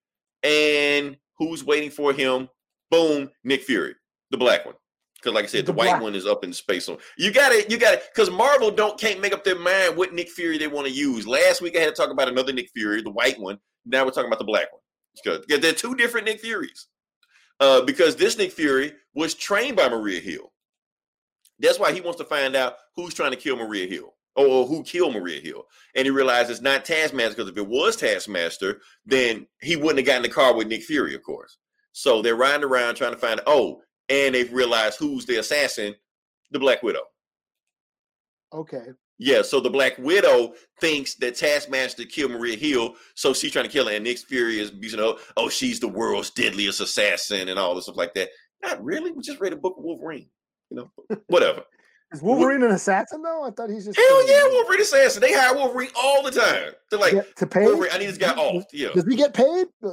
[0.44, 2.50] And who's waiting for him?
[2.90, 3.96] Boom, Nick Fury,
[4.32, 4.76] the black one.
[5.22, 6.86] Because like I said, the, The white black- one is up in space.
[6.86, 7.70] So you got it.
[7.70, 8.04] you got it.
[8.14, 11.28] because Marvel don't can't make up their mind what Nick Fury they want to use.
[11.28, 13.60] Last week I had to talk about another Nick Fury, the white one.
[13.86, 14.82] Now we're talking about the black one.
[15.24, 16.88] Because they're two different Nick Furies.
[17.60, 20.52] Uh, because this Nick Fury was trained by Maria Hill.
[21.60, 24.66] That's why he wants to find out who's trying to kill Maria Hill or, or
[24.66, 25.66] who killed Maria Hill.
[25.96, 30.06] And he realizes it's not Taskmaster because if it was Taskmaster, then he wouldn't have
[30.08, 31.58] gotten in the car with Nick Fury, of course.
[31.92, 33.82] So they're riding around trying to find, oh,
[34.12, 35.96] and they've realized who's the assassin,
[36.52, 37.04] the Black Widow.
[38.54, 38.88] Okay.
[39.18, 43.72] Yeah, so the Black Widow thinks that Taskmaster killed Maria Hill, so she's trying to
[43.72, 43.94] kill her.
[43.94, 47.86] And Nick Fury is using, oh, oh, she's the world's deadliest assassin and all this
[47.86, 48.30] stuff like that.
[48.64, 49.12] Not really.
[49.12, 50.28] We just read a book of Wolverine.
[50.70, 50.92] You know,
[51.28, 51.64] whatever.
[52.12, 53.44] Is Wolverine an assassin though?
[53.46, 54.44] I thought he's just Hell yeah.
[54.54, 55.22] Wolverine assassin.
[55.22, 56.74] They hire Wolverine all the time.
[56.90, 57.66] They're like, Yeah, to pay.
[57.66, 58.66] Wolverine, I need this guy off.
[58.74, 59.68] Yeah, Does he get paid?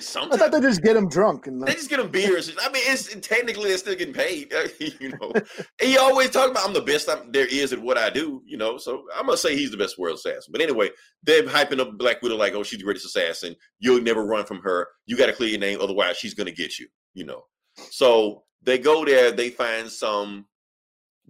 [0.00, 2.56] I sometimes thought they just get him drunk and they just get him beers.
[2.60, 4.52] I mean, it's technically they're still getting paid.
[4.78, 5.32] you know,
[5.80, 8.42] he always talk about I'm the best I'm, there is at what I do.
[8.46, 10.52] You know, so I'm gonna say he's the best world assassin.
[10.52, 10.90] But anyway,
[11.22, 13.54] they're hyping up Black Widow like, oh, she's the greatest assassin.
[13.78, 14.88] You'll never run from her.
[15.06, 16.86] You got to clear your name, otherwise she's gonna get you.
[17.14, 17.42] You know,
[17.90, 19.32] so they go there.
[19.32, 20.46] They find some.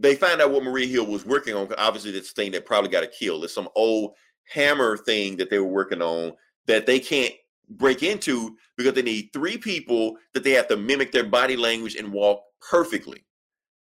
[0.00, 1.68] They find out what Maria Hill was working on.
[1.76, 3.44] Obviously, this thing that probably got a kill.
[3.44, 4.12] It's some old
[4.48, 6.32] hammer thing that they were working on
[6.66, 7.34] that they can't
[7.68, 11.96] break into because they need three people that they have to mimic their body language
[11.96, 13.24] and walk perfectly.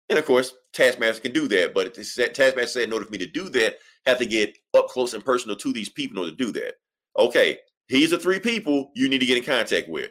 [0.08, 3.26] And of course, Taskmaster can do that, but Taskmaster said in order for me to
[3.26, 6.44] do that, have to get up close and personal to these people in order to
[6.44, 6.74] do that.
[7.18, 7.58] Okay,
[7.88, 10.10] here's the three people you need to get in contact with.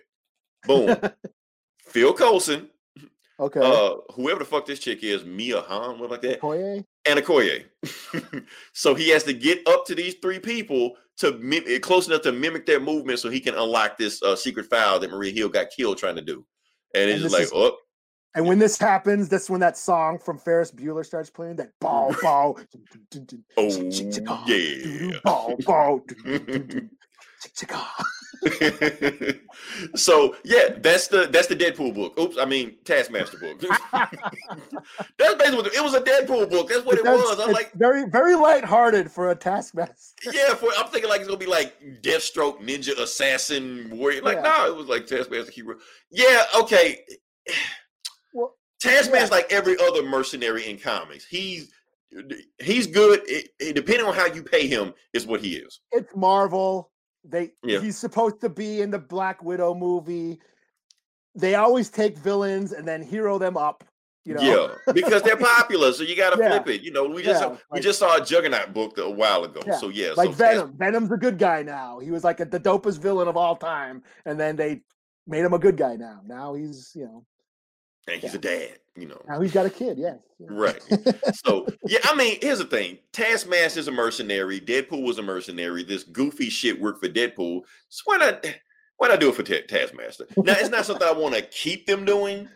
[0.66, 0.98] Boom.
[1.88, 2.70] Phil Coulson,
[3.42, 3.60] Okay.
[3.60, 6.86] uh, whoever the fuck this chick is, Mia Han, what like that, Okoye?
[7.06, 7.66] and Okoye.
[8.74, 12.22] so he has to get up to these three people to mim- eh, close enough
[12.22, 15.50] to mimic their movement so he can unlock this uh, secret file that Maria Hill
[15.50, 16.46] got killed trying to do.
[16.94, 17.76] And it's And just like, is- oh,
[18.36, 21.56] And when this happens, that's when that song from Ferris Bueller starts playing.
[21.56, 22.56] That bow bow.
[23.58, 23.98] Oh, yeah.
[24.08, 26.02] doo-doo, Bow bow.
[26.08, 26.90] doo-doo-doo-doo,
[27.42, 28.06] chick-chick-ah.
[29.96, 32.18] so yeah, that's the that's the Deadpool book.
[32.20, 33.60] Oops, I mean Taskmaster book.
[33.92, 36.70] that's basically it was a Deadpool book.
[36.70, 37.40] That's what it was.
[37.40, 39.94] I'm like, very very lighthearted for a taskmaster.
[40.34, 44.22] yeah, for I'm thinking like it's gonna be like Deathstroke, Ninja Assassin, Warrior.
[44.22, 44.56] Like, Yeah.
[44.58, 45.76] no, it was like Taskmaster hero.
[46.12, 47.00] Yeah, okay.
[48.34, 51.26] Well, Taskmaster like every other mercenary in comics.
[51.26, 51.72] He's
[52.60, 53.22] he's good.
[53.26, 55.80] It, it- depending on how you pay him, is what he is.
[55.92, 56.91] It's Marvel.
[57.24, 57.80] They Yeah.
[57.80, 60.40] he's supposed to be in the Black Widow movie.
[61.36, 63.84] They always take villains and then hero them up.
[64.24, 64.42] You know.
[64.86, 66.50] Yeah, because they're popular, so you got to Yeah.
[66.50, 66.82] flip it.
[66.84, 69.62] You know, we just Yeah, we just saw a Juggernaut book a while ago.
[69.66, 70.78] Yeah, So yeah, like so Venom.
[70.78, 71.98] Venom's a good guy now.
[72.00, 74.82] He was like a, the dopest villain of all time, and then they
[75.26, 76.22] made him a good guy now.
[76.26, 77.26] Now he's you know
[78.12, 78.38] and he's yeah.
[78.38, 78.78] a dad.
[78.96, 79.98] You know, now he's got a kid.
[79.98, 80.18] Yes.
[80.38, 80.48] Yeah.
[80.52, 80.82] right?
[81.46, 84.60] So yeah, I mean, here's the thing: Taskmaster's a mercenary.
[84.60, 85.84] Deadpool was a mercenary.
[85.84, 87.62] This goofy shit worked for Deadpool.
[87.90, 88.46] So why not?
[88.98, 90.28] Why not do it for Ta- Taskmaster?
[90.38, 92.50] Now it's not something I want to keep them doing,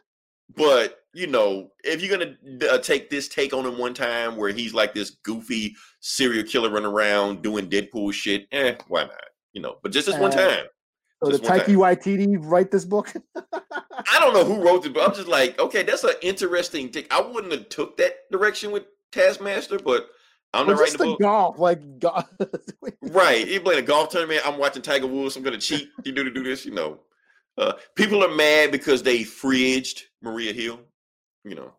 [0.56, 2.36] but you know, if you're gonna
[2.70, 6.70] uh, take this take on him one time where he's like this goofy serial killer
[6.70, 9.24] running around doing Deadpool shit, eh, why not?
[9.54, 10.66] You know, but just this one Uh, time.
[11.24, 11.76] So did Just Taika.
[11.76, 13.14] Waititi write this book?
[13.36, 17.12] I don't know who wrote it, but I'm just like, okay, that's an interesting take.
[17.14, 20.10] I wouldn't have took that direction with Taskmaster, but
[20.54, 21.20] I'm not writing just the the book.
[21.20, 22.26] golf, like golf.
[23.02, 23.48] Right.
[23.48, 24.42] You playing a golf tournament.
[24.46, 25.36] I'm watching Tiger Woods.
[25.36, 25.90] I'm gonna cheat.
[26.04, 27.00] You do to do this, you know.
[27.58, 30.80] Uh, people are mad because they fridged Maria Hill.
[31.44, 31.74] You know.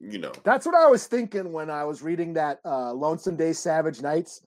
[0.00, 0.32] You know.
[0.44, 4.42] That's what I was thinking when I was reading that uh, Lonesome Day Savage Nights.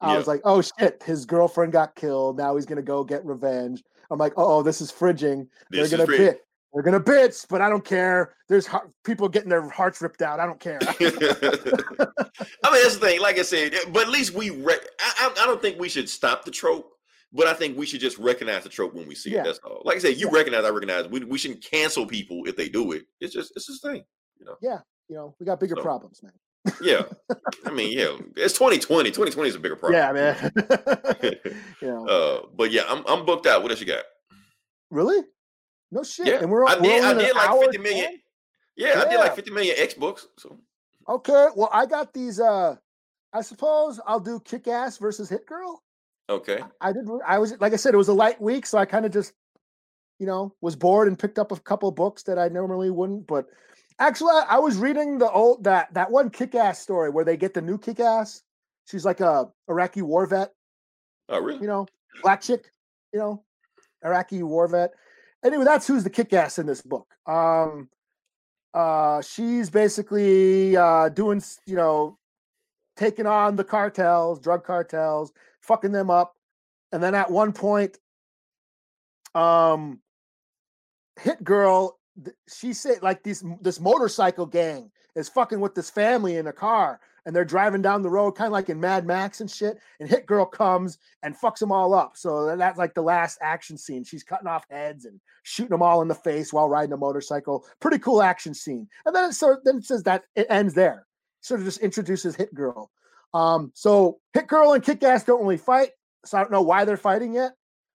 [0.00, 0.18] I Yeah.
[0.18, 2.36] was like, oh shit, his girlfriend got killed.
[2.36, 3.82] Now he's gonna go get revenge.
[4.10, 5.48] I'm like, oh, this is fridging.
[5.70, 6.18] This They're gonna fridge.
[6.18, 6.44] bit.
[6.74, 8.34] They're gonna bitch, but I don't care.
[8.48, 10.38] There's heart- people getting their hearts ripped out.
[10.38, 10.78] I don't care.
[10.82, 13.20] I mean, that's the thing.
[13.20, 14.50] Like I said, eh, but at least we.
[14.50, 16.92] Rec- I, I, I don't think we should stop the trope,
[17.32, 19.40] but I think we should just recognize the trope when we see Yeah.
[19.40, 19.44] it.
[19.44, 19.82] That's all.
[19.84, 21.08] Like I said, you recognize, I recognize.
[21.08, 23.04] We, we shouldn't cancel people if they do it.
[23.20, 24.04] It's just it's just a thing.
[24.38, 24.56] You know.
[24.60, 26.32] Yeah, you know, we got bigger So- problems, man.
[26.82, 27.02] Yeah.
[27.64, 28.16] I mean, yeah.
[28.36, 29.10] It's 2020.
[29.10, 29.98] 2020 is a bigger problem.
[30.00, 30.52] Yeah, man.
[31.82, 33.62] know, uh, but yeah, I'm I'm booked out.
[33.62, 34.04] What else you got?
[34.90, 35.22] really?
[35.90, 36.26] No shit.
[36.26, 37.04] Yeah, and we're I we're did.
[37.04, 38.04] I did like 50 million.
[38.04, 38.20] 10?
[38.76, 40.26] Yeah, I did like 50 million X books.
[40.38, 40.58] So
[41.08, 42.38] Okay, well, I got these.
[42.40, 42.76] uh
[43.32, 45.82] I suppose I'll do Kick Ass versus Hit Girl.
[46.28, 46.60] okay.
[46.80, 47.06] I did.
[47.26, 49.32] I was like I said, it was a light week, so I kind of just,
[50.18, 53.26] you know, was bored and picked up a couple books that I normally wouldn't.
[53.26, 53.46] But
[53.98, 57.36] actually, I, I was reading the old that that one Kick Ass story where they
[57.36, 58.42] get the new Kick Ass.
[58.86, 60.52] She's like a Iraqi war vet,
[61.28, 61.60] Oh, really?
[61.60, 61.86] you know,
[62.22, 62.72] black chick,
[63.12, 63.44] you know,
[64.04, 64.92] Iraqi war vet.
[65.44, 67.06] Anyway, that's who's the Kick Ass in this book.
[67.26, 67.88] Um,
[68.74, 72.18] uh, she's basically uh doing, you know,
[72.96, 76.34] taking on the cartels, drug cartels, fucking them up.
[76.92, 77.98] And then at one point,
[79.34, 80.00] um,
[81.20, 81.97] Hit Girl,
[82.48, 87.00] she said like this this motorcycle gang is fucking with this family in a car,
[87.26, 89.78] and they're driving down the road, kind of like in Mad Max and shit.
[90.00, 92.16] And Hit Girl comes and fucks them all up.
[92.16, 94.04] So that's like the last action scene.
[94.04, 97.66] She's cutting off heads and shooting them all in the face while riding a motorcycle.
[97.80, 98.88] Pretty cool action scene.
[99.04, 101.06] And then it sort then it says that it ends there.
[101.40, 102.90] Sort of just introduces Hit Girl.
[103.34, 105.90] Um, so Hit Girl and Kick Ass don't really fight.
[106.24, 107.52] So I don't know why they're fighting yet.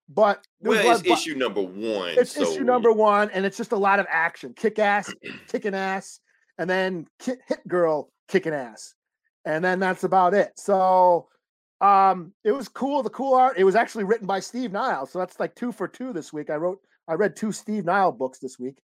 [0.10, 2.10] But Well, lot it's issue number one.
[2.10, 5.14] it's so issue number one, and it's just a lot of action, kick ass,
[5.48, 6.20] kicking ass,
[6.58, 8.96] and then ki- hit girl kicking ass,
[9.46, 10.52] and then that's about it.
[10.58, 11.30] So,
[11.82, 13.02] um, it was cool.
[13.02, 13.58] The cool art.
[13.58, 16.50] It was actually written by Steve Niles, so that's like two for two this week.
[16.50, 18.78] I wrote, I read two Steve Nile books this week,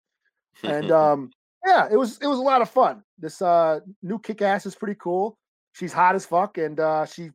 [0.63, 1.31] and um,
[1.65, 3.03] yeah, it was it was a lot of fun.
[3.17, 5.37] This uh new kick ass is pretty cool.
[5.73, 7.29] She's hot as fuck, and uh, she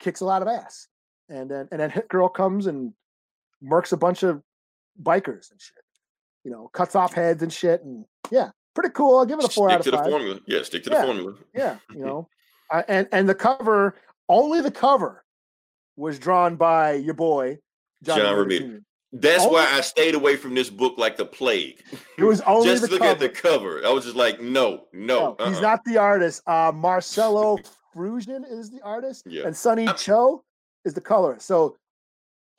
[0.00, 0.88] kicks a lot of ass.
[1.28, 2.92] And then and then Hit Girl comes and
[3.62, 4.42] murks a bunch of
[5.02, 5.82] bikers and shit.
[6.44, 7.82] You know, cuts off heads and shit.
[7.82, 9.18] And yeah, pretty cool.
[9.18, 10.10] I'll give it a four stick out to of the five.
[10.10, 10.40] formula.
[10.46, 11.00] Yeah, stick to Yeah.
[11.00, 11.34] the formula.
[11.54, 12.28] Yeah, you know,
[12.70, 13.96] I, and and the cover,
[14.28, 15.24] only the cover,
[15.96, 17.58] was drawn by your boy
[18.02, 18.80] John Romita Romita.
[19.16, 21.80] That's Only- why I stayed away from this book like the plague.
[22.18, 23.12] It was only just the look cover.
[23.12, 23.80] at the cover.
[23.86, 25.36] I was just like, no, no.
[25.38, 25.60] No, he's uh-uh.
[25.62, 26.42] not the artist.
[26.48, 27.56] Uh, Marcelo
[27.94, 29.44] Frusin is the artist, Yeah.
[29.46, 30.42] and Sunny I'm- Gho
[30.84, 31.46] is the colorist.
[31.46, 31.76] So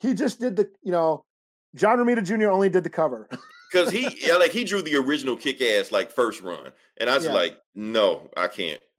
[0.00, 1.24] he just did the, you know,
[1.74, 2.50] John Romita Jr.
[2.50, 3.28] only did the cover.
[3.72, 7.14] because he yeah, like he drew the original kick ass like first run, and I
[7.16, 7.32] was Yeah.
[7.34, 8.80] like, no, I can't.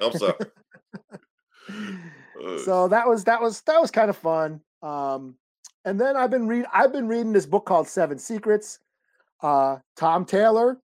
[0.00, 0.34] I'm sorry.
[2.64, 4.60] So that was that was that was kind of fun.
[4.82, 5.34] Um,
[5.84, 8.78] and then I've been read I've been reading this book called Seven Secrets.
[9.42, 10.78] Uh, Tom Taylor,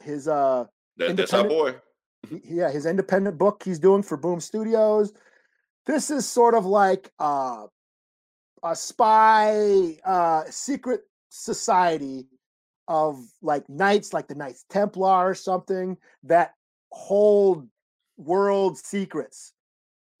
[0.00, 0.66] his uh,
[0.98, 1.74] that, that's our boy.
[2.44, 5.12] yeah, his independent book he's doing for Boom Studios.
[5.90, 7.66] This is sort of like uh,
[8.62, 12.28] a spy uh, secret society
[12.86, 16.54] of like knights, like the Knights Templar or something that
[16.92, 17.66] hold
[18.16, 19.52] world secrets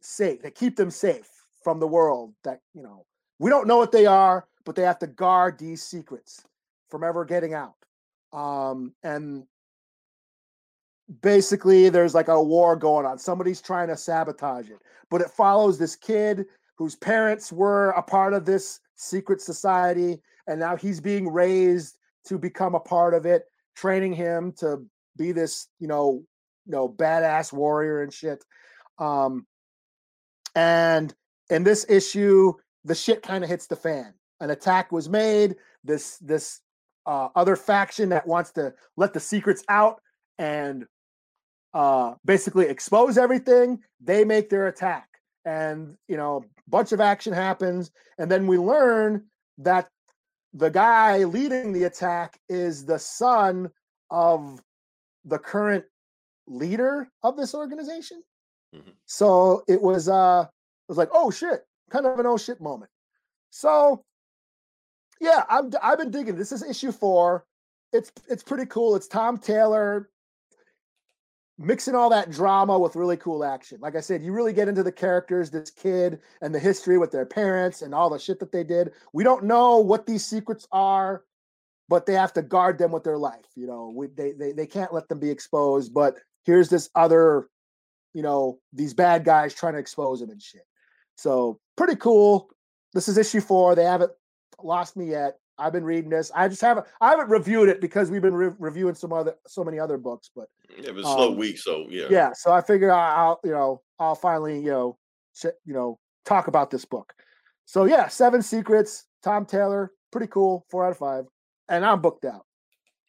[0.00, 0.42] safe.
[0.42, 1.30] They keep them safe
[1.62, 2.34] from the world.
[2.42, 3.06] That you know,
[3.38, 6.42] we don't know what they are, but they have to guard these secrets
[6.88, 7.76] from ever getting out.
[8.32, 9.44] Um, and
[11.22, 13.18] basically there's like a war going on.
[13.18, 14.78] Somebody's trying to sabotage it,
[15.10, 16.46] but it follows this kid
[16.76, 21.96] whose parents were a part of this secret society, and now he's being raised
[22.26, 24.84] to become a part of it, training him to
[25.16, 26.22] be this, you know,
[26.66, 28.44] you know, badass warrior and shit.
[28.98, 29.46] Um,
[30.54, 31.14] and
[31.50, 32.52] in this issue,
[32.84, 34.14] the shit kind of hits the fan.
[34.40, 35.56] An attack was made.
[35.84, 36.60] This this
[37.06, 40.00] uh, other faction that wants to let the secrets out
[40.38, 40.86] and
[41.74, 43.80] uh, basically expose everything.
[44.00, 45.08] They make their attack,
[45.44, 49.24] and you know, bunch of action happens, and then we learn
[49.58, 49.88] that
[50.52, 53.70] the guy leading the attack is the son
[54.10, 54.62] of
[55.24, 55.84] the current
[56.46, 58.22] leader of this organization.
[58.74, 58.94] Mhm.
[59.06, 62.90] So it was uh it was like, oh shit, kind of an oh shit moment.
[63.50, 64.04] So
[65.20, 66.36] yeah, I'm I've been digging.
[66.36, 67.44] This is issue four.
[67.92, 68.96] It's it's pretty cool.
[68.96, 70.10] It's Tom Taylor
[71.60, 73.78] mixing all that drama with really cool action.
[73.82, 77.10] Like I said, you really get into the characters, this kid and the history with
[77.10, 78.92] their parents and all the shit that they did.
[79.12, 81.24] We don't know what these secrets are,
[81.88, 83.44] but they have to guard them with their life.
[83.56, 85.92] You know, we, they, they they can't let them be exposed.
[85.92, 87.48] But here's this other,
[88.14, 90.66] you know, these bad guys trying to expose them and shit.
[91.16, 92.48] So pretty cool.
[92.94, 93.74] This is issue four.
[93.74, 94.12] They haven't
[94.62, 95.38] lost me yet.
[95.60, 96.32] I've been reading this.
[96.34, 96.86] I just haven't.
[97.00, 100.30] I haven't reviewed it because we've been re- reviewing some other, so many other books.
[100.34, 102.06] But It was a slow um, week, so yeah.
[102.10, 104.98] yeah, so I figured I- I'll, you know, I'll finally, you know,
[105.36, 107.12] ch- you know, talk about this book.
[107.66, 110.64] So yeah, Seven Secrets, Tom Taylor, pretty cool.
[110.70, 111.24] Four out of five,
[111.68, 112.46] and I'm booked out.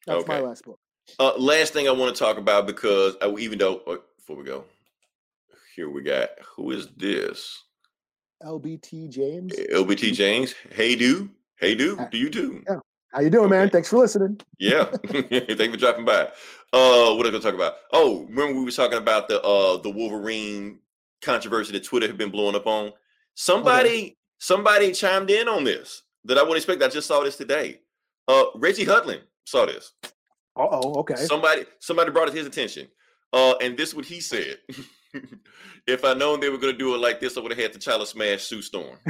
[0.06, 0.80] That's my last book.
[1.20, 4.44] Uh, last thing I want to talk about because uh, even though uh, before we
[4.44, 4.66] go,
[5.76, 7.64] here we got who is this?
[8.44, 10.54] LBT James, LBT James.
[10.72, 11.30] Hey, do.
[11.62, 12.64] Hey, dude, Do you do?
[12.68, 12.78] Yeah.
[13.14, 13.70] how you doing, man?
[13.70, 14.42] Thanks for listening.
[14.60, 14.86] Yeah.
[15.06, 16.24] Thank you for dropping by.
[16.74, 17.76] Uh, what are we gonna talk about?
[17.94, 20.80] Oh, remember we were talking about the uh the Wolverine
[21.22, 22.94] controversy that Twitter had been blowing up on.
[23.36, 26.82] Somebody, somebody chimed in on this that I wouldn't expect.
[26.82, 27.82] I just saw this today.
[28.28, 29.92] Uh, Reggie Hudlin saw this.
[30.04, 31.16] Uh oh, okay.
[31.16, 32.88] Somebody, somebody brought it to his attention.
[33.32, 34.58] Uh, and this is what he said.
[35.88, 37.80] if I known they were gonna do it like this, I would have had the
[37.80, 38.98] Child Smash Sue Storm.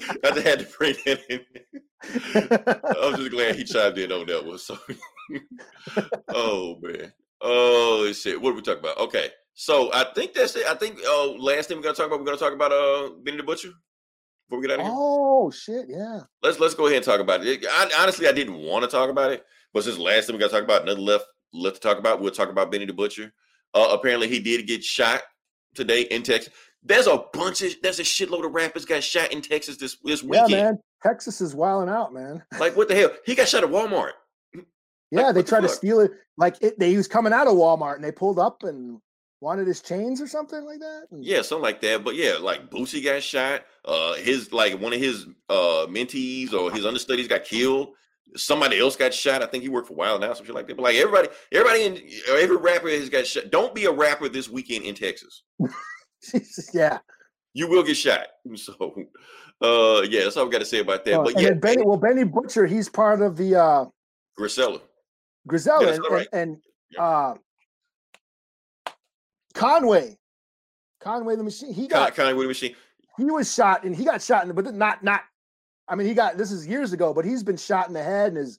[0.24, 1.40] I just had to bring that in.
[3.02, 4.58] I'm just glad he chimed in on that one.
[4.58, 4.78] So,
[6.28, 8.40] oh man, oh shit.
[8.40, 8.98] What are we talking about?
[8.98, 10.66] Okay, so I think that's it.
[10.66, 13.36] I think uh, last thing we're gonna talk about, we're gonna talk about uh Benny
[13.36, 13.70] the Butcher
[14.48, 14.94] before we get out of here.
[14.96, 16.20] oh shit, yeah.
[16.42, 17.64] Let's let's go ahead and talk about it.
[17.68, 20.50] I, honestly, I didn't want to talk about it, but since last time we got
[20.50, 23.32] to talk about nothing left left to talk about, we'll talk about Benny the Butcher.
[23.74, 25.22] Uh, apparently, he did get shot
[25.74, 26.52] today in Texas.
[26.82, 30.22] There's a bunch of there's a shitload of rappers got shot in Texas this this
[30.22, 30.50] weekend.
[30.50, 30.78] Yeah, man.
[31.02, 32.42] Texas is wilding out, man.
[32.58, 33.10] Like what the hell?
[33.26, 34.12] He got shot at Walmart.
[35.12, 36.12] Yeah, Like, they what the tried to steal it.
[36.36, 39.00] Like it, they he was coming out of Walmart and they pulled up and
[39.40, 41.06] wanted his chains or something like that.
[41.10, 42.04] and- Yeah, something like that.
[42.04, 43.62] But yeah, like Boosie got shot.
[43.84, 47.88] Uh, his like one of his uh mentees or his understudies got killed.
[48.36, 49.42] Somebody else got shot.
[49.42, 50.76] I think he worked for Wild now, some shit like that.
[50.76, 53.50] But like everybody, everybody in every rapper has got shot.
[53.50, 55.42] Don't be a rapper this weekend in Texas.
[56.74, 56.98] Yeah.
[57.54, 58.26] You will get shot.
[58.56, 58.94] So,
[59.62, 61.20] uh, yeah, that's all we got to say about that.
[61.20, 63.84] Uh, but yeah, Benny, well, Benny Butcher, he's part of the uh
[64.38, 64.80] Grisella.
[65.46, 66.28] Griselda that's and, right.
[66.32, 66.56] and,
[66.90, 67.02] Yeah.
[67.02, 67.34] uh
[69.54, 70.16] Conway.
[71.00, 71.72] Conway the machine.
[71.72, 72.76] He Con- got Conway the machine.
[73.18, 75.22] he was shot and he got shot in the but not not
[75.90, 78.28] I mean he got this is years ago, but he's been shot in the head
[78.28, 78.58] and his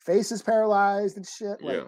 [0.00, 1.62] face is paralyzed and shit.
[1.62, 1.84] Like, Yeah.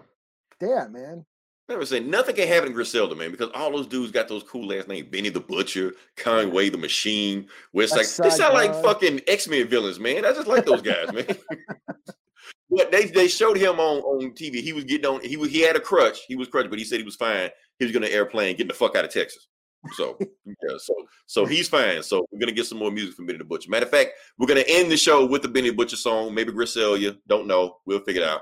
[0.59, 1.25] damn, man.
[1.67, 4.67] Never said nothing can happen to Griselda, man, because all those dudes got those cool
[4.67, 7.47] last names: Benny the Butcher, Conway the Machine.
[7.71, 10.25] Where it's like they sound like fucking X Men villains, man.
[10.25, 11.25] I just like those guys, man.
[12.69, 14.61] but they they showed him on on TV.
[14.61, 15.21] He was getting on.
[15.21, 16.19] He was he had a crutch.
[16.27, 17.49] He was crutch, but he said he was fine.
[17.79, 19.47] He was going to airplane, getting the fuck out of Texas.
[19.93, 20.93] So yeah, so
[21.25, 22.01] so he's fine.
[22.03, 23.69] So we're gonna get some more music from Benny the Butcher.
[23.69, 26.33] Matter of fact, we're gonna end the show with the Benny the Butcher song.
[26.33, 27.17] Maybe Griselda.
[27.27, 27.77] Don't know.
[27.85, 28.41] We'll figure it out.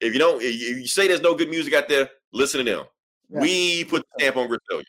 [0.00, 2.84] If you don't, if you say there's no good music out there, listen to them.
[3.28, 3.40] Yeah.
[3.40, 4.84] We put the stamp on Griselda.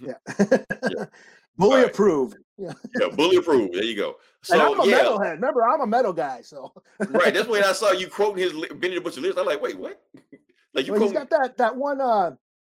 [0.00, 1.04] Yeah.
[1.58, 1.86] Bully Right.
[1.90, 2.36] approved.
[2.56, 2.72] Yeah.
[2.98, 3.74] Yeah, bully approved.
[3.74, 4.16] There you go.
[4.50, 5.32] and I'm So a yeah, metalhead.
[5.32, 6.40] Remember, I'm a metal guy.
[6.42, 6.72] So
[7.10, 7.32] right.
[7.34, 9.36] That's when I saw you quoting his Benny the Butcher list.
[9.38, 10.00] I'm like, wait, what?
[10.74, 11.28] like you well, he's quoting?
[11.28, 12.32] got that that one uh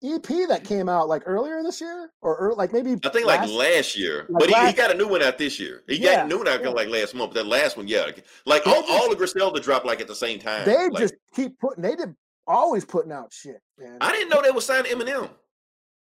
[0.05, 3.41] EP that came out like earlier this year, or, or like maybe I think like
[3.41, 5.83] last- last year, like but he, he got a new one out this year.
[5.89, 6.69] He Yeah, got a new one out yeah.
[6.71, 7.33] like last month.
[7.35, 8.11] That last one, yeah,
[8.47, 10.65] like all, just- all the Griselda dropped like at the same time.
[10.67, 11.83] they Like, just keep putting.
[11.83, 12.15] They did
[12.47, 13.99] always putting out shit, man.
[14.01, 15.31] I didn't know they was signing Eminem.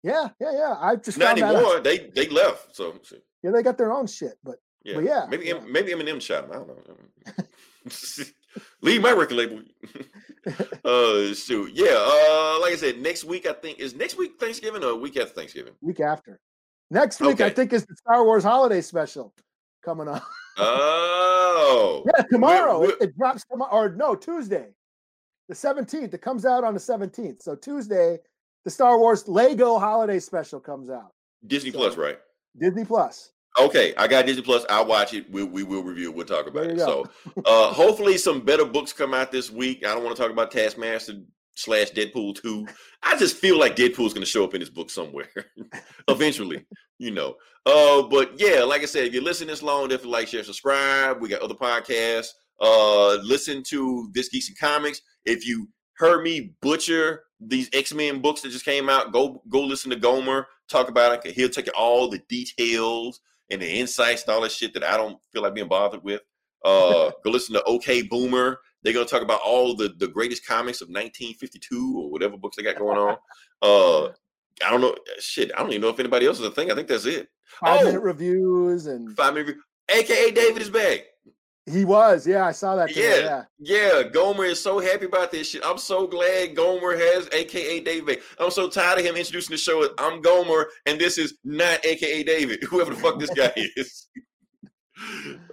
[0.03, 0.76] yeah, yeah, yeah.
[0.80, 1.80] I just Not anymore.
[1.80, 2.76] They they left.
[2.76, 5.59] So so, Yeah, they got their own shit, but yeah, But yeah, maybe yeah.
[5.68, 6.51] Maybe Eminem shot him.
[6.51, 7.45] I don't know.
[8.81, 9.61] Leave my record label.
[10.85, 11.95] uh, shoot, yeah.
[11.97, 15.34] Uh, like I said, next week I think is next week Thanksgiving or week after
[15.34, 15.73] Thanksgiving.
[15.81, 16.39] week after.
[16.89, 19.34] Next week, I think is the Star Wars holiday special
[19.84, 20.23] coming up.
[20.57, 24.68] Oh, Yeah, tomorrow we're- It, it drops tomorrow, or no, Tuesday,
[25.49, 26.14] the seventeenth.
[26.14, 27.41] It comes out on the seventeenth.
[27.41, 28.19] So Tuesday,
[28.64, 31.11] the Star Wars Lego holiday special comes out.
[31.45, 32.19] Disney So- Plus, right?
[32.57, 33.31] Disney Plus.
[33.59, 34.65] Okay, I got Disney Plus.
[34.69, 35.29] I'll watch it.
[35.31, 36.15] We, we will review it.
[36.15, 36.73] We'll talk about it.
[36.73, 37.05] you So,
[37.45, 39.85] uh, hopefully, some better books come out this week.
[39.85, 41.13] I don't want to talk about Taskmaster
[41.55, 42.67] slash Deadpool 2.
[43.03, 45.29] I just feel like Deadpool's going to show up in this book somewhere
[46.07, 46.65] eventually,
[46.99, 47.35] you know.
[47.65, 51.19] Uh, but yeah, like I said, if you listen this long, definitely like, share, subscribe.
[51.19, 52.29] We got other podcasts.
[52.61, 55.01] Uh, listen to This Geeks and Comics.
[55.25, 55.67] If you
[55.97, 60.47] heard me butcher these X-Men books that just came out, go go listen to Gomer
[60.67, 61.34] talk about it.
[61.34, 64.98] He'll take you all the details and the insights and all that shit that I
[64.98, 66.22] don't feel like being bothered with.
[66.65, 68.60] Uh, go listen to OK Boomer.
[68.84, 72.64] They're gonna talk about all the the greatest comics of 1952 or whatever books they
[72.64, 73.18] got going on.
[73.61, 74.06] Uh,
[74.65, 74.95] I don't know.
[75.19, 76.72] Shit, I don't even know if anybody else is a thing.
[76.72, 77.28] I think that's it.
[77.60, 77.86] Five Oh!
[77.86, 79.56] minute reviews and Five minute.
[79.90, 81.02] AKA David is back.
[81.69, 82.26] He was.
[82.26, 82.89] Yeah, I saw that.
[82.89, 83.44] Today, Yeah.
[83.60, 84.02] yeah.
[84.02, 85.61] Yeah, Gomer is so happy about this shit.
[85.65, 88.19] I'm so glad Gomer has AKA David.
[88.39, 91.85] I'm so tired of him introducing the show as I'm Gomer, and this is not
[91.85, 94.07] AKA David, whoever the fuck this guy is.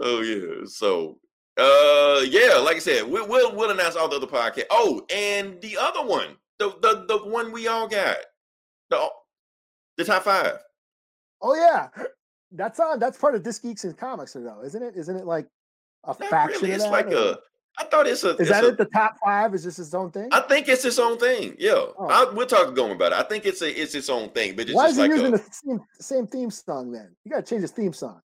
[0.01, 0.65] oh yeah.
[0.67, 1.19] So
[1.57, 4.65] uh yeah, like I said, we, we'll we'll announce all the other podcasts.
[4.71, 8.17] Oh, and the other one, the the the one we all got,
[8.91, 9.09] the
[9.97, 10.59] the top five.
[11.43, 11.89] Oh yeah,
[12.53, 12.99] that's on.
[12.99, 14.97] That's part of Disc Geeks and Comics, though, isn't it?
[14.97, 15.47] Isn't it like
[16.07, 16.63] a faction?
[16.63, 16.75] really.
[16.75, 17.39] It's like or- a.
[17.77, 18.31] I thought it's a.
[18.35, 18.79] Is it's that a- it?
[18.79, 19.53] The top five?
[19.55, 20.29] Is this its own thing?
[20.31, 21.57] I think it's its own thing.
[21.59, 22.07] Yeah, Oh.
[22.09, 23.19] I, we'll talk Gomer about it.
[23.19, 25.11] I think it's a it's its own thing, but it's Why just is he like
[25.11, 27.17] using a, the same, same theme song then?
[27.25, 28.21] You got to change his theme song.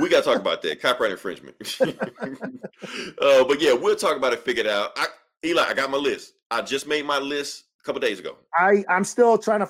[0.00, 1.56] we got to talk about that copyright infringement.
[1.82, 4.40] uh, but yeah, we'll talk about it.
[4.40, 4.92] Figure it out.
[4.96, 5.06] I,
[5.44, 6.34] Eli, I got my list.
[6.50, 8.36] I just made my list a couple days ago.
[8.54, 9.68] I I'm still trying to.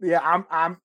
[0.00, 0.76] Yeah, I'm I'm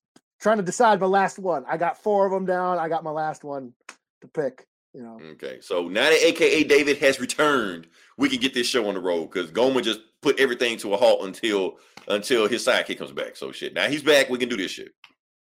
[0.41, 1.63] trying to decide my last one.
[1.69, 2.79] I got four of them down.
[2.79, 3.73] I got my last one
[4.21, 4.65] to pick.
[4.93, 5.19] You know.
[5.31, 7.87] Okay, so now that AKA David has returned,
[8.17, 10.97] we can get this show on the road because Gomer just put everything to a
[10.97, 13.35] halt until until his sidekick comes back.
[13.35, 14.29] So shit, now he's back.
[14.29, 14.91] We can do this shit.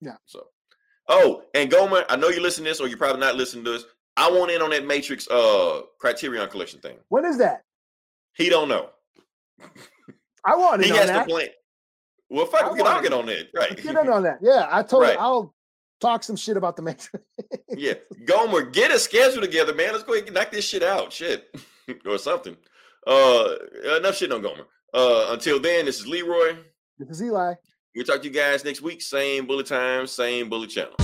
[0.02, 0.16] Yeah.
[0.26, 0.48] So,
[1.08, 3.70] oh, and Gomer, I know you listen to this, or you're probably not listening to
[3.72, 3.84] this.
[4.16, 6.98] I want in on that Matrix uh Criterion Collection thing.
[7.08, 7.62] When is that?
[8.34, 8.90] He don't know.
[10.44, 11.24] I want He has that.
[11.24, 11.48] to plan.
[12.28, 13.74] Well, fuck, I we can all get on that, right?
[13.76, 14.38] Get in on that.
[14.42, 15.14] Yeah, I told Right.
[15.14, 15.54] you I'll
[16.01, 17.24] talk some shit about the Matrix.
[17.68, 17.94] yeah,
[18.24, 19.93] Gomer, get a schedule together, man.
[19.93, 21.55] Let's go ahead and knock this shit out, shit,
[22.06, 22.56] or something.
[23.06, 23.55] Uh,
[23.97, 24.64] enough shit on Gomer.
[24.93, 26.56] Uh, until then, this is Leroy.
[26.98, 27.55] this is Eli.
[27.94, 29.02] We'll talk to you guys next week.
[29.02, 30.94] Same bullet time, same bullet channel.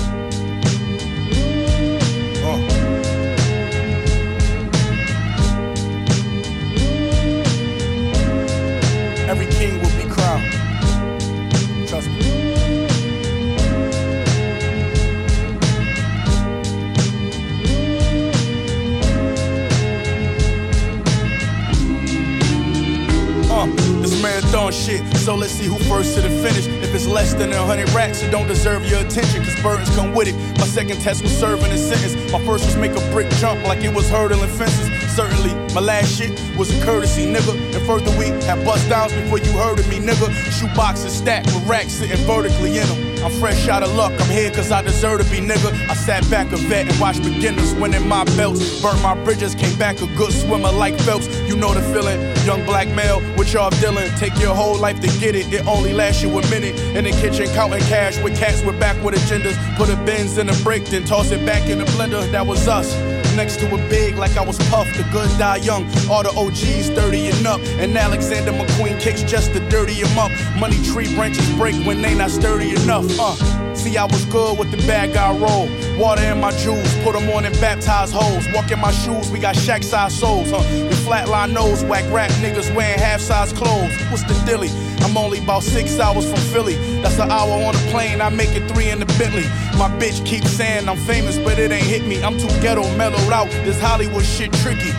[24.66, 26.66] Marathon shit, so let's see who first to the finish.
[26.82, 30.14] If it's less than a hundred racks, it don't deserve your attention, cause burdens come
[30.14, 30.34] with it.
[30.58, 32.14] My second test was serving a sentence.
[32.32, 34.88] My first was make a brick jump like it was hurdling fences.
[35.14, 37.54] Certainly, my last shit was a courtesy, nigga.
[37.74, 40.32] And further, we had bust downs before you heard of me, nigga.
[40.52, 43.06] Shoe boxes stacked with racks sitting vertically in them.
[43.24, 45.72] I'm fresh out of luck, I'm here cause I deserve to be, nigga.
[45.88, 48.80] I sat back a vet and watched beginners winning my belts.
[48.82, 51.26] Burnt my bridges, came back a good swimmer like Phelps.
[51.48, 54.10] You know the feeling, young black male, with y'all dealing.
[54.16, 55.52] Take your whole life to get it.
[55.52, 56.74] It only lasts you a minute.
[56.96, 59.56] In the kitchen counting cash with cats with backward agendas.
[59.76, 62.28] Put a Benz in a break, then toss it back in the blender.
[62.32, 62.94] That was us.
[63.36, 64.96] Next to a big like I was puffed.
[64.96, 65.84] the good die young.
[66.08, 67.60] All the OGs 30 and up.
[67.78, 70.32] And Alexander McQueen kicks just to dirty him up.
[70.58, 73.04] Money tree branches break when they not sturdy enough.
[73.20, 73.34] Uh.
[73.74, 75.68] See, I was good with the bad guy roll.
[75.98, 78.46] Water in my jewels, put them on and baptize hoes.
[78.54, 80.64] Walk in my shoes, we got shack size souls, huh?
[80.72, 83.94] We flatline nose, whack rap niggas wearing half size clothes.
[84.10, 84.70] What's the dilly?
[85.02, 86.76] I'm only about six hours from Philly.
[87.00, 89.44] That's an hour on a plane, I make it three in the Bentley.
[89.78, 92.22] My bitch keeps saying I'm famous, but it ain't hit me.
[92.22, 93.48] I'm too ghetto, mellowed out.
[93.64, 94.92] This Hollywood shit tricky.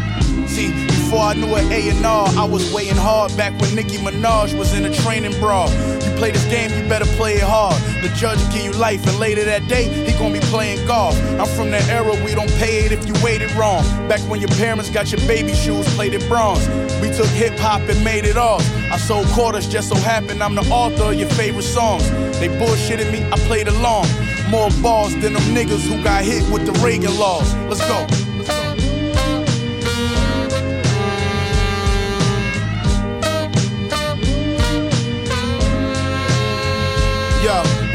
[0.48, 4.74] See, before I knew an A&R, I was waiting hard back when Nicki Minaj was
[4.74, 5.68] in a training bra.
[5.68, 7.76] You play this game, you better play it hard.
[8.02, 11.16] The judge give you life, and later that day, he gonna be playing golf.
[11.40, 13.84] I'm from that era we don't pay it if you waited wrong.
[14.08, 16.68] Back when your parents got your baby shoes plated bronze.
[17.02, 18.68] We took hip hop and made it ours.
[18.92, 22.10] I sold quarters, just so happened I'm the author of your favorite songs.
[22.40, 24.08] They bullshitted me, I played along.
[24.50, 27.54] More balls than them niggas who got hit with the Reagan laws.
[27.70, 28.08] Let's go.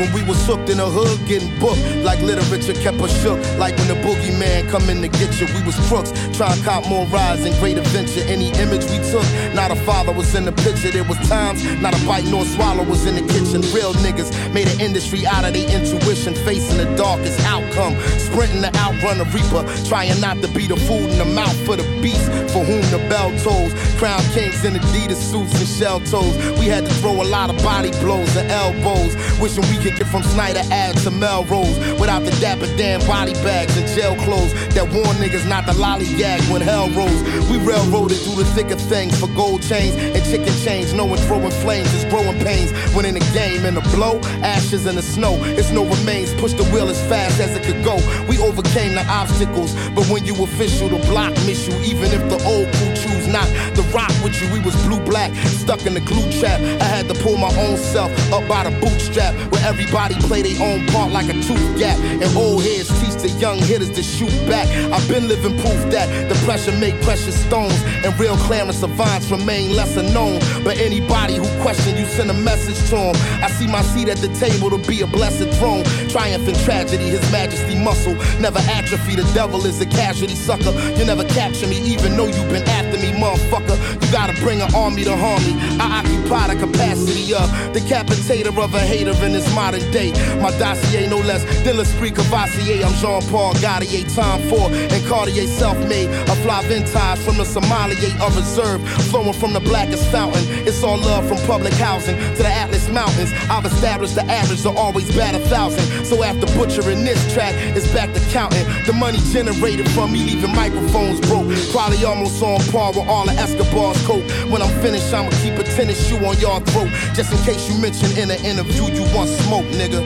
[0.02, 3.38] When we was hooked in the hood, getting booked like literature kept us shook.
[3.56, 6.10] Like when the boogeyman come in to get you, we was crooks.
[6.36, 8.26] Trying to cop more rides and great adventure.
[8.26, 9.22] Any image we took,
[9.54, 10.90] not a father was in the picture.
[10.90, 13.62] There was times, not a bite nor swallow was in the kitchen.
[13.70, 17.94] Real niggas made an industry out of their intuition, facing the darkest outcome.
[18.18, 21.76] Sprinting to outrun the reaper, trying not to be the food in the mouth for
[21.76, 23.72] the beast for whom the bell tolls.
[23.98, 26.34] Crown kings in Adidas suits and shell toes.
[26.58, 29.14] We had to throw a lot of body blows and elbows.
[29.40, 33.76] Wishing we could get from Snyder Ave to Melrose without the dapper damn body bags
[33.76, 37.22] and jail clothes that warn niggas not to lollygag when hell rose.
[37.50, 40.92] We railroaded through the thick of things for gold chains and chicken chains.
[40.92, 42.72] No one throwing flames, it's growing pains.
[42.94, 45.36] When in the game, in the blow, ashes in the snow.
[45.42, 46.34] It's no remains.
[46.34, 47.96] Push the wheel as fast as it could go.
[48.28, 51.74] We overcame the obstacles, but when you official, the block miss you.
[51.82, 55.34] Even if the old crew choose not the rock with you, we was blue black,
[55.34, 56.60] stuck in the glue trap.
[56.80, 60.60] I had to pull my own self up by the bootstrap, where everybody play their
[60.62, 61.98] own part like a tooth gap.
[61.98, 64.66] And old heads teach the young hitters to shoot back.
[64.92, 69.74] I've been living proof that the pressure make precious stones, and real Clarence savants remain
[69.76, 70.40] lesser known.
[70.64, 73.16] But anybody who question you send a message to 'em.
[73.42, 75.84] I see my seat at the table to be a blessed throne.
[76.08, 79.16] Triumph in tragedy, his majesty muscle never atrophy.
[79.16, 80.72] The devil is a casualty sucker.
[80.96, 83.76] You never capture me, even though you've been after me, motherfucker.
[84.02, 85.54] You gotta bring an army to harm me.
[85.80, 90.12] I occupy the capacity of decapitator of a hater in this modern day.
[90.40, 92.84] My dossier no less than l'esprit Courvoisier.
[92.84, 96.08] I'm Jean-Paul Gaultier, time for and Cartier self-made.
[96.08, 98.80] A fly vintage from the sommelier of reserve,
[99.10, 100.44] flowing from the blackest fountain.
[100.66, 103.32] It's all love from public housing to the Atlas Mountains.
[103.50, 106.04] I've established the average to always bat a thousand.
[106.04, 110.54] So after butchering this track, it's back to counting the money generated from me leaving
[110.54, 111.48] microphones broke.
[111.72, 114.24] Probably almost on par with all the Escobar's coke.
[114.50, 117.80] When I'm finished, I'ma keep a tennis shoe on your throat, just in case you
[117.80, 120.00] mention in an interview you want smoke, nigga.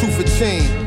[0.00, 0.83] Two for ten.